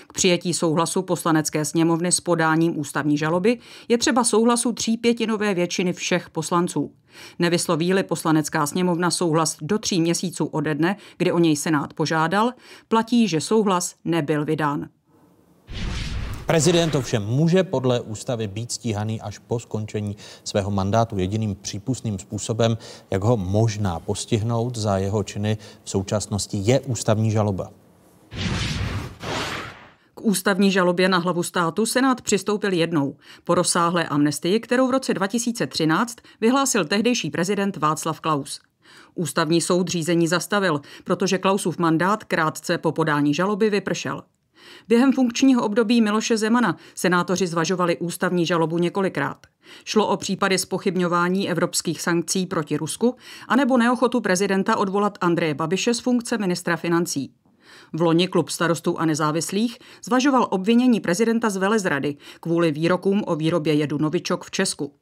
[0.08, 5.94] K přijetí souhlasu poslanecké sněmovny s podáním ústavní žaloby je třeba souhlasu tří pětinové většiny
[5.94, 6.92] všech poslanců.
[7.40, 12.52] Nevysloví-li poslanecká sněmovna souhlas do tří měsíců ode dne, kdy o něj Senát požádal,
[12.88, 14.90] platí, že souhlas nebyl vydán.
[16.46, 21.18] Prezident ovšem může podle ústavy být stíhaný až po skončení svého mandátu.
[21.18, 22.78] Jediným přípustným způsobem,
[23.12, 27.72] jak ho možná postihnout za jeho činy v současnosti, je ústavní žaloba
[30.22, 36.18] ústavní žalobě na hlavu státu Senát přistoupil jednou po rozsáhlé amnestii, kterou v roce 2013
[36.42, 38.62] vyhlásil tehdejší prezident Václav Klaus.
[39.16, 44.24] Ústavní soud řízení zastavil, protože Klausův mandát krátce po podání žaloby vypršel.
[44.88, 49.38] Během funkčního období Miloše Zemana senátoři zvažovali ústavní žalobu několikrát.
[49.86, 53.16] Šlo o případy spochybňování evropských sankcí proti Rusku
[53.48, 57.34] anebo neochotu prezidenta odvolat Andreje Babiše z funkce ministra financí.
[57.94, 63.74] V loni klub starostů a nezávislých zvažoval obvinění prezidenta z velezrady kvůli výrokům o výrobě
[63.74, 64.94] jedu Novičok v Česku.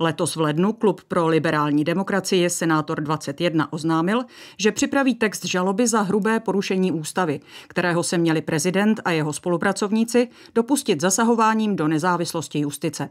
[0.00, 4.24] Letos v lednu klub pro liberální demokracii Senátor 21 oznámil,
[4.58, 10.28] že připraví text žaloby za hrubé porušení ústavy, kterého se měli prezident a jeho spolupracovníci
[10.54, 13.08] dopustit zasahováním do nezávislosti justice.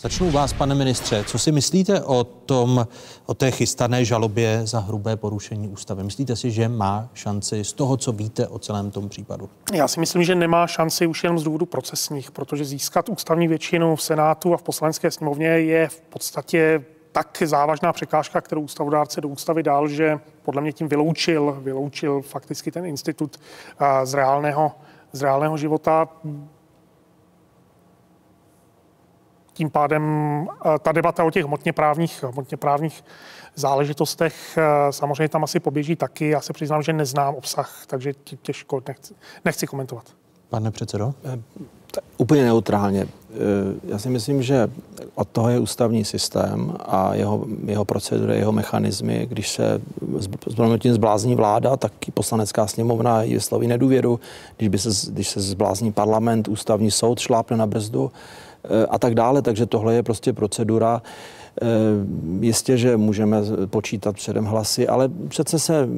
[0.00, 1.24] Začnu vás, pane ministře.
[1.24, 2.86] Co si myslíte o, tom,
[3.26, 6.02] o té chystané žalobě za hrubé porušení ústavy?
[6.02, 9.50] Myslíte si, že má šanci z toho, co víte o celém tom případu?
[9.74, 13.96] Já si myslím, že nemá šanci už jenom z důvodu procesních, protože získat ústavní většinu
[13.96, 19.28] v Senátu a v poslanecké sněmovně je v podstatě tak závažná překážka, kterou ústavodárce do
[19.28, 23.36] ústavy dal, že podle mě tím vyloučil, vyloučil fakticky ten institut
[24.04, 24.72] z reálného,
[25.12, 26.08] z reálného života.
[29.56, 30.04] Tím pádem
[30.50, 33.04] eh, ta debata o těch hmotně právních, hmotně právních
[33.54, 36.28] záležitostech eh, samozřejmě tam asi poběží taky.
[36.28, 38.12] Já se přiznám, že neznám obsah, takže
[38.42, 39.14] těžko nechci,
[39.44, 40.04] nechci komentovat.
[40.48, 41.14] Pane předsedo?
[41.24, 41.38] Eh,
[42.18, 43.06] úplně neutrálně.
[43.84, 44.68] Já si myslím, že
[45.14, 49.26] od toho je ústavní systém a jeho, jeho procedury, jeho mechanismy.
[49.30, 49.80] Když se
[50.48, 54.20] s tím zblázní vláda, tak i poslanecká sněmovna ji vysloví nedůvěru.
[54.56, 58.10] Když, by se, když se zblázní parlament, ústavní soud šlápne na brzdu,
[58.88, 59.42] a tak dále.
[59.42, 61.02] Takže tohle je prostě procedura.
[61.62, 61.66] Eh,
[62.40, 65.88] jistě, že můžeme počítat předem hlasy, ale přece se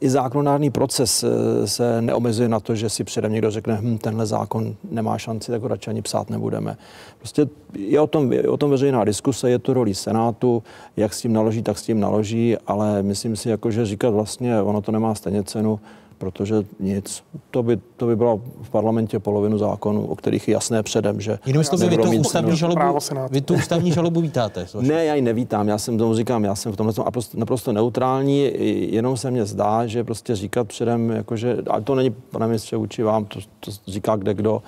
[0.00, 4.26] i zákonodárný proces eh, se neomezuje na to, že si předem někdo řekne, hm, tenhle
[4.26, 6.76] zákon nemá šanci, tak ho radši ani psát nebudeme.
[7.18, 10.62] Prostě je o tom, je o tom veřejná diskuse, je to roli Senátu,
[10.96, 14.62] jak s tím naloží, tak s tím naloží, ale myslím si, jako, že říkat vlastně,
[14.62, 15.80] ono to nemá stejně cenu,
[16.20, 17.22] protože nic.
[17.50, 21.38] To by, to by bylo v parlamentě polovinu zákonů, o kterých je jasné předem, že...
[21.46, 22.98] Jinými slovy, vy, tu ústavní žalobu,
[23.30, 24.66] vy tu ústavní žalobu vítáte?
[24.80, 25.68] Ne, já ji nevítám.
[25.68, 28.50] Já jsem tomu říkám, já jsem v tomhle naprosto, naprosto neutrální,
[28.94, 33.02] jenom se mně zdá, že prostě říkat předem, jakože, ale to není, pane ministře, vůči
[33.02, 34.62] vám, to, to říká kde kdo,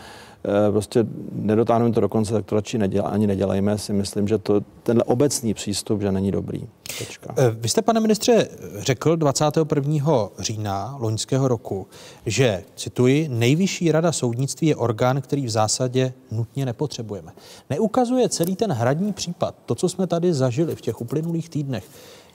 [0.71, 3.79] prostě nedotáhneme to do konce, tak to radši neděla, ani nedělejme.
[3.79, 6.63] Si myslím, že to, tenhle obecný přístup, že není dobrý.
[6.99, 7.35] Tečka.
[7.39, 8.49] Eh, vy jste, pane ministře,
[8.79, 10.31] řekl 21.
[10.39, 11.87] října loňského roku,
[12.27, 17.33] že, cituji, nejvyšší rada soudnictví je orgán, který v zásadě nutně nepotřebujeme.
[17.71, 21.85] Neukazuje celý ten hradní případ, to, co jsme tady zažili v těch uplynulých týdnech,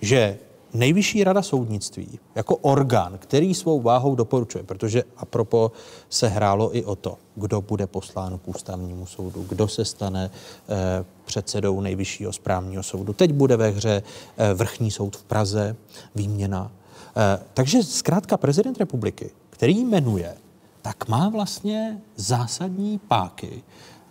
[0.01, 0.37] že
[0.73, 5.71] Nejvyšší rada soudnictví jako orgán, který svou váhou doporučuje, protože apropo
[6.09, 10.31] se hrálo i o to, kdo bude poslán k ústavnímu soudu, kdo se stane
[10.69, 13.13] eh, předsedou nejvyššího správního soudu.
[13.13, 14.03] Teď bude ve hře
[14.37, 15.75] eh, vrchní soud v Praze,
[16.15, 16.71] výměna.
[17.17, 20.35] Eh, takže zkrátka prezident republiky, který jmenuje,
[20.81, 23.63] tak má vlastně zásadní páky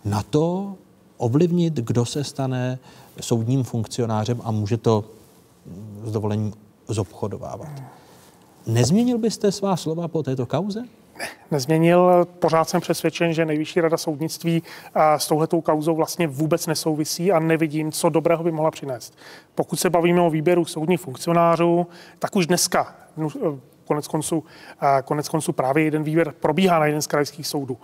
[0.05, 0.75] na to
[1.17, 2.79] ovlivnit, kdo se stane
[3.21, 5.05] soudním funkcionářem a může to
[6.09, 6.53] s dovolením
[6.87, 7.69] zobchodovávat.
[8.67, 10.83] Nezměnil byste svá slova po této kauze?
[11.51, 12.27] nezměnil.
[12.39, 14.63] Pořád jsem přesvědčen, že nejvyšší rada soudnictví
[15.17, 19.17] s touhletou kauzou vlastně vůbec nesouvisí a nevidím, co dobrého by mohla přinést.
[19.55, 21.87] Pokud se bavíme o výběru soudních funkcionářů,
[22.19, 23.29] tak už dneska no,
[23.85, 24.43] konec konců,
[25.05, 27.77] konec konců právě jeden výběr probíhá na jeden z krajských soudů.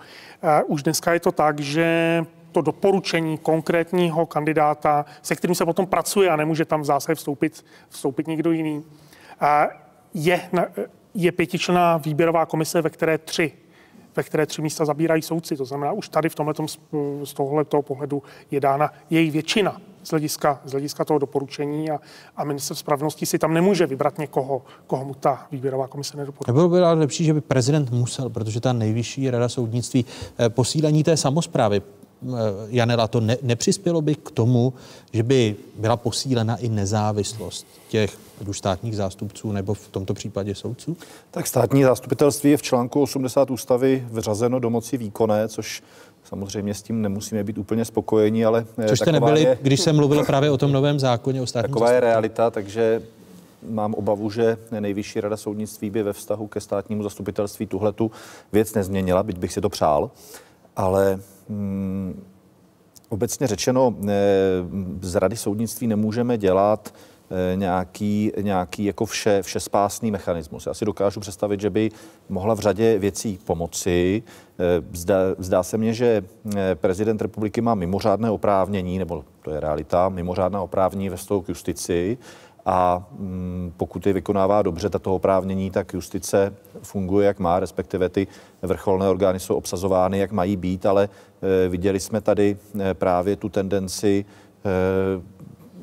[0.68, 2.22] Už dneska je to tak, že
[2.54, 8.28] to doporučení konkrétního kandidáta, se kterým se potom pracuje a nemůže tam zase vstoupit, vstoupit
[8.28, 8.84] někdo jiný,
[10.14, 10.50] je,
[11.14, 13.52] je pětičlená výběrová komise, ve které tři
[14.16, 15.58] ve které tři místa zabírají soudci.
[15.58, 16.54] To znamená, už tady v tomhle
[17.24, 22.00] z tohohle toho pohledu je dána její většina z hlediska, z hlediska toho doporučení a,
[22.36, 26.54] a minister spravedlnosti si tam nemůže vybrat někoho, koho mu ta výběrová komise nedoporučuje.
[26.54, 30.06] Bylo by ale lepší, že by prezident musel, protože ta nejvyšší rada soudnictví
[30.38, 31.82] eh, posílení té samozprávy
[32.68, 34.74] Janela, to ne, nepřispělo by k tomu,
[35.14, 40.56] že by byla posílena i nezávislost těch ať už státních zástupců nebo v tomto případě
[40.56, 40.98] soudců?
[41.32, 45.84] Tak státní zástupitelství je v článku 80 ústavy vyřazeno do moci výkonné, což
[46.24, 48.66] Samozřejmě s tím nemusíme být úplně spokojení, ale...
[48.78, 51.68] Eh, což jste nebyli, je, když jsem mluvil právě o tom novém zákoně o státní
[51.68, 53.02] Taková je realita, takže
[53.70, 58.12] mám obavu, že nejvyšší rada soudnictví by ve vztahu ke státnímu zastupitelství tuhletu
[58.52, 60.12] věc nezměnila, byť bych si to přál,
[60.76, 62.24] ale hmm,
[63.10, 64.12] obecně řečeno, eh,
[65.02, 66.94] z rady soudnictví nemůžeme dělat
[67.34, 70.66] Eh, nějaký, nějaký jako vše, všespásný mechanismus.
[70.66, 71.92] Já si dokážu představit, že by
[72.30, 74.24] mohla v řadě věcí pomoci.
[74.60, 74.64] Eh,
[74.94, 76.24] zdá, zdá se mně, že
[76.74, 82.18] prezident republiky má mimořádné oprávnění, nebo to je realita, mimořádná oprávnění ve k justici
[82.66, 88.28] a mm, pokud je vykonává dobře tato oprávnění, tak justice funguje, jak má, respektive ty
[88.62, 91.10] vrcholné orgány jsou obsazovány, jak mají být, ale
[91.70, 92.58] viděli jsme tady
[92.94, 94.26] právě tu tendenci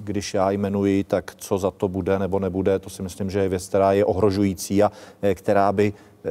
[0.04, 3.48] když já jmenuji, tak co za to bude nebo nebude, to si myslím, že je
[3.48, 4.92] věc, která je ohrožující a
[5.22, 5.92] eh, která by
[6.24, 6.30] eh,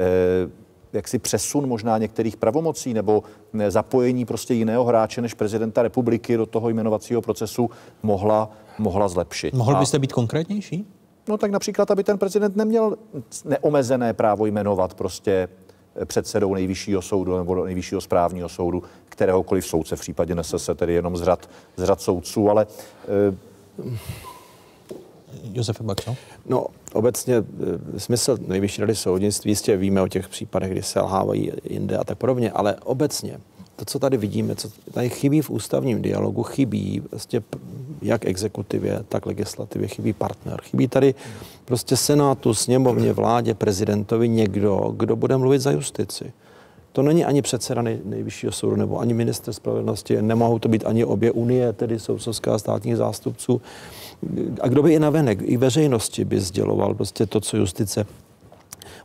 [0.92, 3.22] jaksi přesun možná některých pravomocí nebo
[3.58, 7.70] eh, zapojení prostě jiného hráče než prezidenta republiky do toho jmenovacího procesu
[8.02, 9.54] mohla, mohla zlepšit.
[9.54, 10.86] Mohl byste být konkrétnější?
[11.28, 12.96] No tak například, aby ten prezident neměl
[13.44, 15.48] neomezené právo jmenovat prostě
[16.04, 21.16] předsedou nejvyššího soudu nebo nejvyššího správního soudu kteréhokoliv soudce, v případě nese se tedy jenom
[21.16, 22.66] z řad, z řad soudců, ale
[25.52, 26.16] Josef Baxo?
[26.46, 31.52] No, obecně e, smysl nejvyšší rady soudnictví, jistě víme o těch případech, kdy se lhávají
[31.64, 33.40] jinde a tak podobně, ale obecně
[33.80, 37.40] to, co tady vidíme, co tady chybí v ústavním dialogu, chybí vlastně
[38.02, 40.60] jak exekutivě, tak legislativě, chybí partner.
[40.62, 41.14] Chybí tady
[41.64, 46.32] prostě senátu, sněmovně, vládě, prezidentovi někdo, kdo bude mluvit za justici.
[46.92, 51.04] To není ani předseda nej, nejvyššího soudu nebo ani minister spravedlnosti, nemohou to být ani
[51.04, 53.60] obě unie, tedy soudcovská státních zástupců.
[54.60, 58.06] A kdo by i navenek, i veřejnosti by sděloval prostě to, co justice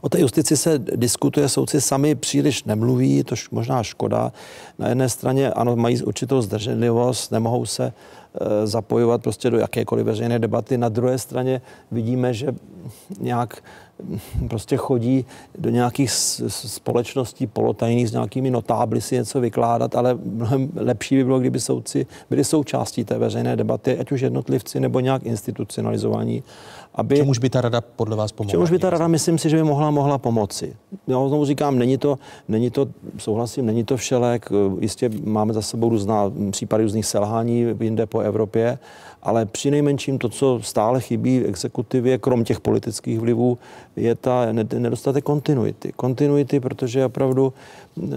[0.06, 4.32] O té justici se diskutuje, soudci sami příliš nemluví, to možná škoda.
[4.80, 10.40] Na jedné straně ano, mají určitou zdrženlivost, nemohou se e, zapojovat prostě do jakékoliv veřejné
[10.40, 10.78] debaty.
[10.78, 11.62] Na druhé straně
[11.92, 12.48] vidíme, že
[13.20, 13.64] nějak
[14.50, 15.26] prostě chodí
[15.58, 16.12] do nějakých
[16.48, 22.06] společností polotajných s nějakými notábly si něco vykládat, ale mnohem lepší by bylo, kdyby soudci
[22.30, 26.44] byli součástí té veřejné debaty, ať už jednotlivci nebo nějak institucionalizovaní.
[26.96, 28.52] Aby, čemuž by ta rada podle vás pomohla?
[28.52, 30.76] Čemuž by ta rada, myslím si, že by mohla, mohla pomoci.
[31.08, 32.18] Já znovu říkám, není to,
[32.48, 34.50] není to, souhlasím, není to všelek.
[34.80, 38.80] Jistě máme za sebou různá případy různých selhání jinde po Evropě,
[39.26, 43.58] ale při nejmenším to, co stále chybí v exekutivě, krom těch politických vlivů,
[43.96, 44.46] je ta
[44.78, 45.92] nedostatek kontinuity.
[45.96, 47.54] Kontinuity, protože opravdu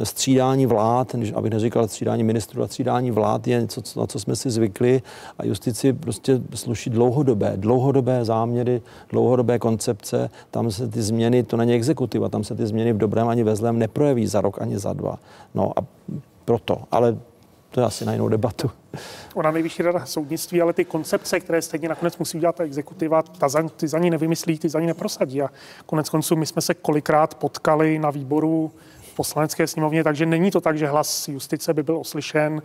[0.03, 4.51] střídání vlád, abych neříkal střídání ministrů, a střídání vlád je něco, na co jsme si
[4.51, 5.03] zvykli
[5.39, 10.31] a justici prostě sluší dlouhodobé, dlouhodobé záměry, dlouhodobé koncepce.
[10.51, 13.57] Tam se ty změny, to není exekutiva, tam se ty změny v dobrém ani ve
[13.57, 15.19] zlém neprojeví za rok ani za dva.
[15.55, 15.85] No a
[16.45, 17.17] proto, ale
[17.71, 18.71] to je asi na jinou debatu.
[19.35, 23.49] Ona nejvyšší rada soudnictví, ale ty koncepce, které stejně nakonec musí udělat ta exekutiva, ta
[23.49, 25.43] za, ty za ní nevymyslí, ty za ní neprosadí.
[25.43, 25.51] A
[25.87, 28.73] konec konců my jsme se kolikrát potkali na výboru
[29.17, 32.63] poslanecké sněmovně, takže není to tak, že hlas justice by byl oslyšen,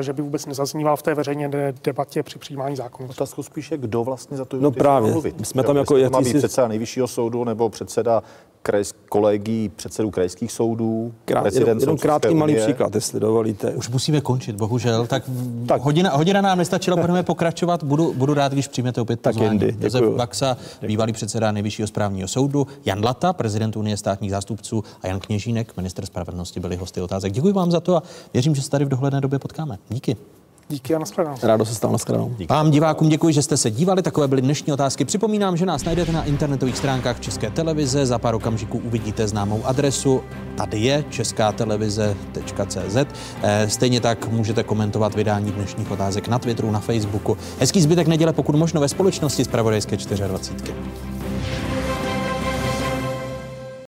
[0.00, 3.08] že by vůbec nezazníval v té veřejné debatě při přijímání zákonů.
[3.08, 5.12] Otázku spíše, kdo vlastně za to no právě.
[5.12, 5.46] mluvit.
[5.46, 6.12] Jsme tam jako jakýsi...
[6.12, 8.22] Má být předseda nejvyššího soudu nebo předseda
[8.68, 13.70] krajsk, kolegí předsedů krajských soudů, Krát, jenom, jenom krátký malý příklad, jestli dovolíte.
[13.70, 15.06] Už musíme končit, bohužel.
[15.06, 15.30] Tak,
[15.66, 15.82] tak.
[15.82, 17.84] Hodina, hodina nám nestačila, budeme pokračovat.
[17.84, 19.60] Budu, budu rád, když přijmete opět tak pozvání.
[19.60, 25.06] Jindy, Josef Baxa, bývalý předseda Nejvyššího správního soudu, Jan Lata, prezident Unie státních zástupců a
[25.06, 27.32] Jan Kněžínek, minister spravedlnosti, byli hosty otázek.
[27.32, 29.78] Děkuji vám za to a věřím, že se tady v dohledné době potkáme.
[29.88, 30.16] Díky.
[30.70, 31.36] Díky a nashledanou.
[31.42, 32.34] Rádo se stalo nashledanou.
[32.48, 34.02] Vám divákům děkuji, že jste se dívali.
[34.02, 35.04] Takové byly dnešní otázky.
[35.04, 38.06] Připomínám, že nás najdete na internetových stránkách České televize.
[38.06, 40.22] Za pár okamžiků uvidíte známou adresu.
[40.56, 42.96] Tady je česká televize.cz.
[43.42, 47.36] Eh, Stejně tak můžete komentovat vydání dnešních otázek na Twitteru, na Facebooku.
[47.60, 50.74] Hezký zbytek neděle, pokud možno ve společnosti z Pravodajské 24.